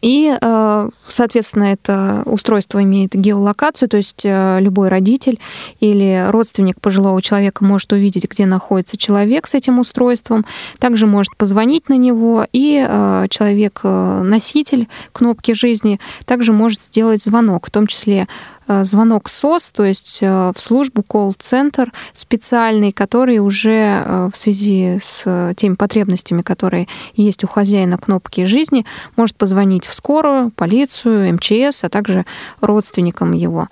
и, 0.00 0.36
э, 0.40 0.88
соответственно, 1.08 1.64
это 1.64 2.22
устройство 2.26 2.82
имеет 2.82 3.14
геолокацию, 3.14 3.88
то 3.88 3.96
есть 3.96 4.22
э, 4.24 4.58
любой 4.60 4.88
родитель 4.88 5.38
или 5.80 6.26
родственник 6.28 6.80
пожилого 6.80 7.20
человека 7.22 7.64
может 7.64 7.92
увидеть, 7.92 8.28
где 8.30 8.46
находится 8.46 8.96
человек 8.96 9.46
с 9.46 9.54
этим 9.54 9.78
устройством, 9.78 10.44
также 10.78 11.06
может 11.06 11.36
позвонить 11.36 11.88
на 11.88 11.96
него, 11.96 12.46
и 12.52 12.84
э, 12.86 13.26
человек-носитель 13.30 14.88
кнопки 15.12 15.52
жизни 15.52 16.00
также 16.24 16.52
может 16.52 16.80
сделать 16.80 17.22
звонок, 17.22 17.66
в 17.66 17.70
том 17.70 17.86
числе 17.86 18.26
звонок 18.66 19.28
СОС, 19.28 19.72
то 19.72 19.84
есть 19.84 20.18
э, 20.20 20.52
в 20.54 20.60
службу 20.60 21.02
колл-центр 21.02 21.92
специальный, 22.12 22.92
который 22.92 23.38
уже 23.38 24.02
э, 24.04 24.30
в 24.32 24.36
связи 24.36 24.98
с 25.02 25.54
теми 25.56 25.74
потребностями, 25.74 26.42
которые 26.42 26.88
есть 27.14 27.44
у 27.44 27.48
хозяина 27.48 27.98
кнопки 27.98 28.46
жизни, 28.46 28.86
может 29.16 29.36
позвонить 29.36 29.86
в 29.86 29.94
скорую, 29.94 30.50
полицию, 30.50 31.34
МЧС, 31.34 31.84
а 31.84 31.88
также 31.88 32.24
родственникам 32.60 33.32
его. 33.32 33.68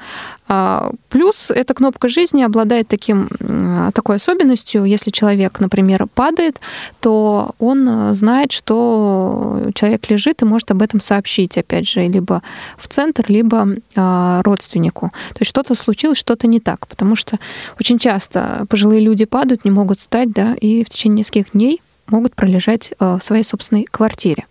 А, 0.49 0.93
Плюс 1.13 1.51
эта 1.51 1.75
кнопка 1.75 2.09
жизни 2.09 2.43
обладает 2.43 2.89
таким, 2.89 3.29
такой 3.95 4.17
особенностью, 4.17 4.85
если 4.85 5.11
человек, 5.11 5.61
например, 5.61 6.07
падает, 6.07 6.59
то 7.01 7.51
он 7.59 7.87
э, 7.87 8.15
знает, 8.15 8.51
что 8.51 9.61
человек 9.75 10.09
лежит 10.09 10.41
и 10.41 10.47
может 10.47 10.71
об 10.71 10.81
этом 10.81 11.01
сообщить, 11.01 11.59
опять 11.59 11.87
же, 11.87 12.01
либо 12.07 12.43
в 12.79 12.89
центр, 12.89 13.27
либо 13.29 13.69
а, 13.95 14.41
родственнику. 14.83 15.11
То 15.31 15.39
есть 15.41 15.49
что-то 15.49 15.75
случилось, 15.75 16.19
что-то 16.19 16.47
не 16.47 16.61
так, 16.61 16.87
потому 16.87 17.17
что 17.17 17.39
очень 17.79 17.99
часто 17.99 18.67
пожилые 18.69 19.01
люди 19.01 19.25
падают, 19.25 19.65
не 19.65 19.71
могут 19.71 19.99
встать, 20.01 20.33
да, 20.33 20.55
и 20.55 20.85
в 20.85 20.89
течение 20.89 21.19
нескольких 21.19 21.53
дней 21.53 21.81
могут 22.09 22.35
пролежать 22.35 22.93
э, 22.99 23.19
в 23.19 23.23
своей 23.23 23.45
собственной 23.45 23.85
квартире. 23.85 24.45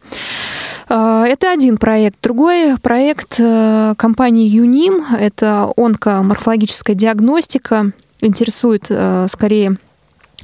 Э, 0.89 1.25
Это 1.27 1.51
один 1.51 1.77
проект. 1.77 2.17
Другой 2.23 2.77
проект 2.81 3.39
э, 3.39 3.93
компании 3.97 4.47
ЮНИМ– 4.47 5.05
это 5.19 5.69
онкоморфологическая 5.77 6.95
диагностика. 6.95 7.91
Интересует 8.21 8.83
скорее 9.31 9.77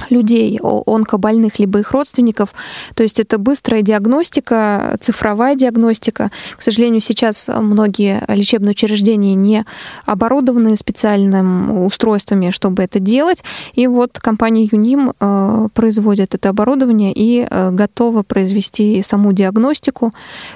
людей, 0.10 0.60
онкобольных, 0.62 1.60
либо 1.60 1.80
их 1.80 1.92
родственников. 1.92 2.54
То 2.96 3.04
есть 3.04 3.20
это 3.20 3.38
быстрая 3.38 3.82
диагностика, 3.82 4.98
цифровая 5.00 5.56
диагностика. 5.56 6.32
К 6.58 6.62
сожалению, 6.62 7.02
сейчас 7.02 7.48
многие 7.48 8.24
лечебные 8.28 8.72
учреждения 8.72 9.34
не 9.34 9.66
оборудованы 10.06 10.76
специальными 10.78 11.86
устройствами, 11.86 12.52
чтобы 12.52 12.84
это 12.84 13.00
делать. 13.00 13.44
И 13.74 13.88
вот 13.88 14.20
компания 14.20 14.64
ЮНИМ 14.72 15.14
э, 15.20 15.68
производит 15.74 16.36
это 16.36 16.50
оборудование 16.50 17.14
и 17.14 17.48
э, 17.50 17.72
готова 17.72 18.24
произвести 18.24 19.02
саму 19.02 19.34
диагностику, 19.34 20.14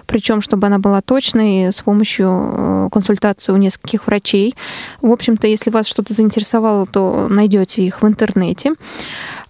причем 0.07 0.41
чтобы 0.41 0.67
она 0.67 0.79
была 0.79 1.01
точной 1.01 1.71
с 1.71 1.81
помощью 1.81 2.29
э, 2.29 2.89
консультации 2.91 3.51
у 3.51 3.57
нескольких 3.57 4.07
врачей. 4.07 4.55
В 5.01 5.11
общем-то, 5.11 5.47
если 5.47 5.69
вас 5.69 5.87
что-то 5.87 6.13
заинтересовало, 6.13 6.85
то 6.85 7.27
найдете 7.29 7.83
их 7.83 8.01
в 8.01 8.07
интернете. 8.07 8.71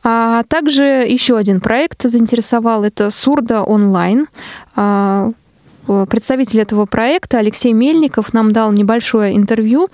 А 0.04 0.44
также 0.44 0.84
еще 0.84 1.38
один 1.38 1.60
проект 1.62 2.04
заинтересовал, 2.04 2.84
это 2.84 3.12
Сурда 3.12 3.64
онлайн. 3.64 4.28
А, 4.76 5.32
э, 5.88 6.06
Представитель 6.10 6.62
этого 6.62 6.86
проекта 6.86 7.38
Алексей 7.38 7.74
Мельников 7.74 8.34
нам 8.34 8.52
дал 8.52 8.72
небольшое 8.72 9.36
интервью. 9.36 9.88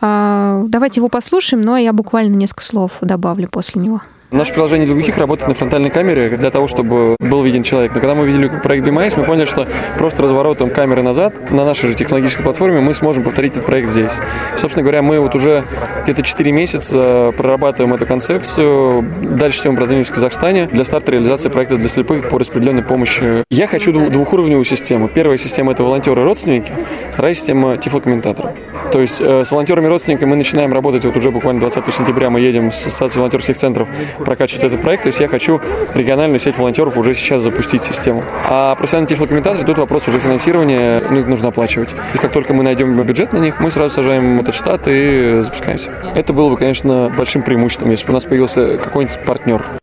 А, 0.00 0.62
Давайте 0.66 1.00
его 1.00 1.08
послушаем, 1.08 1.62
но 1.62 1.76
я 1.76 1.92
буквально 1.92 2.36
несколько 2.36 2.64
слов 2.64 2.98
добавлю 3.02 3.48
после 3.48 3.82
него. 3.82 4.00
Наше 4.32 4.52
приложение 4.52 4.86
для 4.86 4.94
глухих 4.94 5.18
работает 5.18 5.48
на 5.48 5.54
фронтальной 5.54 5.90
камере 5.90 6.28
для 6.36 6.50
того, 6.52 6.68
чтобы 6.68 7.16
был 7.18 7.42
виден 7.42 7.64
человек. 7.64 7.92
Но 7.94 8.00
когда 8.00 8.14
мы 8.14 8.26
видели 8.26 8.46
проект 8.62 8.86
BMIS, 8.86 9.14
мы 9.16 9.24
поняли, 9.24 9.44
что 9.44 9.66
просто 9.98 10.22
разворотом 10.22 10.70
камеры 10.70 11.02
назад 11.02 11.50
на 11.50 11.64
нашей 11.64 11.90
же 11.90 11.96
технологической 11.96 12.44
платформе 12.44 12.80
мы 12.80 12.94
сможем 12.94 13.24
повторить 13.24 13.54
этот 13.54 13.66
проект 13.66 13.88
здесь. 13.88 14.12
Собственно 14.56 14.84
говоря, 14.84 15.02
мы 15.02 15.18
вот 15.18 15.34
уже 15.34 15.64
где-то 16.04 16.22
4 16.22 16.52
месяца 16.52 17.32
прорабатываем 17.36 17.92
эту 17.92 18.06
концепцию. 18.06 19.04
Дальше 19.20 19.68
мы 19.68 19.76
продвинемся 19.76 20.12
в 20.12 20.14
Казахстане 20.14 20.66
для 20.66 20.84
старта 20.84 21.10
реализации 21.10 21.48
проекта 21.48 21.76
для 21.76 21.88
слепых 21.88 22.30
по 22.30 22.38
распределенной 22.38 22.82
помощи. 22.82 23.42
Я 23.50 23.66
хочу 23.66 23.90
дву- 23.90 24.10
двухуровневую 24.10 24.64
систему. 24.64 25.08
Первая 25.08 25.38
система– 25.38 25.72
это 25.72 25.82
волонтеры-родственники, 25.82 26.72
вторая 27.10 27.34
система– 27.34 27.76
тифлокомментаторы. 27.78 28.50
То 28.92 29.00
есть 29.00 29.20
э, 29.20 29.44
с 29.44 29.50
волонтерами-родственниками 29.50 30.30
мы 30.30 30.36
начинаем 30.36 30.72
работать 30.72 31.04
вот 31.04 31.16
уже 31.16 31.32
буквально 31.32 31.60
20 31.60 31.92
сентября 31.92 32.30
мы 32.30 32.40
едем 32.40 32.70
с 32.70 32.86
Ассоциацией 32.86 33.18
волонтерских 33.20 33.56
центров 33.56 33.88
прокачивать 34.24 34.64
этот 34.64 34.82
проект. 34.82 35.04
То 35.04 35.08
есть 35.08 35.20
я 35.20 35.28
хочу 35.28 35.60
региональную 35.94 36.38
сеть 36.38 36.58
волонтеров 36.58 36.96
уже 36.96 37.14
сейчас 37.14 37.42
запустить 37.42 37.84
систему. 37.84 38.22
А 38.48 38.74
профессиональные 38.74 39.08
тифлокомментаторы, 39.08 39.64
тут 39.64 39.78
вопрос 39.78 40.08
уже 40.08 40.18
финансирования, 40.18 41.02
ну, 41.10 41.20
их 41.20 41.26
нужно 41.26 41.48
оплачивать. 41.48 41.90
Есть 42.12 42.20
как 42.20 42.32
только 42.32 42.54
мы 42.54 42.62
найдем 42.62 43.00
бюджет 43.02 43.32
на 43.32 43.38
них, 43.38 43.60
мы 43.60 43.70
сразу 43.70 43.94
сажаем 43.94 44.40
этот 44.40 44.54
штат 44.54 44.82
и 44.86 45.40
запускаемся. 45.40 45.90
Это 46.14 46.32
было 46.32 46.50
бы, 46.50 46.56
конечно, 46.56 47.12
большим 47.16 47.42
преимуществом, 47.42 47.90
если 47.90 48.06
бы 48.06 48.12
у 48.12 48.14
нас 48.14 48.24
появился 48.24 48.78
какой-нибудь 48.78 49.24
партнер. 49.24 49.79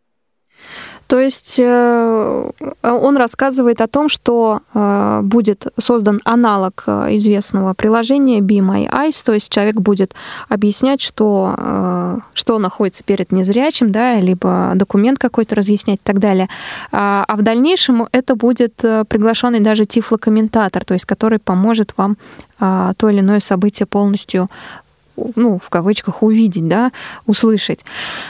То 1.07 1.21
есть 1.21 1.57
э, 1.57 2.51
он 2.83 3.17
рассказывает 3.17 3.79
о 3.79 3.87
том, 3.87 4.09
что 4.09 4.59
э, 4.73 5.21
будет 5.23 5.67
создан 5.79 6.19
аналог 6.25 6.83
э, 6.85 7.15
известного 7.15 7.73
приложения 7.73 8.39
Be 8.39 8.59
My 8.59 8.89
Eyes, 8.89 9.23
то 9.25 9.33
есть 9.33 9.49
человек 9.49 9.75
будет 9.75 10.13
объяснять, 10.49 11.01
что, 11.01 12.21
что 12.33 12.59
находится 12.59 13.03
перед 13.03 13.31
незрячим, 13.31 13.91
да, 13.91 14.19
либо 14.19 14.71
документ 14.75 15.17
какой-то 15.19 15.55
разъяснять 15.55 15.99
и 15.99 16.03
так 16.03 16.19
далее. 16.19 16.47
А, 16.91 17.23
а 17.27 17.35
в 17.35 17.41
дальнейшем 17.41 18.07
это 18.11 18.35
будет 18.35 18.75
приглашенный 18.75 19.59
даже 19.59 19.85
тифлокомментатор, 19.85 20.83
то 20.83 20.93
есть 20.93 21.05
который 21.05 21.39
поможет 21.39 21.93
вам 21.97 22.17
то 22.59 23.09
или 23.09 23.19
иное 23.19 23.39
событие 23.39 23.85
полностью 23.85 24.49
ну, 25.35 25.59
в 25.59 25.69
кавычках, 25.69 26.23
увидеть, 26.23 26.67
да, 26.67 26.91
услышать. 27.25 27.81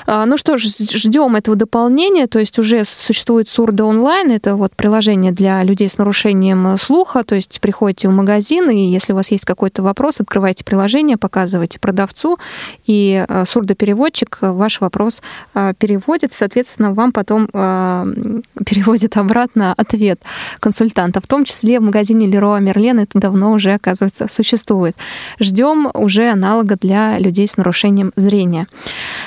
А, 0.06 0.26
ну 0.26 0.38
что 0.38 0.58
ж, 0.58 0.66
ждем 0.66 1.36
этого 1.36 1.58
дополнения, 1.58 2.28
то 2.28 2.40
есть 2.40 2.58
уже 2.60 2.86
существует 2.86 3.50
Сурда 3.50 3.86
онлайн, 3.86 4.32
это 4.32 4.56
вот 4.56 4.76
приложение 4.76 5.32
для 5.32 5.64
людей 5.64 5.90
с 5.90 5.98
нарушением 5.98 6.78
слуха, 6.78 7.24
то 7.24 7.36
есть 7.36 7.60
приходите 7.62 8.08
в 8.08 8.12
магазин, 8.12 8.70
и 8.70 8.78
если 8.78 9.14
у 9.14 9.16
вас 9.16 9.32
есть 9.32 9.46
какой-то 9.46 9.84
вопрос, 9.84 10.20
открывайте 10.20 10.64
приложение, 10.64 11.18
показывайте 11.18 11.80
продавцу, 11.80 12.38
и 12.86 13.26
а, 13.28 13.46
сурдопереводчик 13.46 14.38
ваш 14.42 14.82
вопрос 14.82 15.22
а, 15.54 15.74
переводит, 15.74 16.34
соответственно, 16.34 16.94
вам 16.94 17.12
потом 17.12 17.48
переводит 17.48 19.18
обратно 19.18 19.74
ответ 19.78 20.20
консультанта, 20.60 21.22
в 21.22 21.28
том 21.28 21.46
числе 21.46 21.80
в 21.80 21.84
магазине 21.84 22.28
Леруа 22.28 22.60
Мерлен 22.60 23.00
это 23.00 23.20
давно 23.20 23.52
уже, 23.52 23.74
оказывается, 23.74 24.28
существует. 24.30 24.96
Ждем 25.40 25.90
уже 25.94 26.30
аналога 26.30 26.76
для 26.80 27.19
людей 27.19 27.47
с 27.47 27.57
нарушением 27.57 28.11
зрения 28.15 28.67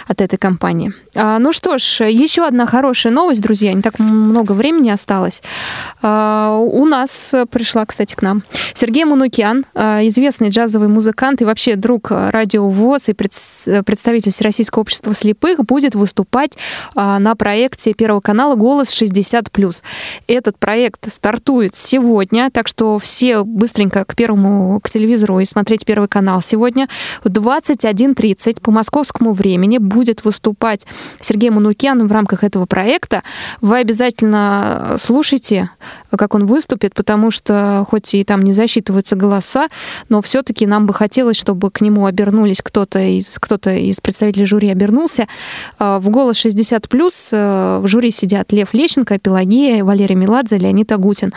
от 0.07 0.21
этой 0.21 0.39
компании. 0.39 0.93
А, 1.15 1.39
ну 1.39 1.53
что 1.53 1.79
ж, 1.79 2.09
еще 2.09 2.47
одна 2.47 2.67
хорошая 2.67 3.13
новость, 3.13 3.41
друзья, 3.41 3.73
не 3.73 3.83
так 3.83 3.99
много 3.99 4.53
времени 4.53 4.91
осталось. 4.91 5.43
А, 6.03 6.57
у 6.57 6.85
нас 6.87 7.35
пришла, 7.51 7.85
кстати, 7.87 8.15
к 8.15 8.23
нам 8.23 8.43
Сергей 8.75 9.05
Манукян, 9.05 9.65
а, 9.75 10.01
известный 10.07 10.51
джазовый 10.51 10.89
музыкант 10.89 11.43
и 11.43 11.45
вообще 11.45 11.77
друг 11.77 12.11
радио 12.11 12.69
ВОЗ 12.69 13.11
и 13.11 13.13
представитель 13.13 14.33
Всероссийского 14.33 14.83
общества 14.83 15.15
слепых, 15.15 15.65
будет 15.65 15.95
выступать 15.95 16.53
на 16.95 17.35
проекте 17.35 17.93
Первого 17.93 18.21
канала 18.21 18.55
«Голос 18.55 18.89
60+.» 18.89 19.83
Этот 20.27 20.59
проект 20.59 21.13
стартует 21.13 21.77
сегодня, 21.77 22.51
так 22.51 22.69
что 22.69 22.99
все 22.99 23.45
быстренько 23.45 24.05
к 24.05 24.15
первому, 24.15 24.81
к 24.81 24.89
телевизору 24.89 25.41
и 25.41 25.45
смотреть 25.45 25.85
Первый 25.85 26.09
канал 26.09 26.43
сегодня. 26.43 26.89
В 27.25 27.29
21.30 27.41 28.61
по 28.61 28.71
московскому 28.71 29.33
времени 29.33 29.79
будет 29.79 30.25
выступать 30.25 30.87
Сергей 31.21 31.51
Манукян 31.51 32.07
в 32.07 32.13
рамках 32.13 32.45
этого 32.45 32.67
проекта. 32.67 33.23
Вы 33.61 33.79
обязательно 33.79 34.97
слушайте, 34.99 35.71
как 36.17 36.35
он 36.35 36.47
выступит, 36.47 36.95
потому 36.95 37.31
что 37.31 37.85
хоть 37.89 38.15
и 38.15 38.25
там 38.25 38.43
не 38.43 38.53
засчитываются 38.53 39.17
голоса, 39.17 39.69
но 40.09 40.23
все-таки 40.23 40.67
нам 40.67 40.87
бы 40.87 40.95
хотелось, 40.95 41.37
чтобы 41.37 41.71
к 41.71 41.81
нему 41.81 42.07
обернулись 42.07 42.61
кто-то 42.63 42.99
из, 42.99 43.39
кто-то 43.39 43.71
из 43.75 44.01
представителей 44.01 44.47
жюри 44.47 44.69
обернулся. 44.69 45.27
А, 45.79 45.99
в 45.99 46.11
«Голос 46.11 46.45
60+,» 46.45 46.81
э, 47.33 47.79
в 47.79 47.87
жюри 47.87 48.11
сидят 48.11 48.53
Лев 48.53 48.75
Лещенко, 48.75 49.19
Пелагея, 49.19 49.85
Валерий 49.85 50.17
Меладзе, 50.17 50.59
Леонид 50.59 50.93
Агутин. 50.93 51.33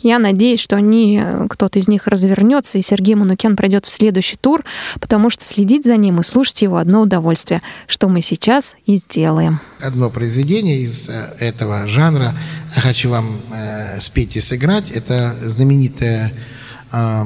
Я 0.00 0.18
надеюсь, 0.18 0.60
что 0.60 0.76
они, 0.76 1.20
э, 1.22 1.46
кто-то 1.48 1.78
из 1.78 1.88
них 1.88 2.06
развернется, 2.06 2.78
и 2.78 2.82
Сергей 2.82 3.14
Манукян 3.14 3.56
пройдет 3.56 3.86
в 3.86 3.90
следующий 3.90 4.36
тур, 4.36 4.64
потому 5.00 5.30
что 5.30 5.44
следить 5.48 5.84
за 5.84 5.96
ним 5.96 6.20
и 6.20 6.22
слушать 6.22 6.62
его 6.62 6.76
одно 6.76 7.02
удовольствие, 7.02 7.62
что 7.86 8.08
мы 8.08 8.22
сейчас 8.22 8.76
и 8.86 8.96
сделаем. 8.96 9.60
Одно 9.80 10.10
произведение 10.10 10.80
из 10.80 11.08
э, 11.08 11.34
этого 11.40 11.86
жанра 11.88 12.38
хочу 12.74 13.10
вам 13.10 13.40
э, 13.52 14.00
спеть 14.00 14.36
и 14.36 14.40
сыграть. 14.40 14.90
Это 14.90 15.36
знаменитое 15.44 16.32
э, 16.92 17.24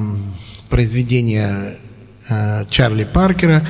произведение 0.71 1.77
э, 2.29 2.65
Чарли 2.71 3.05
Паркера. 3.05 3.67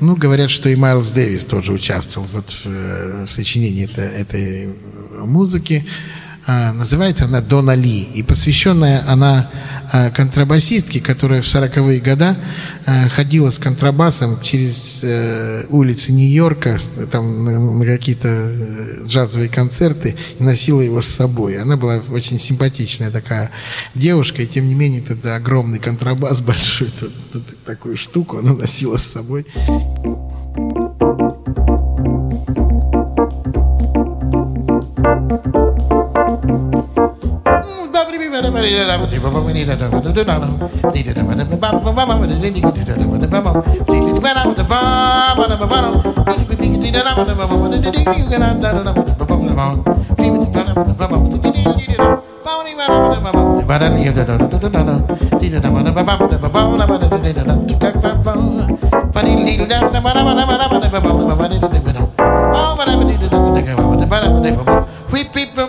Ну, 0.00 0.16
говорят, 0.16 0.50
что 0.50 0.68
и 0.68 0.76
Майлз 0.76 1.12
Дэвис 1.12 1.44
тоже 1.44 1.72
участвовал 1.72 2.28
вот 2.32 2.50
в, 2.50 2.66
э, 2.66 3.24
в 3.26 3.30
сочинении 3.30 3.84
это, 3.84 4.02
этой 4.02 4.74
музыки. 5.20 5.86
А, 6.46 6.72
называется 6.72 7.24
она 7.24 7.40
Дона 7.40 7.74
Ли. 7.74 8.02
И 8.14 8.22
посвященная 8.22 9.04
она 9.08 9.50
а, 9.92 10.10
контрабасистке, 10.10 11.00
которая 11.00 11.40
в 11.40 11.46
40-е 11.46 12.00
годы 12.00 12.36
а, 12.86 13.08
ходила 13.08 13.48
с 13.48 13.58
контрабасом 13.58 14.40
через 14.42 15.02
э, 15.04 15.64
улицы 15.70 16.12
Нью-Йорка 16.12 16.78
там, 17.10 17.78
на 17.78 17.86
какие-то 17.86 18.28
э, 18.28 19.04
джазовые 19.06 19.48
концерты 19.48 20.16
и 20.38 20.42
носила 20.42 20.82
его 20.82 21.00
с 21.00 21.06
собой. 21.06 21.60
Она 21.60 21.76
была 21.76 22.02
очень 22.10 22.38
симпатичная 22.38 23.10
такая 23.10 23.50
девушка, 23.94 24.42
и 24.42 24.46
тем 24.46 24.66
не 24.68 24.74
менее 24.74 25.02
это 25.08 25.36
огромный 25.36 25.78
контрабас 25.78 26.40
большой, 26.42 26.88
тут, 26.88 27.12
тут, 27.32 27.64
такую 27.64 27.96
штуку 27.96 28.38
она 28.38 28.52
носила 28.52 28.98
с 28.98 29.06
собой. 29.06 29.46
We 65.14 65.22
people 65.32 65.68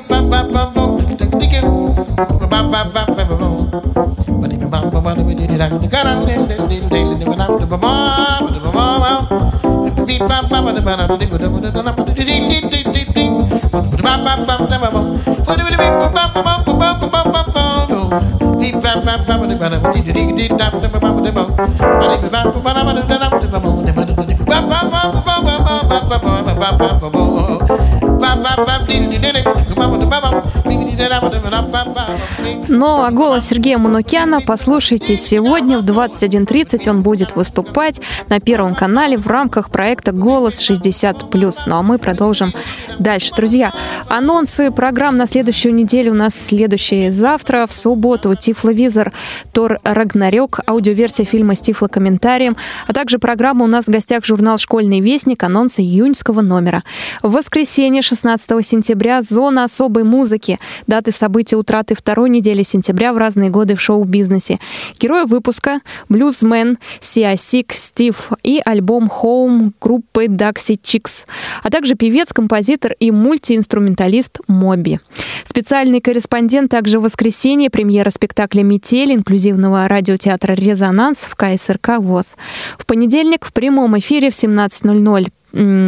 Bye. 31.96 32.35
Ну, 32.68 33.02
а 33.04 33.12
голос 33.12 33.48
Сергея 33.48 33.78
Манукяна 33.78 34.40
послушайте 34.42 35.18
сегодня 35.18 35.80
в 35.80 35.86
21.30. 35.86 36.90
Он 36.90 37.04
будет 37.04 37.36
выступать 37.36 38.02
на 38.30 38.40
Первом 38.40 38.76
канале 38.76 39.18
в 39.18 39.28
рамках 39.28 39.70
проекта 39.70 40.12
«Голос 40.12 40.68
60+.» 40.68 41.54
Ну, 41.66 41.76
а 41.76 41.82
мы 41.82 41.98
продолжим 41.98 42.54
дальше. 43.00 43.32
Друзья, 43.36 43.72
анонсы 44.10 44.72
программ 44.72 45.16
на 45.16 45.28
следующую 45.28 45.74
неделю 45.74 46.12
у 46.12 46.16
нас 46.16 46.36
следующие. 46.36 47.12
Завтра, 47.12 47.68
в 47.68 47.74
субботу, 47.74 48.36
Тифловизор 48.36 49.14
Тор 49.52 49.80
Рагнарёк, 49.84 50.60
аудиоверсия 50.68 51.26
фильма 51.26 51.56
с 51.56 51.62
тифлокомментарием, 51.62 52.58
а 52.88 52.94
также 52.94 53.20
программа 53.20 53.66
у 53.66 53.68
нас 53.68 53.86
в 53.86 53.90
гостях 53.90 54.26
журнал 54.26 54.58
«Школьный 54.58 55.00
вестник», 55.00 55.44
анонсы 55.44 55.82
июньского 55.82 56.42
номера. 56.42 56.84
В 57.22 57.32
воскресенье, 57.32 58.02
16 58.02 58.66
сентября, 58.66 59.22
зона 59.22 59.64
особой 59.64 60.04
музыки. 60.04 60.60
Даты 60.88 61.12
событий 61.12 61.56
утраты 61.56 61.96
второй 61.96 62.30
недели 62.36 62.64
сентября 62.64 63.14
в 63.14 63.18
разные 63.18 63.50
годы 63.50 63.76
в 63.76 63.82
шоу-бизнесе. 63.82 64.60
Герои 65.00 65.26
выпуска— 65.26 65.80
блюзмен, 66.10 66.78
Сиасик, 67.00 67.74
Стив 67.74 68.32
и 68.44 68.62
альбом 68.64 69.12
«Home» 69.22 69.72
группы 69.82 70.26
Daxi 70.26 70.80
Chicks, 70.82 71.26
а 71.64 71.70
также 71.70 71.96
певец, 71.96 72.34
композитор 72.34 72.94
и 73.00 73.12
мультиинструменталист 73.12 74.40
Моби. 74.48 75.00
Специальный 75.44 76.02
корреспондент 76.02 76.72
также 76.72 77.00
в 77.00 77.04
воскресенье 77.04 77.70
премьера 77.70 78.10
спектакля 78.10 78.62
«Метель» 78.64 79.14
инклюзивного 79.14 79.88
радиотеатра 79.88 80.54
«Резонанс» 80.54 81.20
в 81.20 81.36
КСРК 81.36 82.00
ВОЗ. 82.00 82.36
В 82.78 82.86
понедельник 82.86 83.46
в 83.46 83.54
прямом 83.54 83.98
эфире 83.98 84.32
в 84.32 84.34
17.00 84.34 85.26
м, 85.26 85.32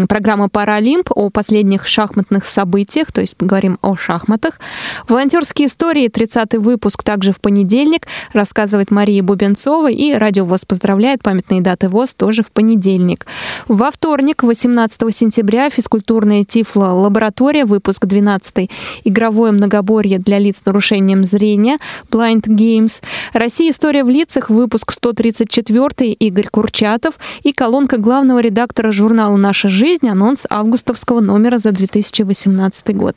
программа 0.07 0.49
«Паралимп» 0.49 1.09
о 1.13 1.29
последних 1.29 1.87
шахматных 1.87 2.45
событиях, 2.45 3.11
то 3.11 3.21
есть 3.21 3.35
мы 3.39 3.47
говорим 3.47 3.77
о 3.81 3.95
шахматах. 3.95 4.59
Волонтерские 5.07 5.67
истории, 5.67 6.09
30-й 6.09 6.57
выпуск 6.57 7.03
также 7.03 7.31
в 7.31 7.41
понедельник, 7.41 8.07
рассказывает 8.33 8.91
Мария 8.91 9.21
Бубенцова, 9.21 9.91
и 9.91 10.13
Радио 10.13 10.45
ВОЗ 10.45 10.65
поздравляет, 10.65 11.21
памятные 11.23 11.61
даты 11.61 11.89
ВОЗ 11.89 12.13
тоже 12.13 12.43
в 12.43 12.51
понедельник. 12.51 13.25
Во 13.67 13.91
вторник, 13.91 14.43
18 14.43 15.15
сентября, 15.15 15.69
физкультурная 15.69 16.43
Тифло 16.43 16.87
лаборатория, 16.87 17.65
выпуск 17.65 18.05
12 18.05 18.69
игровое 19.03 19.51
многоборье 19.51 20.19
для 20.19 20.39
лиц 20.39 20.59
с 20.59 20.65
нарушением 20.65 21.25
зрения, 21.25 21.77
Blind 22.09 22.43
Games. 22.47 23.01
Россия 23.33 23.71
история 23.71 24.03
в 24.03 24.09
лицах, 24.09 24.49
выпуск 24.49 24.91
134 24.91 26.13
Игорь 26.13 26.47
Курчатов 26.49 27.15
и 27.43 27.51
колонка 27.51 27.97
главного 27.97 28.39
редактора 28.39 28.91
журнала 28.91 29.35
«Наша 29.57 29.69
жизнь», 29.69 30.07
анонс 30.07 30.45
августовского 30.47 31.19
номера 31.19 31.57
за 31.57 31.71
2018 31.71 32.95
год. 32.95 33.15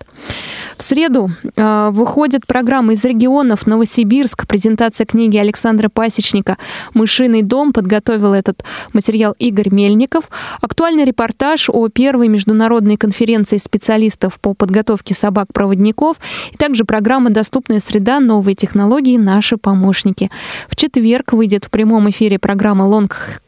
В 0.79 0.83
среду 0.83 1.31
э, 1.55 1.91
выходит 1.91 2.47
программа 2.47 2.95
из 2.95 3.05
регионов 3.05 3.67
Новосибирск, 3.67 4.47
презентация 4.47 5.05
книги 5.05 5.37
Александра 5.37 5.91
Пасечника 5.91 6.57
«Мышиный 6.95 7.43
дом». 7.43 7.75
Подготовил 7.75 8.33
этот 8.33 8.65
материал 8.95 9.35
Игорь 9.39 9.69
Мельников. 9.69 10.31
Актуальный 10.63 11.05
репортаж 11.05 11.69
о 11.69 11.91
первой 11.91 12.29
международной 12.29 12.97
конференции 12.97 13.59
специалистов 13.59 14.41
по 14.41 14.55
подготовке 14.55 15.13
собак-проводников 15.15 16.17
и 16.53 16.57
также 16.57 16.87
программа 16.87 17.29
«Доступная 17.29 17.81
среда. 17.81 18.19
Новые 18.19 18.55
технологии. 18.55 19.19
Наши 19.19 19.59
помощники». 19.59 20.31
В 20.69 20.77
четверг 20.77 21.35
выйдет 21.35 21.67
в 21.67 21.71
прямом 21.71 22.09
эфире 22.09 22.39
программа 22.39 22.85
«Лонг 22.85 23.43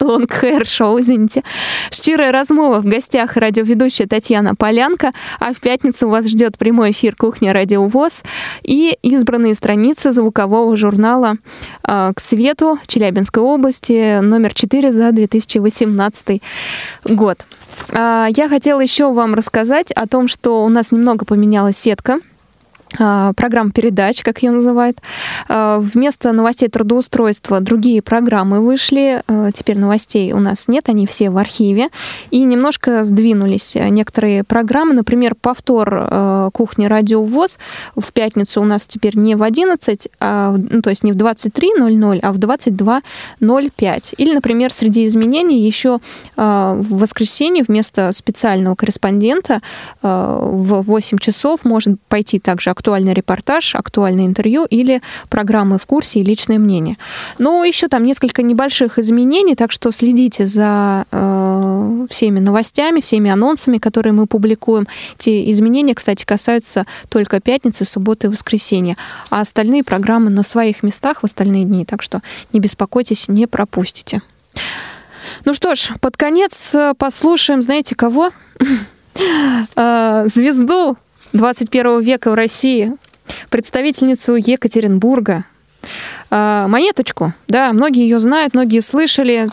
Hair 0.00 0.62
Show, 0.62 1.00
извините. 1.00 1.42
Щирая 1.90 2.32
размова 2.32 2.80
в 2.80 2.84
гостях 2.84 3.36
радиоведущая 3.36 4.06
Татьяна 4.06 4.54
Полянка, 4.54 5.12
а 5.40 5.52
в 5.52 5.60
пятницу 5.60 6.08
вас 6.08 6.26
ждет 6.26 6.58
прямой 6.58 6.90
эфир 6.90 7.16
«Кухня 7.16 7.52
Радио 7.52 7.86
ВОЗ» 7.86 8.22
и 8.62 8.96
избранные 9.02 9.54
страницы 9.54 10.12
звукового 10.12 10.76
журнала 10.76 11.36
э, 11.86 12.12
«К 12.14 12.20
свету» 12.20 12.78
Челябинской 12.86 13.42
области, 13.42 14.20
номер 14.20 14.54
4 14.54 14.92
за 14.92 15.12
2018 15.12 16.42
год. 17.04 17.46
А, 17.92 18.28
я 18.34 18.48
хотела 18.48 18.80
еще 18.80 19.12
вам 19.12 19.34
рассказать 19.34 19.92
о 19.92 20.06
том, 20.06 20.28
что 20.28 20.64
у 20.64 20.68
нас 20.68 20.92
немного 20.92 21.24
поменялась 21.24 21.76
сетка 21.76 22.20
программ 22.90 23.72
передач, 23.72 24.22
как 24.22 24.42
ее 24.42 24.50
называют. 24.52 24.98
А, 25.48 25.78
вместо 25.80 26.32
новостей 26.32 26.68
трудоустройства 26.68 27.60
другие 27.60 28.02
программы 28.02 28.60
вышли. 28.60 29.22
А, 29.26 29.50
теперь 29.52 29.78
новостей 29.78 30.32
у 30.32 30.38
нас 30.38 30.68
нет, 30.68 30.88
они 30.88 31.06
все 31.06 31.30
в 31.30 31.38
архиве. 31.38 31.88
И 32.30 32.42
немножко 32.44 33.04
сдвинулись 33.04 33.74
некоторые 33.74 34.44
программы. 34.44 34.94
Например, 34.94 35.34
повтор 35.34 36.50
кухни 36.52 36.86
Радио 36.86 37.22
ВОЗ 37.24 37.58
в 37.96 38.12
пятницу 38.12 38.60
у 38.60 38.64
нас 38.64 38.86
теперь 38.86 39.16
не 39.16 39.34
в 39.34 39.42
11, 39.42 40.08
а, 40.20 40.56
ну, 40.56 40.82
то 40.82 40.90
есть 40.90 41.02
не 41.02 41.12
в 41.12 41.16
23.00, 41.16 42.20
а 42.22 42.32
в 42.32 42.38
22.05. 42.38 44.14
Или, 44.16 44.34
например, 44.34 44.72
среди 44.72 45.06
изменений 45.06 45.60
еще 45.60 45.98
в 46.36 46.86
воскресенье 46.90 47.64
вместо 47.66 48.12
специального 48.12 48.74
корреспондента 48.74 49.60
в 50.02 50.82
8 50.82 51.18
часов 51.18 51.64
может 51.64 52.00
пойти 52.08 52.38
также 52.38 52.70
актуальный 52.76 53.14
репортаж, 53.14 53.74
актуальное 53.74 54.26
интервью 54.26 54.66
или 54.66 55.00
программы 55.30 55.78
в 55.78 55.86
курсе 55.86 56.20
и 56.20 56.24
личное 56.24 56.58
мнение. 56.58 56.98
Но 57.38 57.64
еще 57.64 57.88
там 57.88 58.04
несколько 58.04 58.42
небольших 58.42 58.98
изменений, 58.98 59.54
так 59.54 59.72
что 59.72 59.90
следите 59.92 60.44
за 60.44 61.06
э, 61.10 62.06
всеми 62.10 62.38
новостями, 62.38 63.00
всеми 63.00 63.30
анонсами, 63.30 63.78
которые 63.78 64.12
мы 64.12 64.26
публикуем. 64.26 64.86
Эти 65.18 65.50
изменения, 65.50 65.94
кстати, 65.94 66.26
касаются 66.26 66.84
только 67.08 67.40
пятницы, 67.40 67.86
субботы 67.86 68.26
и 68.26 68.30
воскресенья, 68.30 68.96
а 69.30 69.40
остальные 69.40 69.82
программы 69.82 70.28
на 70.28 70.42
своих 70.42 70.82
местах 70.82 71.22
в 71.22 71.24
остальные 71.24 71.64
дни, 71.64 71.86
так 71.86 72.02
что 72.02 72.20
не 72.52 72.60
беспокойтесь, 72.60 73.28
не 73.28 73.46
пропустите. 73.46 74.20
Ну 75.46 75.54
что 75.54 75.74
ж, 75.74 75.92
под 76.00 76.16
конец 76.18 76.74
э, 76.74 76.92
послушаем, 76.98 77.62
знаете 77.62 77.94
кого? 77.94 78.30
Э, 79.76 80.26
звезду 80.26 80.98
21 81.36 82.00
века 82.00 82.30
в 82.30 82.34
России, 82.34 82.92
представительницу 83.50 84.34
Екатеринбурга, 84.34 85.44
а, 86.30 86.66
монеточку. 86.68 87.34
Да, 87.48 87.72
многие 87.72 88.02
ее 88.02 88.20
знают, 88.20 88.54
многие 88.54 88.80
слышали. 88.80 89.48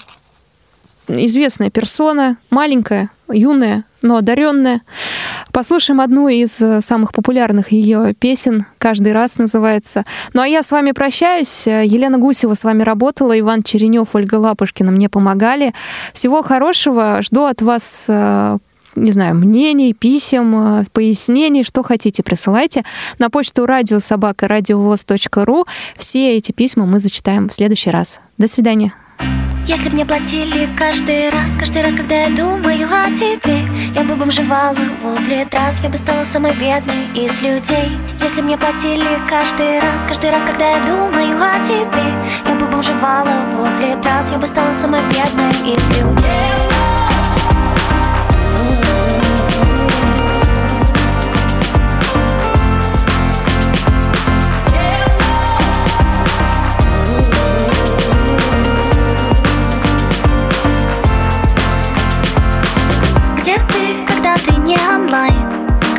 Известная 1.09 1.69
персона, 1.69 2.37
маленькая, 2.49 3.09
юная, 3.29 3.83
но 4.01 4.15
одаренная. 4.15 4.83
Послушаем 5.51 5.99
одну 5.99 6.29
из 6.29 6.61
э, 6.61 6.79
самых 6.79 7.11
популярных 7.11 7.73
ее 7.73 8.13
песен. 8.13 8.65
Каждый 8.77 9.11
раз 9.11 9.37
называется. 9.37 10.05
Ну 10.33 10.41
а 10.41 10.47
я 10.47 10.63
с 10.63 10.71
вами 10.71 10.93
прощаюсь. 10.93 11.67
Елена 11.67 12.17
Гусева 12.17 12.53
с 12.53 12.63
вами 12.63 12.83
работала, 12.83 13.37
Иван 13.37 13.63
Черенев, 13.63 14.15
Ольга 14.15 14.35
Лапушкина 14.35 14.93
мне 14.93 15.09
помогали. 15.09 15.73
Всего 16.13 16.41
хорошего. 16.41 17.21
Жду 17.21 17.43
от 17.43 17.61
вас 17.61 18.05
э, 18.07 18.59
не 18.95 19.11
знаю, 19.11 19.35
мнений, 19.35 19.93
писем, 19.93 20.55
э, 20.55 20.85
пояснений, 20.91 21.63
что 21.63 21.83
хотите, 21.83 22.23
присылайте 22.23 22.83
на 23.19 23.29
почту 23.29 23.65
радиособака 23.65 24.47
радиовоз.ру. 24.47 25.65
Все 25.97 26.37
эти 26.37 26.51
письма 26.51 26.85
мы 26.85 26.99
зачитаем 26.99 27.49
в 27.49 27.53
следующий 27.53 27.89
раз. 27.89 28.19
До 28.37 28.47
свидания. 28.47 28.93
Если 29.65 29.87
б 29.87 29.95
мне 29.95 30.05
платили 30.05 30.67
каждый 30.77 31.29
раз, 31.29 31.55
каждый 31.57 31.83
раз, 31.83 31.95
когда 31.95 32.25
я 32.25 32.29
думаю 32.29 32.85
о 32.85 33.09
тебе 33.11 33.65
Я 33.95 34.03
бы 34.03 34.15
бомжевала 34.15 34.75
возле 35.01 35.45
трасс, 35.45 35.79
я 35.81 35.89
бы 35.89 35.97
стала 35.97 36.25
самой 36.25 36.53
бедной 36.53 37.07
из 37.15 37.39
людей 37.41 37.97
Если 38.21 38.41
б 38.41 38.47
мне 38.47 38.57
платили 38.57 39.07
каждый 39.29 39.79
раз, 39.79 40.05
каждый 40.05 40.31
раз, 40.31 40.43
когда 40.43 40.77
я 40.77 40.83
думаю 40.83 41.37
о 41.37 41.63
тебе 41.63 42.13
Я 42.45 42.55
бы 42.55 42.65
бомжевала 42.65 43.55
возле 43.55 43.95
трасс, 44.01 44.31
я 44.31 44.37
бы 44.37 44.47
стала 44.47 44.73
самой 44.73 45.01
бедной 45.03 45.73
из 45.73 45.89
людей 45.97 46.62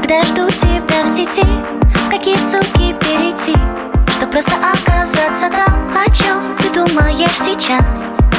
Когда 0.07 0.23
жду 0.25 0.51
тебя 0.51 1.03
в 1.03 1.09
сети 1.09 1.47
какие 2.11 2.37
ссылки 2.37 2.93
перейти 3.01 3.57
Чтоб 4.19 4.31
просто 4.31 4.53
оказаться 4.57 5.49
там. 5.49 5.91
О 5.97 6.05
чем 6.13 6.55
ты 6.59 6.69
думаешь 6.75 7.39
сейчас? 7.39 7.81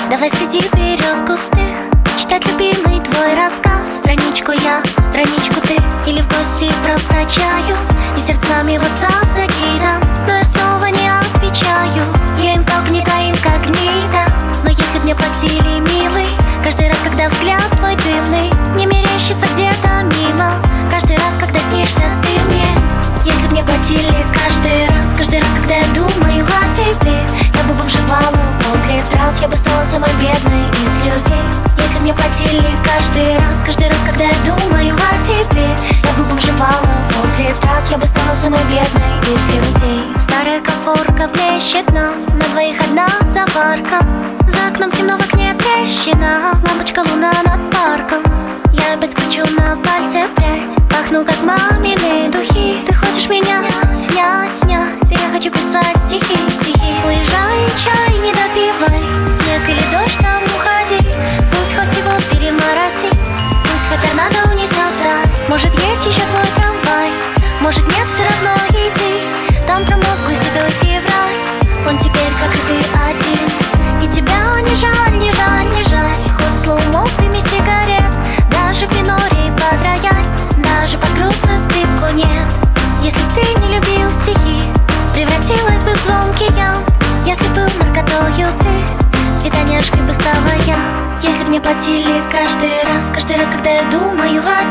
Давай 0.07 0.30
среди 0.30 0.59
берез 0.76 1.24
густых 1.24 1.76
Читать 2.20 2.45
любимый 2.45 2.99
твой 3.03 3.34
рассказ. 3.34 3.97
Страничку 3.97 4.51
я, 4.51 4.84
страничку 4.99 5.59
ты 5.61 5.74
Или 6.07 6.22
в 6.22 6.28
гости 6.28 6.72
просто 6.84 7.16
чаю. 7.34 7.76
И 8.16 8.22
сердцами 8.22 8.74
WhatsApp 8.74 9.28
закидам 9.34 10.03
Но 10.28 10.36
я 10.36 10.43
снова 10.43 10.86
не 10.86 11.09
отвечаю. 11.09 12.05
Я 12.43 12.57
инкогнито, 12.57 13.09
инкогнито 13.28 14.32
Но 14.63 14.70
если 14.70 14.99
мне 14.99 15.16
платили, 15.16 15.80
милый 15.80 16.28
Каждый 16.63 16.89
раз, 16.89 16.99
когда 17.03 17.28
взгляд 17.28 17.66
твой 17.80 17.95
дымный 17.95 18.51
Не 18.78 18.86
мерещится 18.86 19.47
где-то 19.55 20.03
мимо 20.03 20.61
раз, 21.26 21.38
когда 21.38 21.59
снишься 21.59 22.03
ты 22.23 22.43
мне. 22.45 22.67
Если 23.26 23.47
б 23.47 23.51
мне 23.51 23.63
платили 23.63 24.13
каждый 24.34 24.86
раз 24.88 25.13
Каждый 25.17 25.39
раз, 25.39 25.49
когда 25.59 25.76
я 25.76 25.86
думаю 25.95 26.45
о 26.45 26.76
тебе. 26.76 27.17
Я 27.55 27.63
бы 27.63 27.73
бомжевала 27.73 28.38
возле 28.69 29.01
трасс 29.11 29.39
Я 29.41 29.47
бы 29.47 29.55
стала 29.55 29.84
самой 29.84 30.11
бедной 30.21 30.61
из 30.61 30.97
людей. 31.03 31.45
Если 31.80 31.97
б 31.97 32.01
мне 32.01 32.13
платили 32.13 32.69
каждый 32.84 33.34
раз 33.34 33.63
Каждый 33.65 33.88
раз, 33.89 33.97
когда 34.05 34.26
я 34.26 34.34
думаю 34.45 34.93
о 34.93 35.23
тебе. 35.26 35.67
Я 36.03 36.13
бы 36.13 36.23
бомжевала 36.30 36.95
возле 37.21 37.53
трасс 37.55 37.89
Я 37.89 37.97
бы 37.97 38.05
стала 38.05 38.34
самой 38.34 38.61
бедной 38.65 39.13
из 39.26 39.43
людей. 39.55 40.01
Старая 40.19 40.61
комфорка 40.61 41.28
блещет 41.30 41.91
нам 41.91 42.26
На 42.38 42.45
двоих 42.51 42.80
одна 42.82 43.07
заварка. 43.34 44.05
За 44.47 44.67
окном 44.67 44.91
темно, 44.91 45.17
в 45.17 45.21
окне 45.21 45.55
трещина 45.55 46.61
Лампочка 46.63 46.99
луна 46.99 47.32
над 47.43 47.71
парком 47.71 48.55
я 48.80 48.93
опять 48.93 49.15
кручу 49.15 49.43
на 49.57 49.76
пальце 49.78 50.28
прядь. 50.36 50.76
Пахну 50.89 51.26
как 51.26 51.41
мамины 51.43 52.30
духи. 52.32 52.84
Ты 52.86 52.93
хочешь 52.93 53.30
меня 53.30 53.61
снять, 53.95 54.55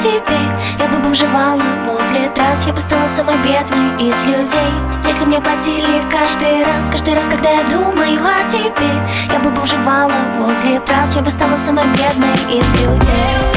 тебе. 0.04 0.40
Я 0.78 0.88
бы 0.88 0.98
бомжевала 0.98 1.62
возле 1.86 2.28
трасс. 2.30 2.66
Я 2.66 2.72
бы 2.72 2.80
стала 2.80 3.06
самой 3.06 3.36
бедной 3.38 4.08
из 4.08 4.24
людей. 4.24 4.72
Если 5.06 5.24
мне 5.24 5.40
платили 5.40 6.02
каждый 6.10 6.64
раз 6.64 6.90
Каждый 6.90 7.14
раз, 7.14 7.26
когда 7.26 7.50
я 7.50 7.64
думаю 7.64 8.20
о 8.20 8.46
тебе. 8.48 8.92
Я 9.32 9.40
бы 9.40 9.50
бомжевала 9.50 10.12
возле 10.38 10.80
трасс. 10.80 11.14
Я 11.14 11.22
бы 11.22 11.30
стала 11.30 11.56
самой 11.56 11.86
бедной 11.86 12.34
из 12.50 12.80
людей 12.80 13.53